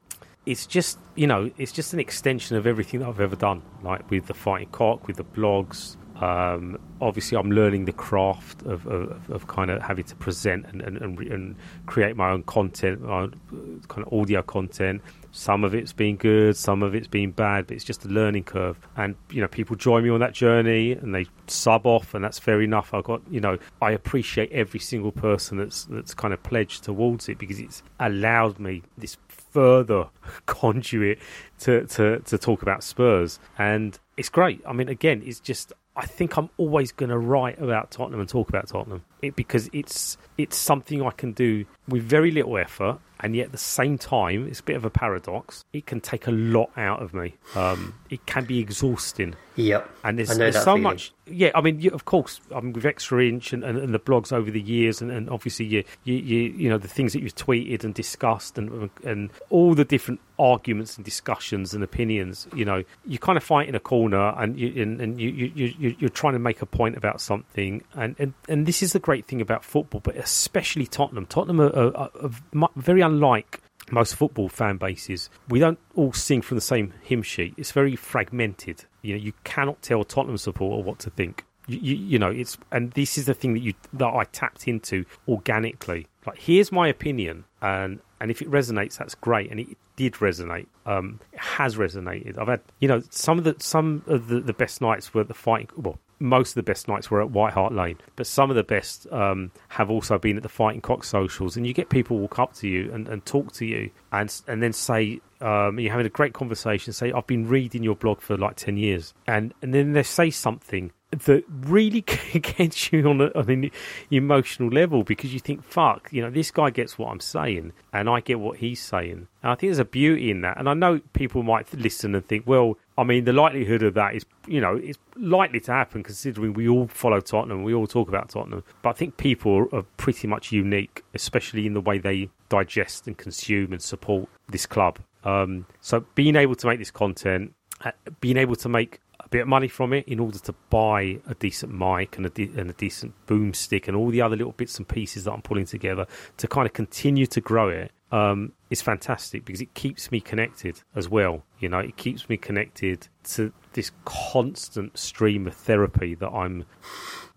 it's 0.45 0.65
just 0.65 0.97
you 1.15 1.27
know 1.27 1.51
it's 1.57 1.71
just 1.71 1.93
an 1.93 1.99
extension 1.99 2.55
of 2.55 2.65
everything 2.65 3.01
that 3.01 3.09
I've 3.09 3.19
ever 3.19 3.35
done, 3.35 3.61
like 3.83 4.09
with 4.09 4.27
the 4.27 4.33
fighting 4.33 4.69
cock, 4.69 5.07
with 5.07 5.17
the 5.17 5.25
blogs. 5.25 5.97
Um, 6.21 6.79
obviously, 6.99 7.37
I'm 7.37 7.51
learning 7.51 7.85
the 7.85 7.93
craft 7.93 8.63
of, 8.63 8.87
of, 8.87 9.29
of 9.29 9.45
kind 9.45 9.69
of 9.69 9.83
having 9.83 10.03
to 10.05 10.15
present 10.15 10.65
and, 10.65 10.81
and, 10.81 10.97
and 10.97 11.55
create 11.85 12.15
my 12.15 12.31
own 12.31 12.41
content, 12.41 13.01
my 13.01 13.21
own 13.21 13.39
kind 13.87 14.05
of 14.05 14.13
audio 14.13 14.41
content. 14.41 15.01
Some 15.31 15.63
of 15.63 15.75
it's 15.75 15.93
been 15.93 16.15
good, 16.15 16.57
some 16.57 16.81
of 16.81 16.95
it's 16.95 17.07
been 17.07 17.31
bad, 17.31 17.67
but 17.67 17.75
it's 17.75 17.83
just 17.83 18.05
a 18.05 18.07
learning 18.07 18.45
curve. 18.45 18.79
And 18.95 19.15
you 19.31 19.41
know, 19.41 19.47
people 19.47 19.75
join 19.75 20.03
me 20.03 20.09
on 20.09 20.19
that 20.21 20.33
journey, 20.33 20.93
and 20.93 21.13
they 21.13 21.27
sub 21.47 21.85
off, 21.85 22.13
and 22.13 22.23
that's 22.23 22.39
fair 22.39 22.61
enough. 22.61 22.93
I 22.93 23.01
got 23.01 23.21
you 23.29 23.39
know, 23.39 23.57
I 23.81 23.91
appreciate 23.91 24.51
every 24.51 24.79
single 24.79 25.11
person 25.11 25.57
that's 25.57 25.85
that's 25.85 26.13
kind 26.13 26.33
of 26.33 26.41
pledged 26.43 26.83
towards 26.83 27.29
it 27.29 27.37
because 27.37 27.59
it's 27.59 27.83
allowed 27.99 28.59
me 28.59 28.83
this 28.97 29.17
further 29.27 30.07
conduit 30.45 31.19
to, 31.59 31.85
to, 31.87 32.19
to 32.19 32.37
talk 32.37 32.61
about 32.61 32.83
Spurs. 32.83 33.39
And 33.57 33.97
it's 34.15 34.29
great. 34.29 34.61
I 34.67 34.73
mean, 34.73 34.89
again, 34.89 35.23
it's 35.25 35.39
just 35.39 35.73
I 35.95 36.05
think 36.05 36.37
I'm 36.37 36.51
always 36.57 36.91
going 36.91 37.09
to 37.09 37.17
write 37.17 37.59
about 37.59 37.89
Tottenham 37.89 38.19
and 38.19 38.29
talk 38.29 38.49
about 38.49 38.67
Tottenham 38.67 39.03
it, 39.21 39.35
because 39.35 39.69
it's 39.73 40.17
it's 40.37 40.55
something 40.55 41.01
I 41.01 41.11
can 41.11 41.31
do 41.31 41.65
with 41.87 42.03
very 42.03 42.31
little 42.31 42.57
effort, 42.57 42.99
and 43.19 43.35
yet 43.35 43.47
at 43.47 43.51
the 43.51 43.57
same 43.57 43.97
time, 43.97 44.47
it's 44.47 44.59
a 44.59 44.63
bit 44.63 44.75
of 44.75 44.85
a 44.85 44.89
paradox. 44.89 45.63
It 45.73 45.85
can 45.85 46.01
take 46.01 46.27
a 46.27 46.31
lot 46.31 46.69
out 46.77 47.01
of 47.01 47.13
me. 47.13 47.35
Um, 47.55 47.95
it 48.09 48.25
can 48.25 48.45
be 48.45 48.59
exhausting. 48.59 49.35
Yep. 49.55 49.89
And 50.03 50.19
there's, 50.19 50.37
there's 50.37 50.55
so 50.55 50.65
feeling. 50.65 50.83
much. 50.83 51.13
Yeah, 51.25 51.49
I 51.55 51.61
mean, 51.61 51.79
you, 51.79 51.89
of 51.89 52.05
course, 52.05 52.39
I 52.55 52.59
mean, 52.59 52.73
with 52.73 52.85
Extra 52.85 53.25
Inch 53.25 53.53
and, 53.53 53.63
and, 53.63 53.77
and 53.77 53.93
the 53.93 53.99
blogs 53.99 54.31
over 54.31 54.51
the 54.51 54.61
years, 54.61 55.01
and, 55.01 55.11
and 55.11 55.29
obviously, 55.29 55.65
you, 55.65 55.83
you, 56.03 56.15
you, 56.15 56.39
you 56.51 56.69
know, 56.69 56.77
the 56.77 56.87
things 56.87 57.13
that 57.13 57.23
you've 57.23 57.35
tweeted 57.35 57.83
and 57.83 57.93
discussed, 57.93 58.57
and 58.57 58.89
and 59.03 59.31
all 59.49 59.73
the 59.73 59.83
different 59.83 60.19
arguments 60.37 60.95
and 60.95 61.03
discussions 61.03 61.73
and 61.73 61.83
opinions. 61.83 62.47
You 62.55 62.65
know, 62.65 62.83
you 63.05 63.17
kind 63.17 63.37
of 63.37 63.43
fight 63.43 63.67
in 63.67 63.73
a 63.75 63.79
corner, 63.79 64.33
and 64.37 64.59
you 64.59 64.81
and, 64.81 65.01
and 65.01 65.19
you, 65.19 65.29
you, 65.29 65.73
you 65.77 65.95
you're 65.97 66.09
trying 66.09 66.33
to 66.33 66.39
make 66.39 66.61
a 66.61 66.67
point 66.67 66.95
about 66.95 67.19
something, 67.19 67.83
and, 67.95 68.15
and 68.19 68.33
and 68.47 68.67
this 68.67 68.83
is 68.83 68.93
the 68.93 68.99
great 69.07 69.25
thing 69.25 69.39
about 69.39 69.63
football, 69.63 70.01
but 70.01 70.17
especially 70.17 70.85
Tottenham. 70.85 71.25
Tottenham 71.25 71.61
are, 71.61 71.95
are, 71.95 72.11
are, 72.21 72.69
very 72.75 72.99
unlike 72.99 73.61
most 73.89 74.17
football 74.17 74.49
fan 74.49 74.75
bases. 74.75 75.29
We 75.47 75.59
don't 75.59 75.79
all 75.95 76.11
sing 76.11 76.41
from 76.41 76.55
the 76.55 76.61
same 76.61 76.93
hymn 77.03 77.23
sheet. 77.23 77.53
It's 77.55 77.71
very 77.71 77.95
fragmented. 77.95 78.83
You 79.03 79.13
know, 79.13 79.23
you 79.23 79.31
cannot 79.45 79.81
tell 79.81 80.03
Tottenham 80.03 80.37
supporter 80.37 80.83
what 80.83 80.99
to 80.99 81.09
think. 81.09 81.45
You, 81.67 81.79
you, 81.79 81.95
you 81.95 82.19
know, 82.19 82.29
it's 82.31 82.57
and 82.69 82.91
this 82.91 83.17
is 83.17 83.27
the 83.27 83.33
thing 83.33 83.53
that 83.53 83.61
you 83.61 83.75
that 83.93 84.13
I 84.13 84.25
tapped 84.25 84.67
into 84.67 85.05
organically. 85.25 86.07
Like, 86.25 86.39
here's 86.39 86.73
my 86.73 86.89
opinion, 86.89 87.45
and 87.61 88.01
and 88.19 88.31
if 88.31 88.41
it 88.41 88.49
resonates, 88.49 88.97
that's 88.97 89.15
great. 89.15 89.51
And 89.51 89.59
it 89.59 89.77
did 89.95 90.13
resonate. 90.13 90.67
Um, 90.85 91.19
it 91.33 91.39
has 91.39 91.75
resonated. 91.75 92.37
I've 92.37 92.47
had, 92.47 92.61
you 92.79 92.87
know, 92.87 93.01
some 93.09 93.37
of 93.37 93.43
the 93.43 93.55
some 93.59 94.03
of 94.07 94.27
the, 94.27 94.39
the 94.39 94.53
best 94.53 94.81
nights 94.81 95.13
were 95.13 95.23
the 95.23 95.33
fighting. 95.33 95.69
Well, 95.75 95.99
most 96.19 96.49
of 96.49 96.55
the 96.55 96.63
best 96.63 96.87
nights 96.87 97.11
were 97.11 97.21
at 97.21 97.29
White 97.29 97.53
Hart 97.53 97.73
Lane, 97.73 97.97
but 98.15 98.25
some 98.25 98.49
of 98.49 98.55
the 98.55 98.63
best 98.63 99.05
um, 99.11 99.51
have 99.69 99.89
also 99.89 100.17
been 100.17 100.37
at 100.37 100.43
the 100.43 100.49
Fighting 100.49 100.81
Cock 100.81 101.03
socials. 101.03 101.57
And 101.57 101.67
you 101.67 101.73
get 101.73 101.89
people 101.89 102.17
walk 102.17 102.39
up 102.39 102.53
to 102.55 102.67
you 102.67 102.91
and, 102.91 103.07
and 103.07 103.25
talk 103.25 103.51
to 103.53 103.65
you, 103.65 103.91
and 104.11 104.33
and 104.47 104.63
then 104.63 104.73
say 104.73 105.21
um, 105.41 105.79
you're 105.79 105.91
having 105.91 106.05
a 106.05 106.09
great 106.09 106.33
conversation. 106.33 106.93
Say, 106.93 107.11
I've 107.11 107.27
been 107.27 107.47
reading 107.47 107.83
your 107.83 107.95
blog 107.95 108.21
for 108.21 108.37
like 108.37 108.55
ten 108.55 108.77
years, 108.77 109.13
and 109.27 109.53
and 109.61 109.73
then 109.73 109.93
they 109.93 110.03
say 110.03 110.29
something 110.31 110.91
that 111.11 111.43
really 111.47 112.01
gets 112.01 112.91
you 112.91 113.07
on, 113.09 113.21
a, 113.21 113.31
on 113.37 113.49
an 113.49 113.71
emotional 114.11 114.69
level 114.69 115.03
because 115.03 115.33
you 115.33 115.39
think, 115.39 115.63
fuck, 115.63 116.09
you 116.11 116.21
know, 116.21 116.29
this 116.29 116.51
guy 116.51 116.69
gets 116.69 116.97
what 116.97 117.09
I'm 117.09 117.19
saying, 117.19 117.71
and 117.93 118.09
I 118.09 118.19
get 118.19 118.39
what 118.39 118.57
he's 118.57 118.81
saying. 118.81 119.27
And 119.41 119.51
I 119.51 119.55
think 119.55 119.69
there's 119.69 119.79
a 119.79 119.85
beauty 119.85 120.31
in 120.31 120.41
that. 120.41 120.57
And 120.57 120.67
I 120.67 120.73
know 120.73 120.99
people 121.13 121.43
might 121.43 121.73
listen 121.73 122.13
and 122.13 122.27
think, 122.27 122.45
well, 122.45 122.77
I 122.97 123.03
mean, 123.03 123.25
the 123.25 123.33
likelihood 123.33 123.83
of 123.83 123.93
that 123.93 124.15
is, 124.15 124.25
you 124.47 124.59
know, 124.59 124.75
it's 124.75 124.99
likely 125.15 125.59
to 125.61 125.71
happen 125.71 126.03
considering 126.03 126.53
we 126.53 126.67
all 126.67 126.87
follow 126.87 127.21
Tottenham, 127.21 127.63
we 127.63 127.73
all 127.73 127.87
talk 127.87 128.09
about 128.09 128.29
Tottenham. 128.29 128.63
But 128.81 128.89
I 128.89 128.93
think 128.93 129.17
people 129.17 129.67
are 129.71 129.83
pretty 129.95 130.27
much 130.27 130.51
unique, 130.51 131.03
especially 131.13 131.65
in 131.65 131.73
the 131.73 131.81
way 131.81 131.99
they 131.99 132.29
digest 132.49 133.07
and 133.07 133.17
consume 133.17 133.71
and 133.71 133.81
support 133.81 134.27
this 134.49 134.65
club. 134.65 134.99
Um, 135.23 135.67
so 135.81 136.05
being 136.15 136.35
able 136.35 136.55
to 136.55 136.67
make 136.67 136.79
this 136.79 136.91
content, 136.91 137.53
uh, 137.83 137.91
being 138.19 138.37
able 138.37 138.55
to 138.55 138.69
make 138.69 138.99
a 139.27 139.29
bit 139.29 139.41
of 139.41 139.47
money 139.47 139.67
from 139.67 139.91
it 139.91 140.07
in 140.07 140.19
order 140.19 140.39
to 140.39 140.53
buy 140.69 141.19
a 141.27 141.35
decent 141.35 141.73
mic 141.73 142.15
and 142.15 142.25
a, 142.25 142.29
de- 142.29 142.51
and 142.57 142.69
a 142.69 142.73
decent 142.73 143.13
boomstick 143.27 143.87
and 143.87 143.97
all 143.97 144.09
the 144.09 144.21
other 144.21 144.37
little 144.37 144.53
bits 144.53 144.77
and 144.77 144.87
pieces 144.87 145.25
that 145.25 145.33
I'm 145.33 145.41
pulling 145.41 145.65
together 145.65 146.07
to 146.37 146.47
kind 146.47 146.65
of 146.65 146.71
continue 146.71 147.25
to 147.27 147.41
grow 147.41 147.67
it 147.67 147.91
um, 148.09 148.53
is 148.69 148.81
fantastic 148.81 149.43
because 149.43 149.59
it 149.59 149.73
keeps 149.73 150.11
me 150.11 150.21
connected 150.21 150.81
as 150.95 151.09
well. 151.09 151.43
You 151.59 151.67
know, 151.67 151.79
it 151.79 151.97
keeps 151.97 152.29
me 152.29 152.37
connected 152.37 153.09
to 153.25 153.51
this 153.73 153.91
constant 154.05 154.97
stream 154.97 155.45
of 155.45 155.55
therapy 155.55 156.15
that 156.15 156.29
I'm 156.29 156.65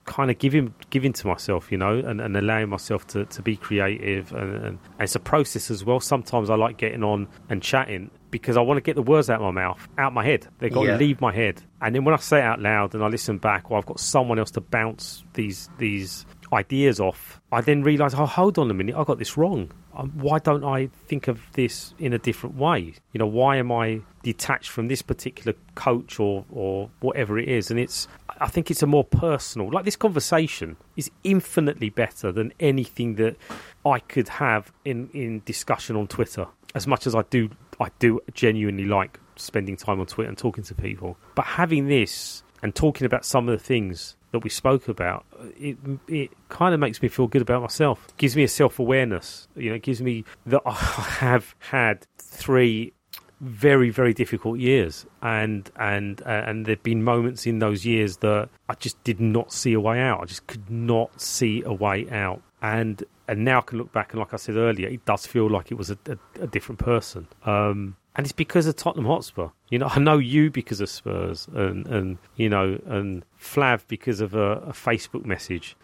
kind 0.07 0.30
of 0.30 0.38
giving 0.38 0.74
giving 0.90 1.12
to 1.12 1.26
myself, 1.26 1.70
you 1.70 1.78
know, 1.78 1.98
and, 1.98 2.20
and 2.20 2.36
allowing 2.36 2.68
myself 2.68 3.07
to, 3.09 3.24
to 3.26 3.42
be 3.42 3.57
creative. 3.57 4.32
And, 4.32 4.55
and, 4.55 4.64
and 4.64 4.78
it's 5.01 5.14
a 5.14 5.20
process 5.20 5.70
as 5.70 5.84
well. 5.84 6.01
Sometimes 6.01 6.51
I 6.51 6.57
like 6.57 6.76
getting 6.78 7.05
on 7.05 7.28
and 7.48 7.62
chatting 7.62 8.11
because 8.30 8.57
I 8.57 8.61
want 8.61 8.78
to 8.78 8.82
get 8.82 8.94
the 8.96 9.03
words 9.03 9.28
out 9.28 9.40
of 9.40 9.55
my 9.55 9.62
mouth, 9.62 9.88
out 9.98 10.12
my 10.12 10.24
head. 10.24 10.46
They've 10.59 10.72
got 10.72 10.82
Yeah. 10.86 10.92
to 10.92 10.98
leave 10.98 11.20
my 11.20 11.32
head. 11.32 11.62
And 11.80 11.94
then 11.94 12.05
when 12.05 12.14
I 12.14 12.18
say 12.18 12.38
it 12.38 12.44
out 12.44 12.61
loud 12.61 12.94
and 12.94 13.03
I 13.03 13.09
listen 13.09 13.38
back, 13.38 13.70
or 13.70 13.78
I've 13.78 13.86
got 13.86 13.98
someone 14.01 14.38
else 14.38 14.51
to 14.53 14.61
bounce 14.61 15.24
these 15.34 15.68
these 15.78 16.26
ideas 16.53 16.98
off, 16.98 17.40
I 17.53 17.61
then 17.61 17.82
realise, 17.82 18.12
oh, 18.14 18.26
hold 18.26 18.59
on 18.59 18.70
a 18.70 18.74
minute, 18.74 18.96
I 18.96 19.05
got 19.05 19.18
this 19.18 19.36
wrong. 19.36 19.70
Um, 19.94 20.11
why 20.14 20.38
don't 20.38 20.64
I 20.64 20.88
think 21.09 21.26
of 21.28 21.40
this 21.53 21.94
in 21.98 22.12
a 22.12 22.18
different 22.18 22.57
way? 22.57 22.94
You 23.12 23.18
know, 23.18 23.26
why 23.26 23.57
am 23.57 23.72
I 23.72 24.01
detached 24.22 24.70
from 24.70 24.86
this 24.88 25.03
particular 25.03 25.57
coach 25.74 26.20
or 26.20 26.44
or 26.51 26.90
whatever 27.01 27.38
it 27.38 27.48
is? 27.48 27.70
And 27.70 27.78
it's, 27.80 28.07
I 28.41 28.49
think 28.49 28.70
it's 28.70 28.82
a 28.82 28.86
more 28.86 29.05
personal. 29.05 29.70
Like 29.70 29.84
this 29.84 29.97
conversation 29.97 30.76
is 30.97 31.11
infinitely 31.24 31.91
better 31.91 32.32
than 32.32 32.53
anything 32.59 33.16
that 33.16 33.36
I 33.84 33.99
could 33.99 34.28
have 34.28 34.72
in 34.84 35.11
in 35.12 35.43
discussion 35.45 35.97
on 35.97 36.07
Twitter. 36.07 36.47
As 36.74 36.86
much 36.86 37.07
as 37.07 37.14
I 37.14 37.22
do, 37.30 37.51
I 37.80 37.88
do 37.99 38.20
genuinely 38.32 38.84
like 38.84 39.18
spending 39.36 39.76
time 39.76 40.01
on 40.01 40.07
Twitter 40.07 40.28
and 40.28 40.38
talking 40.38 40.64
to 40.64 40.74
people. 40.74 41.16
But 41.34 41.45
having 41.45 41.88
this 41.88 42.43
and 42.62 42.74
talking 42.74 43.05
about 43.07 43.24
some 43.24 43.49
of 43.49 43.59
the 43.59 43.64
things 43.64 44.16
that 44.32 44.41
we 44.41 44.51
spoke 44.51 44.88
about, 44.88 45.26
it 45.59 45.76
it 46.09 46.30
kind 46.49 46.72
of 46.72 46.80
makes 46.80 47.03
me 47.03 47.09
feel 47.09 47.26
good 47.26 47.43
about 47.43 47.62
myself. 47.62 48.07
gives 48.16 48.36
me 48.36 48.45
a 48.45 48.49
self 48.49 48.78
awareness. 48.78 49.49
You 49.55 49.70
know, 49.70 49.76
it 49.76 49.82
gives 49.82 50.01
me 50.01 50.24
that 50.47 50.62
I 50.66 50.72
have 50.72 51.55
had 51.59 52.07
three 52.18 52.93
very 53.41 53.91
very 53.91 54.12
difficult 54.12 54.59
years, 54.59 55.07
and 55.22 55.70
and 55.76 56.22
uh, 56.22 56.45
and 56.47 56.66
there've 56.66 56.82
been 56.82 57.03
moments 57.03 57.47
in 57.47 57.59
those 57.59 57.86
years 57.86 58.18
that 58.18 58.49
I 58.68 58.74
just 58.74 59.03
did 59.05 59.20
not 59.20 59.53
see 59.53 59.72
a 59.72 59.80
way 59.80 60.01
out. 60.01 60.20
I 60.20 60.24
just 60.26 60.47
could 60.47 60.70
not 60.70 61.20
see 61.20 61.62
a 61.64 61.72
way 61.72 62.09
out, 62.11 62.43
and 62.62 63.03
and 63.28 63.45
now 63.45 63.59
I 63.59 63.62
can 63.62 63.78
look 63.78 63.93
back 63.93 64.12
and 64.12 64.18
like 64.18 64.34
I 64.34 64.36
said 64.36 64.57
earlier, 64.57 64.88
it 64.88 65.05
does 65.05 65.24
feel 65.24 65.49
like 65.49 65.70
it 65.70 65.76
was 65.76 65.91
a, 65.91 65.99
a, 66.07 66.43
a 66.43 66.47
different 66.49 66.80
person. 66.80 67.28
Um, 67.45 67.97
and 68.16 68.26
it's 68.26 68.32
because 68.32 68.66
of 68.66 68.74
Tottenham 68.74 69.07
Hotspur. 69.07 69.49
You 69.70 69.78
know, 69.78 69.86
I 69.88 70.01
know 70.01 70.18
you 70.18 70.51
because 70.51 70.80
of 70.80 70.91
Spurs, 70.91 71.47
and 71.55 71.86
and 71.86 72.18
you 72.36 72.49
know, 72.49 72.80
and 72.86 73.24
Flav 73.41 73.86
because 73.86 74.20
of 74.20 74.34
a, 74.34 74.57
a 74.59 74.72
Facebook 74.72 75.24
message 75.24 75.76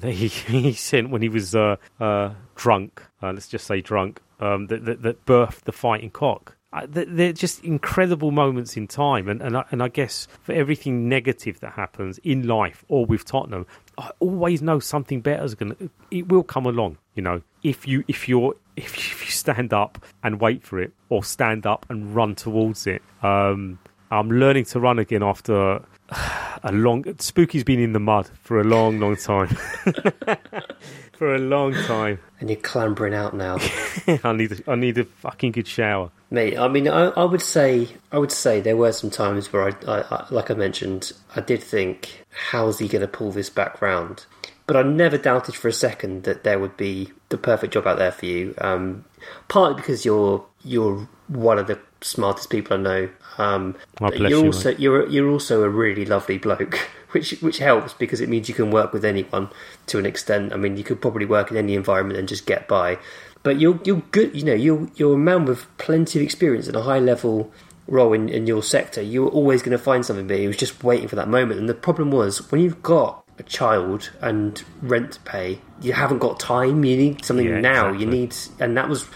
that 0.00 0.12
he, 0.12 0.28
he 0.28 0.72
sent 0.72 1.10
when 1.10 1.20
he 1.20 1.28
was 1.28 1.54
uh, 1.54 1.76
uh, 2.00 2.34
drunk. 2.54 3.02
Uh, 3.22 3.32
let's 3.32 3.48
just 3.48 3.66
say 3.66 3.80
drunk. 3.80 4.20
Um, 4.40 4.66
that, 4.66 4.84
that, 4.84 5.02
that 5.02 5.26
birthed 5.26 5.62
the 5.62 5.72
fighting 5.72 6.10
cock. 6.10 6.56
They're 6.86 7.32
just 7.32 7.62
incredible 7.64 8.30
moments 8.30 8.76
in 8.76 8.86
time, 8.88 9.28
and 9.28 9.40
and 9.40 9.56
I, 9.56 9.64
and 9.70 9.82
I 9.82 9.88
guess 9.88 10.26
for 10.42 10.52
everything 10.52 11.08
negative 11.08 11.60
that 11.60 11.74
happens 11.74 12.18
in 12.18 12.46
life 12.46 12.84
or 12.88 13.06
with 13.06 13.24
Tottenham, 13.24 13.66
I 13.96 14.10
always 14.18 14.60
know 14.60 14.80
something 14.80 15.20
better 15.20 15.44
is 15.44 15.54
going 15.54 15.74
to. 15.76 15.90
It 16.10 16.28
will 16.28 16.42
come 16.42 16.66
along, 16.66 16.98
you 17.14 17.22
know. 17.22 17.42
If 17.62 17.86
you 17.86 18.04
if 18.08 18.28
you're 18.28 18.54
if 18.76 18.96
you, 18.96 19.14
if 19.14 19.24
you 19.24 19.30
stand 19.30 19.72
up 19.72 20.04
and 20.22 20.40
wait 20.40 20.64
for 20.64 20.80
it, 20.80 20.92
or 21.08 21.22
stand 21.22 21.66
up 21.66 21.86
and 21.88 22.14
run 22.14 22.34
towards 22.34 22.86
it. 22.86 23.02
Um, 23.22 23.78
I'm 24.10 24.30
learning 24.30 24.66
to 24.66 24.80
run 24.80 24.98
again 24.98 25.22
after 25.22 25.82
a 26.62 26.72
long. 26.72 27.04
Spooky's 27.18 27.64
been 27.64 27.80
in 27.80 27.92
the 27.92 28.00
mud 28.00 28.30
for 28.42 28.60
a 28.60 28.64
long, 28.64 29.00
long 29.00 29.16
time. 29.16 29.56
for 31.18 31.34
a 31.34 31.38
long 31.38 31.72
time. 31.74 32.18
And 32.40 32.50
you're 32.50 32.60
clambering 32.60 33.14
out 33.14 33.32
now. 33.34 33.56
I 34.22 34.32
need 34.34 34.52
a, 34.52 34.70
I 34.70 34.74
need 34.74 34.98
a 34.98 35.04
fucking 35.04 35.52
good 35.52 35.66
shower. 35.66 36.10
Mate, 36.30 36.58
I 36.58 36.68
mean, 36.68 36.86
I, 36.88 37.06
I 37.10 37.24
would 37.24 37.40
say, 37.40 37.88
I 38.12 38.18
would 38.18 38.32
say 38.32 38.60
there 38.60 38.76
were 38.76 38.92
some 38.92 39.08
times 39.10 39.50
where 39.50 39.68
I, 39.68 39.72
I, 39.90 40.00
I 40.02 40.26
like 40.30 40.50
I 40.50 40.54
mentioned, 40.54 41.12
I 41.34 41.40
did 41.40 41.62
think, 41.62 42.22
how's 42.50 42.80
he 42.80 42.88
going 42.88 43.00
to 43.00 43.08
pull 43.08 43.30
this 43.32 43.48
back 43.48 43.80
round? 43.80 44.26
But 44.66 44.76
I 44.76 44.82
never 44.82 45.16
doubted 45.16 45.54
for 45.54 45.68
a 45.68 45.72
second 45.72 46.24
that 46.24 46.44
there 46.44 46.58
would 46.58 46.76
be 46.76 47.12
the 47.30 47.38
perfect 47.38 47.72
job 47.72 47.86
out 47.86 47.96
there 47.98 48.12
for 48.12 48.26
you. 48.26 48.54
Um, 48.58 49.06
partly 49.48 49.76
because 49.76 50.04
you're 50.04 50.44
you're 50.64 51.08
one 51.28 51.58
of 51.58 51.66
the 51.66 51.78
smartest 52.02 52.50
people 52.50 52.76
I 52.76 52.80
know. 52.80 53.08
Um, 53.38 53.74
Oh, 54.02 54.12
you're 54.12 54.28
you, 54.28 54.46
also 54.46 54.70
mate. 54.70 54.80
you're 54.80 55.08
you're 55.08 55.30
also 55.30 55.62
a 55.62 55.68
really 55.70 56.04
lovely 56.04 56.36
bloke, 56.36 56.78
which 57.14 57.30
which 57.40 57.58
helps 57.58 57.94
because 57.94 58.20
it 58.20 58.28
means 58.28 58.48
you 58.48 58.54
can 58.54 58.70
work 58.70 58.92
with 58.92 59.04
anyone 59.04 59.48
to 59.86 59.98
an 59.98 60.04
extent. 60.06 60.52
I 60.52 60.56
mean, 60.56 60.76
you 60.76 60.84
could 60.84 61.00
probably 61.00 61.24
work 61.24 61.50
in 61.50 61.56
any 61.56 61.74
environment 61.74 62.18
and 62.18 62.28
just 62.28 62.44
get 62.46 62.68
by. 62.68 62.98
But 63.42 63.60
you're 63.60 63.80
you're 63.84 64.02
good. 64.10 64.34
You 64.34 64.44
know, 64.44 64.54
you're 64.54 64.88
you're 64.96 65.14
a 65.14 65.18
man 65.18 65.44
with 65.44 65.66
plenty 65.78 66.18
of 66.18 66.22
experience 66.24 66.66
and 66.66 66.76
a 66.76 66.82
high 66.82 66.98
level 66.98 67.52
role 67.86 68.12
in, 68.12 68.28
in 68.28 68.46
your 68.46 68.62
sector. 68.62 69.00
You're 69.02 69.28
always 69.28 69.62
going 69.62 69.76
to 69.76 69.82
find 69.82 70.04
something. 70.04 70.26
But 70.26 70.38
he 70.38 70.46
was 70.46 70.56
just 70.56 70.82
waiting 70.82 71.08
for 71.08 71.16
that 71.16 71.28
moment. 71.28 71.60
And 71.60 71.68
the 71.68 71.74
problem 71.74 72.10
was 72.10 72.50
when 72.50 72.60
you've 72.60 72.82
got 72.82 73.22
a 73.38 73.42
child 73.42 74.10
and 74.20 74.62
rent 74.80 75.12
to 75.12 75.20
pay, 75.20 75.60
you 75.80 75.92
haven't 75.92 76.18
got 76.20 76.40
time. 76.40 76.84
You 76.84 76.96
need 76.96 77.24
something 77.24 77.46
Yeah, 77.46 77.60
now. 77.60 77.88
exactly. 77.88 78.04
You 78.04 78.10
need, 78.10 78.36
and 78.60 78.76
that 78.76 78.88
was 78.88 79.06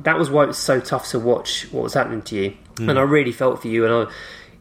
that 0.00 0.18
was 0.18 0.30
why 0.30 0.44
it 0.44 0.48
was 0.48 0.58
so 0.58 0.80
tough 0.80 1.08
to 1.10 1.18
watch 1.18 1.66
what 1.72 1.82
was 1.82 1.94
happening 1.94 2.22
to 2.22 2.36
you. 2.36 2.54
Hmm. 2.76 2.90
And 2.90 2.98
I 2.98 3.02
really 3.02 3.32
felt 3.32 3.60
for 3.62 3.68
you. 3.68 3.84
And 3.84 4.08
I, 4.08 4.12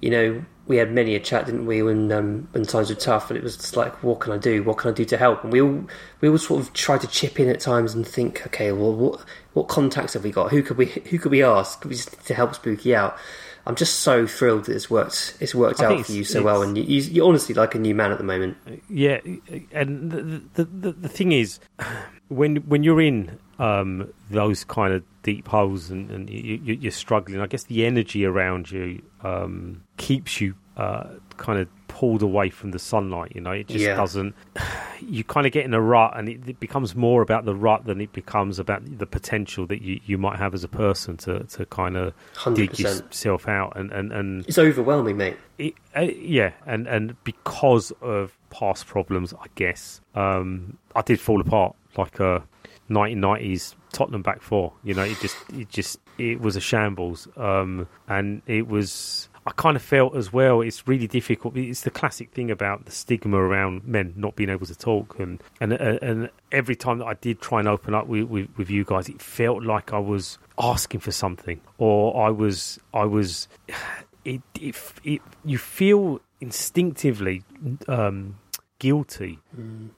you 0.01 0.09
know, 0.09 0.45
we 0.67 0.77
had 0.77 0.91
many 0.91 1.15
a 1.15 1.19
chat, 1.19 1.45
didn't 1.45 1.65
we, 1.65 1.81
when 1.81 2.11
um, 2.11 2.47
when 2.51 2.65
times 2.65 2.89
were 2.89 2.95
tough, 2.95 3.29
and 3.29 3.37
it 3.37 3.43
was 3.43 3.55
just 3.55 3.75
like, 3.77 4.03
what 4.03 4.19
can 4.19 4.33
I 4.33 4.37
do? 4.37 4.63
What 4.63 4.77
can 4.77 4.91
I 4.91 4.93
do 4.93 5.05
to 5.05 5.17
help? 5.17 5.43
And 5.43 5.51
we 5.51 5.61
all 5.61 5.85
we 6.21 6.29
all 6.29 6.37
sort 6.37 6.61
of 6.61 6.73
tried 6.73 7.01
to 7.01 7.07
chip 7.07 7.39
in 7.39 7.49
at 7.49 7.59
times 7.59 7.93
and 7.93 8.05
think, 8.05 8.45
okay, 8.47 8.71
well, 8.71 8.93
what 8.93 9.21
what 9.53 9.67
contacts 9.67 10.13
have 10.13 10.23
we 10.23 10.31
got? 10.31 10.51
Who 10.51 10.61
could 10.61 10.77
we 10.77 10.87
who 10.87 11.19
could 11.19 11.31
we 11.31 11.41
ask? 11.41 11.81
Could 11.81 11.89
we 11.89 11.95
just 11.95 12.25
to 12.25 12.33
help 12.33 12.55
Spooky 12.55 12.95
out? 12.95 13.17
I'm 13.65 13.75
just 13.75 13.99
so 13.99 14.25
thrilled 14.25 14.65
that 14.65 14.75
it's 14.75 14.89
worked. 14.89 15.35
It's 15.41 15.53
worked 15.53 15.81
I 15.81 15.85
out 15.93 16.05
for 16.05 16.11
you 16.13 16.23
so 16.23 16.41
well, 16.41 16.61
and 16.61 16.77
you, 16.77 16.83
you, 16.83 17.01
you're 17.01 17.27
honestly 17.27 17.53
like 17.53 17.75
a 17.75 17.79
new 17.79 17.93
man 17.93 18.13
at 18.13 18.17
the 18.17 18.23
moment. 18.23 18.57
Yeah, 18.89 19.19
and 19.73 20.11
the 20.11 20.41
the, 20.53 20.63
the, 20.63 20.91
the 20.93 21.09
thing 21.09 21.33
is, 21.33 21.59
when 22.29 22.57
when 22.57 22.83
you're 22.83 23.01
in 23.01 23.37
um, 23.59 24.13
those 24.29 24.63
kind 24.63 24.93
of 24.93 25.03
deep 25.31 25.47
holes 25.47 25.89
and, 25.91 26.09
and 26.11 26.29
you, 26.29 26.59
you- 26.63 26.79
you're 26.83 26.91
struggling, 27.05 27.41
I 27.41 27.47
guess 27.47 27.63
the 27.65 27.85
energy 27.85 28.25
around 28.25 28.71
you 28.71 29.01
um, 29.23 29.83
keeps 29.97 30.39
you 30.41 30.55
uh, 30.77 31.07
kind 31.37 31.59
of 31.59 31.67
pulled 31.87 32.21
away 32.21 32.49
from 32.51 32.69
the 32.71 32.79
sunlight. 32.79 33.31
You 33.35 33.41
know, 33.41 33.51
it 33.51 33.67
just 33.67 33.83
Yeah. 33.83 33.95
doesn't. 33.95 34.33
You 34.99 35.23
kind 35.23 35.45
of 35.45 35.51
get 35.53 35.63
in 35.63 35.75
a 35.75 35.81
rut, 35.81 36.13
and 36.17 36.27
it, 36.27 36.39
it 36.49 36.59
becomes 36.59 36.95
more 36.95 37.21
about 37.21 37.45
the 37.45 37.53
rut 37.53 37.85
than 37.85 38.01
it 38.01 38.11
becomes 38.13 38.57
about 38.57 38.81
the 38.97 39.05
potential 39.05 39.67
that 39.67 39.79
you, 39.83 39.99
you 40.05 40.17
might 40.17 40.37
have 40.39 40.55
as 40.55 40.63
a 40.63 40.67
person 40.67 41.17
to, 41.17 41.43
to 41.55 41.67
kind 41.67 41.95
of 41.95 42.13
dig 42.55 42.71
100%. 42.71 42.79
yourself 42.79 43.47
out 43.47 43.73
and, 43.77 43.91
and, 43.91 44.11
and 44.11 44.43
It's 44.47 44.57
overwhelming, 44.57 45.15
mate. 45.17 45.37
it, 45.59 45.75
uh, 45.95 46.01
yeah, 46.01 46.51
and 46.65 46.87
and 46.87 47.15
because 47.23 47.91
of 48.01 48.35
past 48.49 48.87
problems, 48.87 49.35
I 49.35 49.45
guess 49.53 50.01
um, 50.15 50.77
I 50.95 51.03
did 51.03 51.19
fall 51.21 51.39
apart 51.41 51.75
like 51.95 52.19
a 52.19 52.43
1990s 52.89 53.75
Tottenham 53.91 54.21
back 54.21 54.41
four. 54.41 54.73
You 54.83 54.93
know, 54.93 55.03
it 55.03 55.19
just 55.19 55.37
it 55.53 55.69
just 55.69 55.99
it 56.17 56.41
was 56.41 56.55
a 56.55 56.61
shambles, 56.61 57.27
um, 57.37 57.87
and 58.07 58.41
it 58.47 58.67
was. 58.67 59.29
I 59.45 59.51
kind 59.51 59.77
of 59.77 59.81
felt 59.81 60.13
as 60.13 60.33
well. 60.33 60.59
It's 60.59 60.89
really 60.89 61.07
difficult. 61.07 61.55
It's 61.55 61.81
the 61.81 61.89
classic 61.89 62.31
thing 62.31 62.51
about 62.51 62.83
the 62.83 62.91
stigma 62.91 63.37
around 63.37 63.85
men 63.85 64.13
not 64.17 64.35
being 64.35 64.49
able 64.49 64.65
to 64.65 64.75
talk, 64.75 65.17
and 65.19 65.41
and 65.61 65.73
uh, 65.73 65.99
and 66.01 66.29
every 66.51 66.75
time 66.75 66.97
that 66.99 67.05
I 67.05 67.13
did 67.13 67.39
try 67.39 67.59
and 67.59 67.67
open 67.67 67.93
up 67.93 68.07
with, 68.07 68.25
with, 68.25 68.49
with 68.57 68.69
you 68.69 68.83
guys, 68.83 69.07
it 69.07 69.21
felt 69.21 69.63
like 69.63 69.93
I 69.93 69.99
was 69.99 70.37
asking 70.59 70.99
for 70.99 71.13
something, 71.13 71.61
or 71.77 72.27
I 72.27 72.29
was 72.29 72.77
I 72.93 73.05
was 73.05 73.47
it, 74.25 74.41
it, 74.59 74.75
it 75.05 75.21
you 75.45 75.57
feel 75.57 76.19
instinctively 76.41 77.43
um, 77.87 78.35
guilty, 78.79 79.39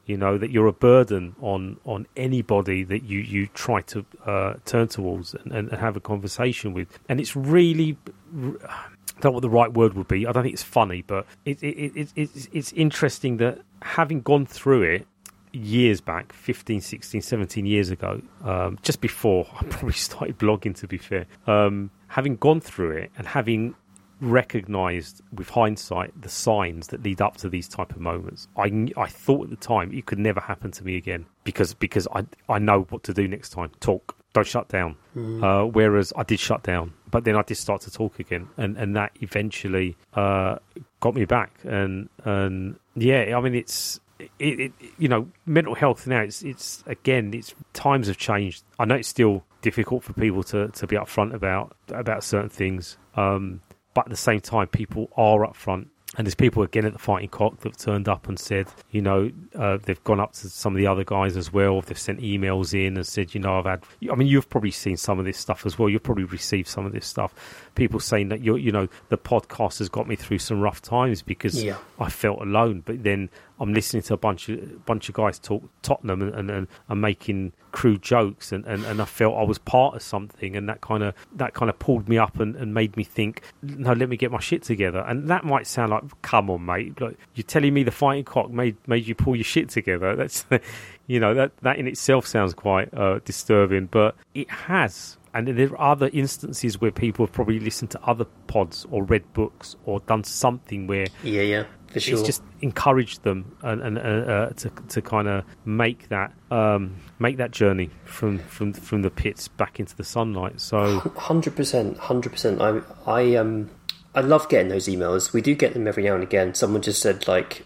you 0.06 0.18
know, 0.18 0.38
that 0.38 0.52
you're 0.52 0.68
a 0.68 0.74
burden 0.74 1.36
on, 1.42 1.78
on 1.86 2.08
anybody 2.16 2.84
that 2.84 3.04
you, 3.04 3.20
you 3.20 3.48
try 3.48 3.82
to 3.82 4.06
uh, 4.26 4.54
turn 4.66 4.88
towards 4.88 5.34
and, 5.34 5.52
and 5.52 5.72
have 5.72 5.96
a 5.96 6.00
conversation 6.00 6.74
with. 6.74 7.00
And 7.08 7.20
it's 7.20 7.36
really, 7.36 7.98
I 8.34 8.86
don't 9.22 9.26
know 9.26 9.32
what 9.32 9.42
the 9.42 9.50
right 9.50 9.72
word 9.74 9.94
would 9.94 10.08
be. 10.08 10.26
I 10.26 10.32
don't 10.32 10.44
think 10.44 10.54
it's 10.54 10.64
funny, 10.64 11.04
but 11.06 11.26
it, 11.46 11.62
it, 11.62 11.78
it, 11.78 11.98
it, 11.98 12.12
it's, 12.16 12.50
it's 12.52 12.74
interesting 12.74 13.38
that 13.38 13.60
having 13.82 14.22
gone 14.22 14.46
through 14.46 14.84
it, 14.84 15.08
years 15.52 16.00
back 16.00 16.32
15 16.32 16.80
16 16.80 17.22
17 17.22 17.66
years 17.66 17.90
ago 17.90 18.22
um, 18.44 18.78
just 18.84 19.02
before 19.02 19.48
i 19.60 19.64
probably 19.64 19.94
started 19.94 20.38
blogging 20.38 20.76
to 20.76 20.88
be 20.88 21.00
fair 21.00 21.26
um, 21.48 21.90
having 22.08 22.36
gone 22.36 22.62
through 22.62 22.92
it 22.92 23.12
and 23.18 23.26
having 23.26 23.74
recognized 24.22 25.22
with 25.34 25.50
hindsight 25.50 26.22
the 26.22 26.30
signs 26.30 26.88
that 26.88 27.04
lead 27.04 27.22
up 27.22 27.38
to 27.38 27.50
these 27.50 27.68
type 27.68 27.92
of 27.92 28.00
moments. 28.00 28.48
I 28.58 28.90
i 28.98 29.08
thought 29.08 29.46
at 29.46 29.50
the 29.50 29.56
time 29.56 29.94
it 29.94 30.06
could 30.06 30.20
never 30.20 30.40
happen 30.40 30.72
to 30.72 30.84
me 30.84 30.98
again 30.98 31.26
because 31.44 31.74
because 31.74 32.08
i 32.14 32.26
i 32.48 32.60
know 32.60 32.82
what 32.90 33.04
to 33.04 33.14
do 33.14 33.28
next 33.28 33.50
time. 33.50 33.72
Talk. 33.80 34.16
Don't 34.32 34.46
shut 34.46 34.68
down. 34.68 34.96
Uh, 35.18 35.64
whereas 35.64 36.14
i 36.16 36.24
did 36.24 36.40
shut 36.40 36.64
down 36.64 36.94
but 37.12 37.26
then 37.26 37.36
i 37.36 37.42
did 37.42 37.56
start 37.56 37.82
to 37.82 37.92
talk 37.92 38.20
again 38.20 38.48
and 38.58 38.78
and 38.78 38.96
that 38.96 39.12
eventually 39.22 39.98
uh, 40.14 40.58
got 41.00 41.16
me 41.16 41.26
back. 41.26 41.52
And 41.64 42.10
and 42.24 42.80
yeah 42.96 43.38
i 43.38 43.42
mean 43.42 43.56
it's 43.56 44.00
it, 44.38 44.60
it, 44.60 44.74
you 44.98 45.08
know, 45.08 45.30
mental 45.46 45.76
health 45.76 46.06
now. 46.06 46.22
It's, 46.22 46.42
it's 46.42 46.84
again, 46.86 47.34
it's 47.34 47.56
times 47.74 48.08
have 48.08 48.18
changed. 48.18 48.64
I 48.78 48.86
know 48.86 48.96
it's 48.96 49.08
still 49.08 49.44
difficult 49.62 50.04
for 50.04 50.14
people 50.14 50.44
to, 50.44 50.70
to 50.70 50.88
be 50.88 50.96
upfront 50.96 51.34
about 51.34 51.76
about 51.90 52.24
certain 52.24 52.50
things, 52.50 52.98
um, 53.16 53.62
but 53.94 54.06
at 54.06 54.10
the 54.10 54.18
same 54.18 54.42
time, 54.42 54.68
people 54.68 55.10
are 55.18 55.46
upfront. 55.48 55.88
And 56.18 56.26
there's 56.26 56.34
people 56.34 56.64
again 56.64 56.86
at 56.86 56.94
the 56.94 56.98
Fighting 57.00 57.30
Cock 57.30 57.58
that 57.60 57.70
have 57.74 57.78
turned 57.78 58.10
up 58.10 58.28
and 58.28 58.40
said, 58.40 58.66
you 58.90 59.00
know, 59.00 59.30
uh, 59.56 59.78
they've 59.84 60.04
gone 60.04 60.20
up 60.20 60.34
to 60.34 60.50
some 60.50 60.74
of 60.74 60.78
the 60.80 60.88
other 60.88 61.04
guys 61.04 61.38
as 61.38 61.54
well. 61.54 61.82
They've 61.82 62.00
sent 62.00 62.20
emails 62.20 62.74
in 62.74 62.98
and 62.98 63.06
said, 63.06 63.36
you 63.36 63.40
know, 63.40 63.60
I've 63.60 63.66
had. 63.66 63.84
I 64.12 64.16
mean, 64.16 64.28
you've 64.28 64.50
probably 64.50 64.72
seen 64.72 64.98
some 64.98 65.20
of 65.20 65.26
this 65.26 65.38
stuff 65.38 65.68
as 65.68 65.78
well. 65.78 65.88
You've 65.88 66.02
probably 66.02 66.24
received 66.24 66.68
some 66.68 66.84
of 66.88 66.94
this 66.94 67.06
stuff. 67.06 67.70
People 67.76 68.00
saying 68.00 68.30
that 68.30 68.42
you, 68.42 68.56
you 68.56 68.72
know, 68.72 68.88
the 69.10 69.20
podcast 69.20 69.78
has 69.78 69.88
got 69.88 70.08
me 70.08 70.16
through 70.16 70.40
some 70.40 70.60
rough 70.62 70.82
times 70.82 71.22
because 71.22 71.64
Yeah. 71.64 71.78
I 72.00 72.10
felt 72.10 72.42
alone. 72.42 72.82
But 72.84 73.04
then 73.04 73.30
I'm 73.60 73.74
listening 73.74 74.04
to 74.04 74.14
a 74.14 74.18
bunch 74.18 74.50
of 74.50 74.86
bunch 74.86 75.10
of 75.10 75.16
guys 75.16 75.40
talk 75.40 75.64
Tottenham 75.82 76.22
and 76.22 76.36
and, 76.36 76.52
and, 76.52 76.68
and 76.88 77.02
making 77.02 77.54
crude 77.72 78.02
jokes, 78.02 78.52
and, 78.52 78.66
and, 78.66 78.84
and 78.86 79.02
I 79.02 79.06
felt 79.06 79.38
I 79.38 79.44
was 79.44 79.58
part 79.58 79.96
of 79.96 80.02
something, 80.02 80.56
and 80.56 80.68
that 80.70 80.82
kind 80.82 81.04
of 81.04 81.14
that 81.36 81.54
kind 81.54 81.70
of 81.70 81.78
pulled 81.80 82.10
me 82.10 82.18
up 82.18 82.40
and, 82.40 82.56
and 82.56 82.74
made 82.74 82.96
me 82.98 83.04
think, 83.04 83.44
no, 83.62 83.94
let 83.94 84.10
me 84.10 84.18
get 84.18 84.32
my 84.32 84.40
shit 84.40 84.64
together. 84.64 85.00
And 85.00 85.30
that 85.30 85.44
might 85.44 85.68
sound 85.68 85.92
like, 85.92 86.04
come 86.22 86.50
on, 86.50 86.66
mate, 86.66 87.00
like 87.00 87.18
you're 87.36 87.44
telling 87.44 87.74
me 87.74 87.84
the 87.84 87.92
fighting 87.92 88.24
cock 88.24 88.50
made 88.50 88.78
made 88.88 89.08
you 89.08 89.16
pull 89.16 89.36
your 89.36 89.44
shit 89.44 89.70
together. 89.70 90.16
That's 90.16 90.46
you 91.08 91.20
know 91.20 91.34
that 91.34 91.56
that 91.62 91.78
in 91.78 91.88
itself 91.88 92.28
sounds 92.28 92.54
quite 92.54 92.94
uh, 92.94 93.20
disturbing, 93.26 93.88
but 93.88 94.16
it 94.34 94.50
has. 94.50 95.18
And 95.32 95.48
there 95.48 95.72
are 95.74 95.92
other 95.92 96.10
instances 96.12 96.82
where 96.82 96.90
people 96.90 97.24
have 97.26 97.34
probably 97.34 97.60
listened 97.60 97.92
to 97.92 98.02
other 98.02 98.26
pods 98.48 98.88
or 98.90 99.04
read 99.04 99.32
books 99.34 99.76
or 99.86 100.00
done 100.00 100.24
something 100.24 100.88
where 100.88 101.06
Yeah, 101.24 101.44
yeah. 101.44 101.64
For 101.92 102.00
sure. 102.00 102.18
it's 102.18 102.26
just 102.26 102.44
encouraged 102.62 103.24
them 103.24 103.56
and, 103.62 103.82
and 103.82 103.98
uh, 103.98 104.02
uh, 104.02 104.50
to 104.52 104.70
to 104.90 105.02
kind 105.02 105.28
of 105.28 105.44
make 105.66 106.10
that 106.10 106.34
um, 106.52 106.96
make 107.20 107.38
that 107.38 107.52
journey 107.52 107.90
from, 108.06 108.40
from 108.40 108.74
from 108.74 109.02
the 109.02 109.10
pits 109.10 109.48
back 109.48 109.80
into 109.80 109.96
the 109.96 110.04
sunlight. 110.04 110.60
So 110.62 111.00
Hundred 111.00 111.56
percent, 111.56 111.98
hundred 111.98 112.32
percent. 112.32 112.62
I 112.62 112.82
I 113.06 113.36
um 113.36 113.70
I 114.16 114.22
love 114.22 114.50
getting 114.50 114.70
those 114.70 114.88
emails. 114.88 115.34
We 115.34 115.42
do 115.42 115.56
get 115.56 115.74
them 115.74 115.88
every 115.88 116.04
now 116.04 116.16
and 116.16 116.24
again. 116.24 116.54
Someone 116.56 116.82
just 116.82 117.02
said 117.02 117.28
like, 117.28 117.66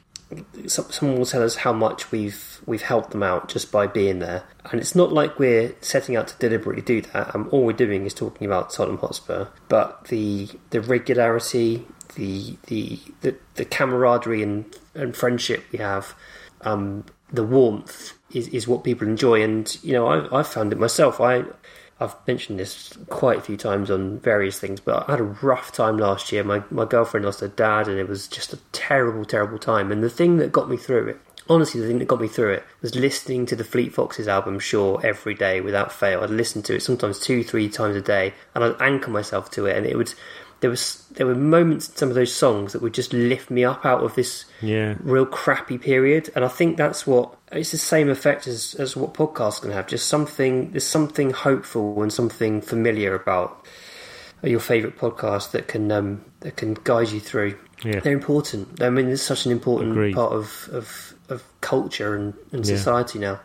someone 0.67 1.17
will 1.17 1.25
tell 1.25 1.43
us 1.43 1.57
how 1.57 1.73
much 1.73 2.11
we've 2.11 2.61
we've 2.65 2.81
helped 2.81 3.11
them 3.11 3.23
out 3.23 3.49
just 3.49 3.71
by 3.71 3.87
being 3.87 4.19
there, 4.19 4.43
and 4.71 4.79
it's 4.79 4.95
not 4.95 5.11
like 5.11 5.39
we're 5.39 5.75
setting 5.81 6.15
out 6.15 6.27
to 6.29 6.37
deliberately 6.37 6.81
do 6.81 7.01
that. 7.01 7.33
Um, 7.33 7.49
all 7.51 7.65
we're 7.65 7.73
doing 7.73 8.05
is 8.05 8.13
talking 8.13 8.45
about 8.45 8.71
Tottenham 8.71 8.99
Hotspur, 8.99 9.47
but 9.69 10.05
the 10.05 10.49
the 10.71 10.81
regularity, 10.81 11.85
the 12.15 12.57
the 12.67 12.99
the, 13.21 13.35
the 13.55 13.65
camaraderie 13.65 14.43
and, 14.43 14.65
and 14.95 15.15
friendship 15.15 15.63
we 15.71 15.79
have, 15.79 16.15
um, 16.61 17.05
the 17.31 17.43
warmth 17.43 18.13
is, 18.31 18.47
is 18.49 18.67
what 18.67 18.83
people 18.83 19.07
enjoy. 19.07 19.41
And 19.41 19.77
you 19.83 19.93
know, 19.93 20.07
I 20.07 20.39
I've 20.39 20.47
found 20.47 20.71
it 20.71 20.79
myself. 20.79 21.19
I 21.19 21.43
I've 21.99 22.15
mentioned 22.27 22.59
this 22.59 22.97
quite 23.09 23.37
a 23.37 23.41
few 23.41 23.55
times 23.55 23.89
on 23.89 24.19
various 24.19 24.59
things, 24.59 24.79
but 24.79 25.07
I 25.07 25.11
had 25.11 25.19
a 25.19 25.23
rough 25.23 25.71
time 25.71 25.97
last 25.97 26.31
year. 26.31 26.43
My 26.43 26.63
my 26.69 26.85
girlfriend 26.85 27.25
lost 27.25 27.39
her 27.41 27.47
dad, 27.47 27.87
and 27.87 27.99
it 27.99 28.09
was 28.09 28.27
just 28.27 28.53
a 28.53 28.59
terrible, 28.71 29.25
terrible 29.25 29.59
time. 29.59 29.91
And 29.91 30.03
the 30.03 30.09
thing 30.09 30.37
that 30.37 30.51
got 30.51 30.69
me 30.69 30.77
through 30.77 31.09
it, 31.09 31.19
honestly, 31.49 31.79
the 31.79 31.87
thing 31.87 31.99
that 31.99 32.07
got 32.07 32.21
me 32.21 32.27
through 32.27 32.53
it 32.53 32.63
was 32.81 32.95
listening 32.95 33.45
to 33.45 33.55
the 33.55 33.63
Fleet 33.63 33.93
Foxes 33.93 34.27
album 34.27 34.59
"Shore" 34.59 34.99
every 35.05 35.35
day 35.35 35.61
without 35.61 35.93
fail. 35.93 36.21
I'd 36.21 36.29
listen 36.29 36.61
to 36.63 36.75
it 36.75 36.83
sometimes 36.83 37.19
two, 37.19 37.43
three 37.43 37.69
times 37.69 37.95
a 37.95 38.01
day, 38.01 38.33
and 38.55 38.63
I'd 38.63 38.81
anchor 38.81 39.11
myself 39.11 39.49
to 39.51 39.65
it, 39.65 39.77
and 39.77 39.85
it 39.85 39.95
would. 39.95 40.13
There 40.59 40.69
was 40.69 41.02
there 41.15 41.25
were 41.27 41.35
moments 41.35 41.89
in 41.89 41.95
some 41.95 42.09
of 42.09 42.15
those 42.15 42.33
songs 42.33 42.73
that 42.73 42.81
would 42.81 42.93
just 42.93 43.13
lift 43.13 43.49
me 43.51 43.63
up 43.63 43.85
out 43.85 44.03
of 44.03 44.15
this 44.15 44.45
yeah, 44.61 44.95
real 45.01 45.25
crappy 45.25 45.77
period. 45.77 46.29
And 46.35 46.43
I 46.43 46.47
think 46.47 46.77
that's 46.77 47.05
what 47.05 47.35
it's 47.51 47.71
the 47.71 47.77
same 47.77 48.09
effect 48.09 48.47
as, 48.47 48.73
as 48.75 48.95
what 48.95 49.13
podcasts 49.13 49.61
can 49.61 49.71
have. 49.71 49.87
Just 49.87 50.07
something 50.07 50.71
there's 50.71 50.87
something 50.87 51.29
hopeful 51.31 52.01
and 52.01 52.11
something 52.11 52.61
familiar 52.61 53.13
about 53.15 53.65
your 54.43 54.59
favourite 54.59 54.97
podcast 54.97 55.51
that 55.51 55.67
can 55.67 55.91
um, 55.91 56.23
that 56.41 56.57
can 56.57 56.73
guide 56.83 57.09
you 57.09 57.19
through. 57.19 57.57
Yeah. 57.83 57.99
They're 57.99 58.13
important. 58.13 58.81
I 58.81 58.89
mean, 58.89 59.09
it's 59.09 59.21
such 59.21 59.45
an 59.45 59.51
important 59.51 59.91
Agreed. 59.91 60.15
part 60.15 60.33
of, 60.33 60.69
of 60.71 61.13
of 61.29 61.43
culture 61.61 62.15
and, 62.15 62.33
and 62.51 62.65
Yeah. 62.65 62.75
society 62.75 63.19
now. 63.19 63.39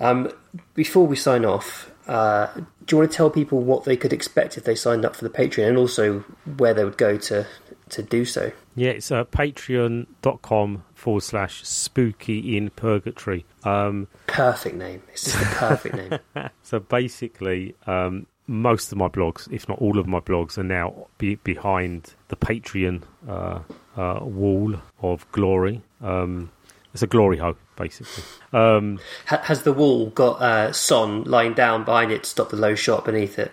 Um, 0.00 0.30
before 0.74 1.06
we 1.06 1.16
sign 1.16 1.44
off, 1.44 1.90
uh, 2.06 2.46
do 2.54 2.94
you 2.94 2.98
want 2.98 3.10
to 3.10 3.16
tell 3.16 3.30
people 3.30 3.60
what 3.60 3.84
they 3.84 3.96
could 3.96 4.12
expect 4.12 4.56
if 4.56 4.64
they 4.64 4.74
signed 4.74 5.04
up 5.04 5.16
for 5.16 5.24
the 5.24 5.30
Patreon, 5.30 5.68
and 5.68 5.76
also 5.76 6.20
where 6.56 6.74
they 6.74 6.84
would 6.84 6.98
go 6.98 7.16
to 7.18 7.46
to 7.90 8.02
do 8.02 8.24
so? 8.24 8.52
yeah. 8.74 8.90
It's 8.90 9.10
uh, 9.10 9.24
patreon.com 9.24 10.84
forward 10.94 11.22
slash 11.22 11.64
spooky 11.64 12.56
in 12.56 12.70
purgatory. 12.70 13.44
Um, 13.64 14.08
Perfect 14.26 14.76
name. 14.76 15.02
It's 15.12 15.24
just 15.24 15.38
the 15.38 15.56
perfect 15.56 15.94
name. 15.94 16.18
So 16.62 16.80
basically, 16.80 17.74
um, 17.86 18.26
most 18.48 18.92
of 18.92 18.98
my 18.98 19.08
blogs, 19.08 19.50
if 19.52 19.68
not 19.68 19.78
all 19.78 19.98
of 19.98 20.06
my 20.06 20.20
blogs, 20.20 20.58
are 20.58 20.64
now 20.64 21.06
be- 21.18 21.36
behind 21.36 22.14
the 22.28 22.36
Patreon 22.36 23.02
uh, 23.28 23.60
uh, 23.96 24.18
wall 24.24 24.74
of 25.00 25.30
glory. 25.32 25.82
Um, 26.00 26.50
it's 26.96 27.02
a 27.02 27.06
glory 27.06 27.36
hole, 27.36 27.56
basically. 27.76 28.24
Um, 28.52 28.98
Ha- 29.26 29.42
Has 29.44 29.64
the 29.64 29.72
wall 29.74 30.06
got 30.06 30.40
uh, 30.40 30.72
Son 30.72 31.24
lying 31.24 31.52
down 31.52 31.84
behind 31.84 32.10
it 32.10 32.24
to 32.24 32.30
stop 32.30 32.48
the 32.48 32.56
low 32.56 32.74
shot 32.74 33.04
beneath 33.04 33.38
it? 33.38 33.52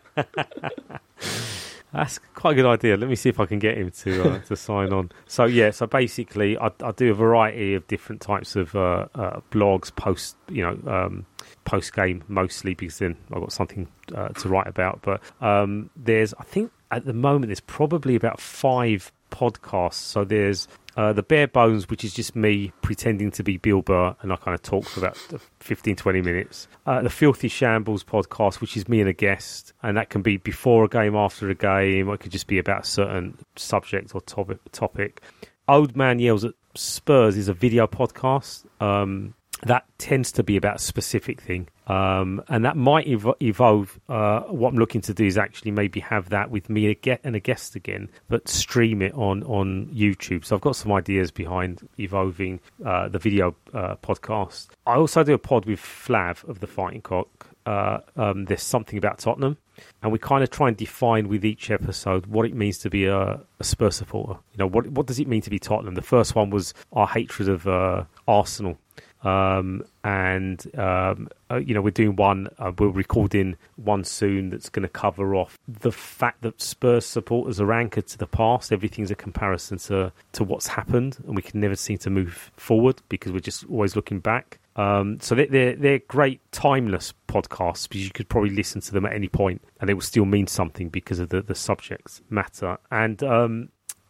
That's 1.91 2.19
quite 2.35 2.51
a 2.51 2.55
good 2.55 2.65
idea. 2.67 2.97
Let 2.97 3.09
me 3.09 3.15
see 3.15 3.29
if 3.29 3.39
I 3.39 3.45
can 3.47 3.57
get 3.57 3.77
him 3.77 3.89
to 3.91 4.23
uh, 4.29 4.39
to 4.41 4.55
sign 4.55 4.93
on. 4.93 5.11
So 5.25 5.45
yeah, 5.45 5.71
so 5.71 5.87
basically, 5.87 6.55
I, 6.57 6.69
I 6.83 6.91
do 6.91 7.09
a 7.11 7.15
variety 7.15 7.73
of 7.73 7.87
different 7.87 8.21
types 8.21 8.55
of 8.55 8.75
uh, 8.75 9.07
uh, 9.15 9.39
blogs, 9.51 9.95
post 9.95 10.35
you 10.49 10.61
know, 10.61 10.77
um, 10.91 11.25
post 11.65 11.93
game 11.93 12.23
mostly 12.27 12.75
because 12.75 12.99
then 12.99 13.17
I've 13.33 13.41
got 13.41 13.51
something 13.51 13.87
uh, 14.13 14.29
to 14.29 14.49
write 14.49 14.67
about. 14.67 15.01
But 15.01 15.21
um, 15.41 15.89
there's, 15.95 16.33
I 16.35 16.43
think, 16.43 16.71
at 16.91 17.05
the 17.05 17.13
moment 17.13 17.47
there's 17.47 17.59
probably 17.59 18.15
about 18.15 18.39
five 18.39 19.11
podcasts. 19.31 19.93
So 19.95 20.23
there's 20.23 20.67
uh, 20.99 21.13
the 21.13 21.23
bare 21.23 21.47
bones, 21.47 21.87
which 21.87 22.03
is 22.03 22.13
just 22.13 22.35
me 22.35 22.73
pretending 22.81 23.31
to 23.31 23.41
be 23.41 23.55
Bill 23.55 23.81
Burr, 23.81 24.13
and 24.21 24.33
I 24.33 24.35
kind 24.35 24.53
of 24.53 24.61
talk 24.61 24.83
for 24.83 24.99
about 24.99 25.17
15, 25.61 25.95
20 25.95 26.21
minutes. 26.21 26.67
Uh, 26.85 27.01
the 27.01 27.09
Filthy 27.09 27.47
Shambles 27.47 28.03
podcast, 28.03 28.59
which 28.59 28.75
is 28.75 28.89
me 28.89 28.99
and 28.99 29.07
a 29.07 29.13
guest, 29.13 29.71
and 29.81 29.95
that 29.95 30.09
can 30.09 30.21
be 30.21 30.35
before 30.35 30.83
a 30.83 30.89
game, 30.89 31.15
after 31.15 31.49
a 31.49 31.55
game, 31.55 32.09
it 32.09 32.19
could 32.19 32.33
just 32.33 32.47
be 32.47 32.57
about 32.57 32.81
a 32.81 32.85
certain 32.85 33.37
subject 33.55 34.13
or 34.13 34.19
topic. 34.19 34.59
topic. 34.73 35.21
Old 35.69 35.95
Man 35.95 36.19
Yells 36.19 36.43
at 36.43 36.51
Spurs 36.75 37.37
is 37.37 37.47
a 37.47 37.53
video 37.53 37.87
podcast. 37.87 38.65
Um, 38.81 39.35
that 39.63 39.85
tends 39.97 40.31
to 40.33 40.43
be 40.43 40.57
about 40.57 40.77
a 40.77 40.79
specific 40.79 41.41
thing. 41.41 41.67
Um, 41.87 42.43
and 42.47 42.63
that 42.65 42.77
might 42.77 43.07
ev- 43.07 43.33
evolve. 43.41 43.99
Uh, 44.07 44.41
what 44.41 44.69
I'm 44.69 44.77
looking 44.77 45.01
to 45.01 45.13
do 45.13 45.25
is 45.25 45.37
actually 45.37 45.71
maybe 45.71 45.99
have 46.01 46.29
that 46.29 46.51
with 46.51 46.69
me 46.69 46.97
and 47.23 47.35
a 47.35 47.39
guest 47.39 47.75
again, 47.75 48.09
but 48.29 48.47
stream 48.47 49.01
it 49.01 49.13
on, 49.15 49.43
on 49.43 49.87
YouTube. 49.87 50.45
So 50.45 50.55
I've 50.55 50.61
got 50.61 50.75
some 50.75 50.91
ideas 50.91 51.31
behind 51.31 51.87
evolving 51.99 52.59
uh, 52.85 53.09
the 53.09 53.19
video 53.19 53.55
uh, 53.73 53.95
podcast. 53.97 54.67
I 54.85 54.95
also 54.95 55.23
do 55.23 55.33
a 55.33 55.39
pod 55.39 55.65
with 55.65 55.79
Flav 55.79 56.47
of 56.47 56.59
the 56.59 56.67
Fighting 56.67 57.01
Cock. 57.01 57.47
Uh, 57.65 57.99
um, 58.15 58.45
there's 58.45 58.63
something 58.63 58.97
about 58.97 59.19
Tottenham, 59.19 59.57
and 60.01 60.11
we 60.11 60.17
kind 60.17 60.43
of 60.43 60.49
try 60.49 60.69
and 60.69 60.77
define 60.77 61.27
with 61.27 61.45
each 61.45 61.69
episode 61.69 62.25
what 62.25 62.45
it 62.45 62.55
means 62.55 62.79
to 62.79 62.89
be 62.89 63.05
a, 63.05 63.39
a 63.59 63.63
Spurs 63.63 63.97
supporter. 63.97 64.39
You 64.53 64.57
know, 64.59 64.67
what 64.67 64.87
what 64.87 65.05
does 65.05 65.19
it 65.19 65.27
mean 65.27 65.41
to 65.41 65.51
be 65.51 65.59
Tottenham? 65.59 65.93
The 65.93 66.01
first 66.01 66.33
one 66.33 66.49
was 66.49 66.73
our 66.93 67.05
hatred 67.05 67.47
of 67.47 67.67
uh, 67.67 68.05
Arsenal 68.27 68.79
um, 69.23 69.83
and 70.03 70.65
um, 70.77 71.29
uh, 71.51 71.57
you 71.57 71.73
know 71.73 71.81
we're 71.81 71.91
doing 71.91 72.15
one. 72.15 72.47
Uh, 72.57 72.71
we're 72.77 72.89
recording 72.89 73.57
one 73.75 74.03
soon 74.03 74.49
that's 74.49 74.69
going 74.69 74.83
to 74.83 74.89
cover 74.89 75.35
off 75.35 75.57
the 75.67 75.91
fact 75.91 76.41
that 76.41 76.61
Spurs 76.61 77.05
supporters 77.05 77.59
are 77.59 77.73
anchored 77.73 78.07
to 78.07 78.17
the 78.17 78.27
past. 78.27 78.71
Everything's 78.71 79.11
a 79.11 79.15
comparison 79.15 79.77
to 79.79 80.11
to 80.33 80.43
what's 80.43 80.67
happened, 80.67 81.17
and 81.25 81.35
we 81.35 81.41
can 81.41 81.59
never 81.59 81.75
seem 81.75 81.97
to 81.99 82.09
move 82.09 82.51
forward 82.55 83.01
because 83.09 83.31
we're 83.31 83.39
just 83.39 83.65
always 83.69 83.95
looking 83.95 84.19
back. 84.19 84.59
Um, 84.75 85.19
so 85.19 85.35
they're, 85.35 85.75
they're 85.75 85.99
great 85.99 86.39
timeless 86.53 87.13
podcasts 87.27 87.89
because 87.89 88.05
you 88.05 88.11
could 88.11 88.29
probably 88.29 88.51
listen 88.51 88.79
to 88.79 88.93
them 88.93 89.05
at 89.05 89.11
any 89.11 89.27
point 89.27 89.61
and 89.81 89.89
they 89.89 89.93
will 89.93 89.99
still 89.99 90.23
mean 90.23 90.47
something 90.47 90.87
because 90.87 91.19
of 91.19 91.29
the 91.29 91.41
the 91.41 91.55
subject 91.55 92.21
matter. 92.29 92.77
And 92.89 93.21
um, 93.21 93.69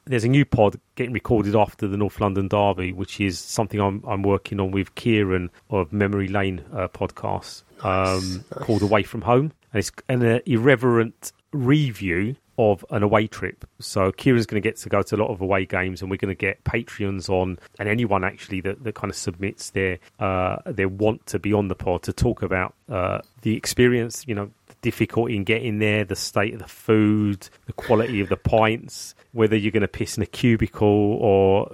there's 0.10 0.24
a 0.24 0.28
new 0.28 0.44
pod 0.44 0.80
getting 0.96 1.14
recorded 1.14 1.56
after 1.56 1.88
the 1.88 1.96
North 1.96 2.20
London 2.20 2.48
Derby, 2.48 2.92
which 2.92 3.22
is 3.22 3.40
something 3.40 3.80
I'm 3.80 4.04
I'm 4.06 4.24
working 4.24 4.60
on 4.60 4.72
with 4.72 4.96
Kieran 4.96 5.52
of 5.70 5.94
Memory 5.94 6.28
Lane 6.28 6.66
uh, 6.74 6.88
podcast 6.88 7.64
um, 7.86 8.44
called 8.50 8.82
Away 8.82 9.04
from 9.04 9.22
Home, 9.22 9.54
and 9.72 9.80
it's 9.80 9.92
an 10.10 10.26
uh, 10.26 10.40
irreverent 10.46 11.32
review 11.54 12.36
of 12.60 12.84
an 12.90 13.04
away 13.04 13.26
trip. 13.26 13.66
So 13.80 14.12
Kieran's 14.12 14.46
going 14.46 14.62
to 14.62 14.68
get 14.68 14.76
to 14.78 14.90
go 14.90 15.02
to 15.02 15.16
a 15.16 15.18
lot 15.18 15.30
of 15.30 15.40
away 15.40 15.66
games, 15.66 16.02
and 16.02 16.12
we're 16.12 16.18
going 16.18 16.36
to 16.36 16.40
get 16.40 16.62
Patreons 16.66 17.30
on, 17.30 17.58
and 17.80 17.88
anyone 17.88 18.24
actually 18.26 18.60
that, 18.62 18.84
that 18.84 18.96
kind 18.96 19.10
of 19.10 19.16
submits 19.16 19.70
their 19.70 20.00
uh, 20.20 20.58
their 20.66 20.90
want 20.90 21.26
to 21.28 21.40
be 21.40 21.54
on 21.54 21.70
the 21.70 21.76
pod 21.76 22.04
to 22.04 22.14
talk 22.14 22.42
about 22.42 22.74
uh, 22.90 23.20
the 23.44 23.56
experience. 23.56 24.26
You 24.28 24.36
know, 24.36 24.52
difficulty 24.82 25.36
in 25.36 25.44
getting 25.44 25.80
there, 25.80 26.04
the 26.06 26.16
state 26.16 26.54
of 26.54 26.60
the 26.60 26.68
food, 26.68 27.50
the 27.66 27.74
quality 27.74 28.22
of 28.22 28.30
the 28.30 28.38
pints, 28.38 29.16
whether 29.32 29.56
you're 29.56 29.72
going 29.72 29.82
to 29.82 29.88
piss 29.88 30.18
in 30.18 30.24
a 30.24 30.28
cubicle 30.28 30.88
or 30.88 31.72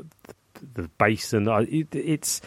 the 0.73 0.89
basin. 0.97 1.47
It, 1.47 1.93
it's 1.93 2.41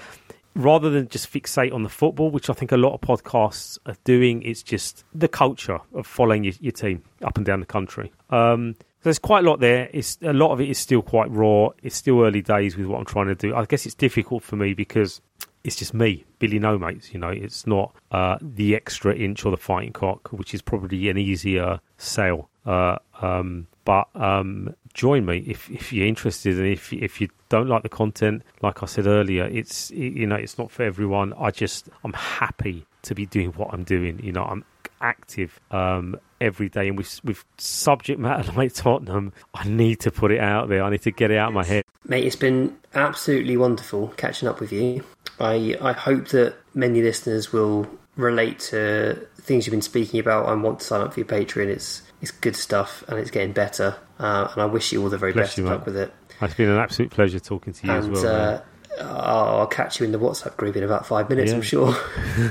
rather 0.55 0.91
than 0.91 1.09
just 1.09 1.33
fixate 1.33 1.73
on 1.73 1.85
the 1.85 1.89
football, 1.89 2.31
which 2.31 2.51
I 2.51 2.53
think 2.53 2.73
a 2.73 2.77
lot 2.77 2.93
of 2.93 3.01
podcasts 3.01 3.79
are 3.87 3.97
doing. 4.05 4.43
It's 4.43 4.63
just 4.63 5.05
the 5.15 5.29
culture 5.29 5.79
of 5.95 6.07
following 6.07 6.45
your, 6.45 6.55
your 6.61 6.73
team 6.73 7.03
up 7.23 7.37
and 7.37 7.47
down 7.47 7.61
the 7.61 7.67
country. 7.67 8.13
Um, 8.31 8.75
there's 9.03 9.19
quite 9.19 9.45
a 9.45 9.49
lot 9.49 9.61
there. 9.61 9.89
It's 9.93 10.19
a 10.23 10.33
lot 10.33 10.53
of 10.53 10.61
it 10.61 10.69
is 10.69 10.79
still 10.79 11.03
quite 11.03 11.31
raw. 11.31 11.69
It's 11.83 11.97
still 11.97 12.23
early 12.23 12.43
days 12.43 12.77
with 12.77 12.87
what 12.87 12.99
I'm 12.99 13.05
trying 13.05 13.29
to 13.29 13.35
do. 13.37 13.55
I 13.55 13.65
guess 13.65 13.87
it's 13.87 13.95
difficult 13.95 14.43
for 14.43 14.57
me 14.57 14.75
because 14.75 15.21
it's 15.65 15.77
just 15.77 15.95
me, 15.95 16.25
Billy 16.39 16.59
No 16.59 16.79
Mates. 16.79 17.13
You 17.13 17.21
know, 17.21 17.31
it's 17.31 17.67
not 17.67 17.95
uh, 18.11 18.39
the 18.41 18.75
extra 18.75 19.15
inch 19.15 19.45
or 19.45 19.51
the 19.51 19.57
fighting 19.57 19.93
cock, 19.93 20.29
which 20.33 20.55
is 20.55 20.63
probably 20.63 21.09
an 21.09 21.19
easier 21.19 21.81
sale. 21.97 22.49
Uh, 22.65 22.99
um, 23.23 23.67
but 23.85 24.09
um, 24.15 24.75
join 24.93 25.25
me 25.25 25.39
if, 25.47 25.71
if 25.71 25.93
you're 25.93 26.07
interested, 26.07 26.59
and 26.59 26.67
if 26.67 26.93
if 26.93 27.21
you 27.21 27.29
don't 27.49 27.69
like 27.69 27.83
the 27.83 27.89
content, 27.89 28.43
like 28.61 28.83
I 28.83 28.87
said 28.87 29.07
earlier, 29.07 29.45
it's 29.47 29.91
you 29.91 30.27
know 30.27 30.37
it's 30.37 30.59
not 30.59 30.71
for 30.71 30.83
everyone. 30.83 31.33
I 31.39 31.51
just 31.51 31.89
I'm 32.05 32.13
happy 32.13 32.87
to 33.03 33.15
be 33.15 33.25
doing 33.27 33.49
what 33.53 33.73
I'm 33.73 33.85
doing. 33.85 34.21
You 34.23 34.33
know, 34.33 34.45
I'm 34.45 34.65
active 35.01 35.61
um, 35.71 36.19
every 36.41 36.69
day, 36.69 36.89
and 36.89 36.97
with 36.97 37.25
with 37.25 37.45
subject 37.57 38.21
matter 38.21 38.53
like 38.57 38.75
Tottenham, 38.75 39.33
I 39.55 39.67
need 39.67 40.01
to 40.01 40.11
put 40.11 40.31
it 40.31 40.41
out 40.41 40.69
there. 40.69 40.83
I 40.83 40.91
need 40.91 41.03
to 41.03 41.11
get 41.11 41.31
it 41.31 41.39
out 41.39 41.49
of 41.49 41.55
my 41.55 41.65
head. 41.65 41.85
Mate, 42.05 42.25
it's 42.25 42.37
been 42.37 42.77
absolutely 42.95 43.57
wonderful 43.57 44.09
catching 44.17 44.49
up 44.49 44.61
with 44.61 44.73
you. 44.73 45.05
I 45.41 45.77
I 45.81 45.93
hope 45.93 46.29
that 46.29 46.55
many 46.75 47.03
listeners 47.03 47.53
will 47.53 47.87
relate 48.17 48.59
to 48.59 49.27
things 49.41 49.67
you've 49.67 49.73
been 49.73 49.83
speaking 49.83 50.21
about 50.21 50.49
and 50.49 50.63
want 50.63 50.81
to 50.81 50.85
sign 50.85 51.01
up 51.01 51.15
for 51.15 51.21
your 51.21 51.27
Patreon. 51.27 51.69
It's 51.69 52.03
it's 52.21 52.31
good 52.31 52.57
stuff 52.57 53.05
and 53.09 53.19
it's 53.19 53.31
getting 53.31 53.53
better. 53.53 53.97
Uh, 54.19 54.49
and 54.53 54.63
I 54.63 54.67
wish 54.67 54.93
you 54.93 55.03
all 55.03 55.09
the 55.09 55.19
very 55.19 55.33
Bless 55.33 55.49
best 55.49 55.59
you, 55.59 55.65
of 55.65 55.71
luck 55.71 55.87
with 55.87 55.97
it. 55.97 56.13
It's 56.41 56.55
been 56.55 56.69
an 56.69 56.79
absolute 56.79 57.11
pleasure 57.11 57.41
talking 57.41 57.73
to 57.73 57.87
you 57.87 57.93
and 57.93 58.17
as 58.17 58.23
well. 58.25 58.55
uh, 58.55 58.61
I'll 59.01 59.67
catch 59.67 60.01
you 60.01 60.07
in 60.07 60.13
the 60.13 60.19
WhatsApp 60.19 60.57
group 60.57 60.77
in 60.77 60.83
about 60.83 61.07
five 61.07 61.29
minutes. 61.31 61.51
Yeah. 61.51 61.57
I'm 61.57 61.63
sure. 61.63 61.97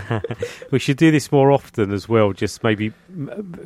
we 0.71 0.79
should 0.79 0.97
do 0.97 1.11
this 1.11 1.31
more 1.31 1.51
often 1.51 1.91
as 1.91 2.07
well. 2.07 2.31
Just 2.33 2.63
maybe 2.63 2.91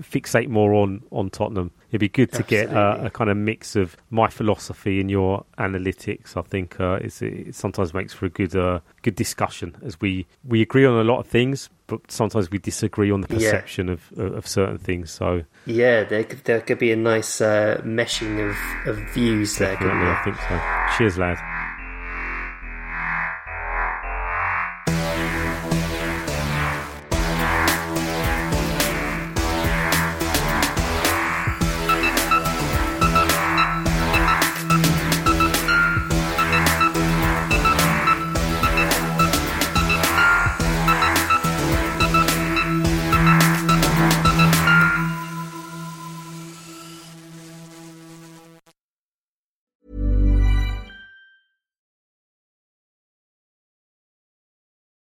fixate 0.02 0.48
more 0.48 0.74
on, 0.74 1.04
on 1.12 1.30
Tottenham. 1.30 1.72
It'd 1.90 2.00
be 2.00 2.10
good 2.10 2.32
to 2.34 2.44
get 2.44 2.70
uh, 2.70 2.78
Absolutely. 2.80 3.08
a 3.08 3.10
kind 3.12 3.30
of 3.30 3.38
mix 3.38 3.76
of 3.76 3.98
my 4.10 4.30
philosophy 4.30 5.02
and 5.02 5.12
your 5.12 5.46
analytics. 5.58 6.38
I 6.38 6.42
think 6.42 6.80
uh, 6.80 7.00
it's, 7.02 7.22
it 7.22 7.54
sometimes 7.54 7.94
makes 7.94 8.14
for 8.14 8.26
a 8.26 8.30
good 8.30 8.56
uh, 8.56 8.80
good 9.02 9.16
discussion 9.16 9.76
as 9.84 10.00
we, 10.00 10.26
we 10.46 10.62
agree 10.62 10.86
on 10.86 10.98
a 10.98 11.04
lot 11.04 11.20
of 11.20 11.28
things, 11.28 11.70
but 11.88 12.10
sometimes 12.10 12.50
we 12.50 12.58
disagree 12.60 13.12
on 13.12 13.22
the 13.22 13.28
Yeah. 13.32 13.38
perception 13.52 13.90
of, 13.90 14.10
of, 14.18 14.34
of 14.36 14.48
certain 14.48 14.78
things. 14.78 15.12
So 15.12 15.44
yeah, 15.66 16.04
there 16.06 16.24
could, 16.24 16.44
there 16.46 16.62
could 16.62 16.80
be 16.80 16.92
a 16.94 16.96
nice 16.96 17.42
uh, 17.42 17.82
meshing 17.84 18.40
of, 18.50 18.88
of 18.88 18.98
views 19.14 19.58
there. 19.58 19.74
definitely. 19.74 20.08
I 20.08 20.22
think 20.24 20.38
so. 20.38 20.98
Cheers, 20.98 21.18
lad. 21.18 21.38